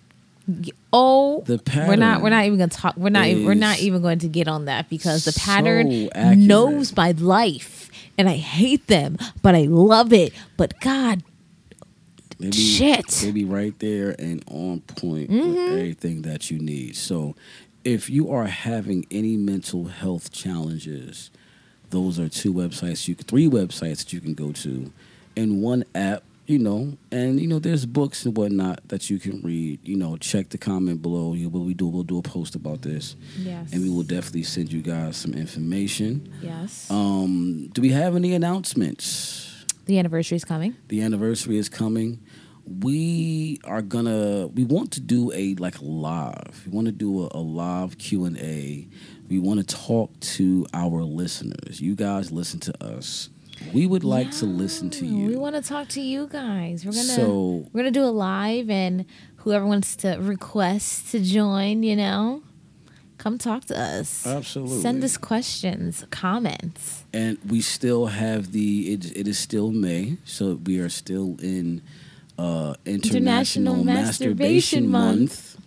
[0.93, 1.89] Oh, The pattern.
[1.89, 2.21] we're not.
[2.21, 2.95] We're not even gonna talk.
[2.95, 3.27] We're not.
[3.27, 6.38] We're not even going to get on that because the pattern accurate.
[6.38, 10.31] knows my life, and I hate them, but I love it.
[10.55, 11.21] But God,
[12.39, 13.07] They be, Shit.
[13.07, 15.47] They be right there and on point Mm-hmm.
[15.49, 16.95] with everything that you need.
[16.95, 17.35] So,
[17.84, 21.31] if you are having any mental health challenges,
[21.89, 24.91] those are two websites you three websites that you can go to,
[25.35, 26.23] and one app.
[26.49, 29.80] You know, and you know, there's books and whatnot that you can read.
[29.85, 31.34] You know, check the comment below.
[31.34, 34.43] You what we do, we'll do a post about this, yes, and we will definitely
[34.43, 36.31] send you guys some information.
[36.41, 39.47] Yes, Um, do we have any announcements?
[39.88, 40.76] The anniversary is coming.
[40.89, 42.19] the anniversary is coming
[42.81, 47.30] we are gonna we want to do a like live we want to do a,
[47.31, 48.88] a live q&a
[49.30, 53.30] we want to talk to our listeners you guys listen to us
[53.73, 56.85] we would like to listen to you We want to talk to you guys.
[56.85, 59.03] We're gonna So- we're gonna do a live, and
[59.38, 62.43] whoever wants to request to join, you know,
[63.18, 64.27] come talk to us.
[64.27, 64.80] Absolutely.
[64.80, 67.03] Send us questions, comments.
[67.18, 71.81] And we still have the it, it is still may so we are still in
[72.38, 75.18] uh international, International masturbation, Masturbation month.
[75.19, 75.57] Month.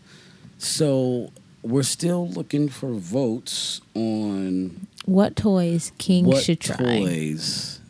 [0.58, 1.32] so
[1.62, 6.76] we're still looking for votes on What toys King what should try?
[6.76, 7.80] toys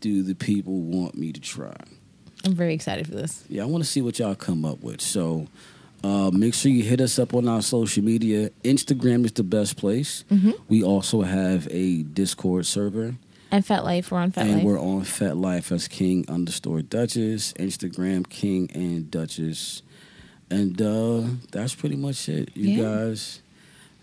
[0.00, 1.74] do the people want me to try?
[2.44, 3.42] I'm very excited for this.
[3.48, 5.00] Yeah, I want to see what y'all come up with.
[5.00, 5.48] So
[6.04, 8.50] uh, make sure you hit us up on our social media.
[8.64, 10.24] Instagram is the best place.
[10.30, 10.52] Mm-hmm.
[10.68, 13.16] We also have a Discord server.
[13.50, 14.64] And FetLife, we're on Fat and Life.
[14.64, 19.82] we're on FetLife as King underscore Duchess, Instagram King and Duchess.
[20.50, 22.50] And uh, that's pretty much it.
[22.54, 22.82] You Yeah.
[22.82, 23.40] guys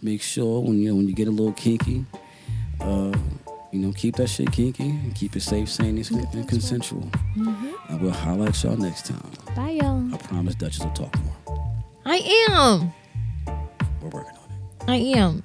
[0.02, 2.06] make sure when you know when you get a little kinky,
[2.82, 3.14] uh,
[3.72, 7.02] you know, keep that shit kinky and keep it safe, sane, and, and consensual.
[7.38, 7.72] Mm-hmm.
[7.90, 9.32] And we'll highlight y'all next time.
[9.56, 10.14] Bye, y'all.
[10.14, 11.45] I promise Duchess will talk more.
[12.08, 12.18] I
[12.50, 12.94] am.
[14.02, 14.92] We're working on it.
[14.92, 15.44] I am.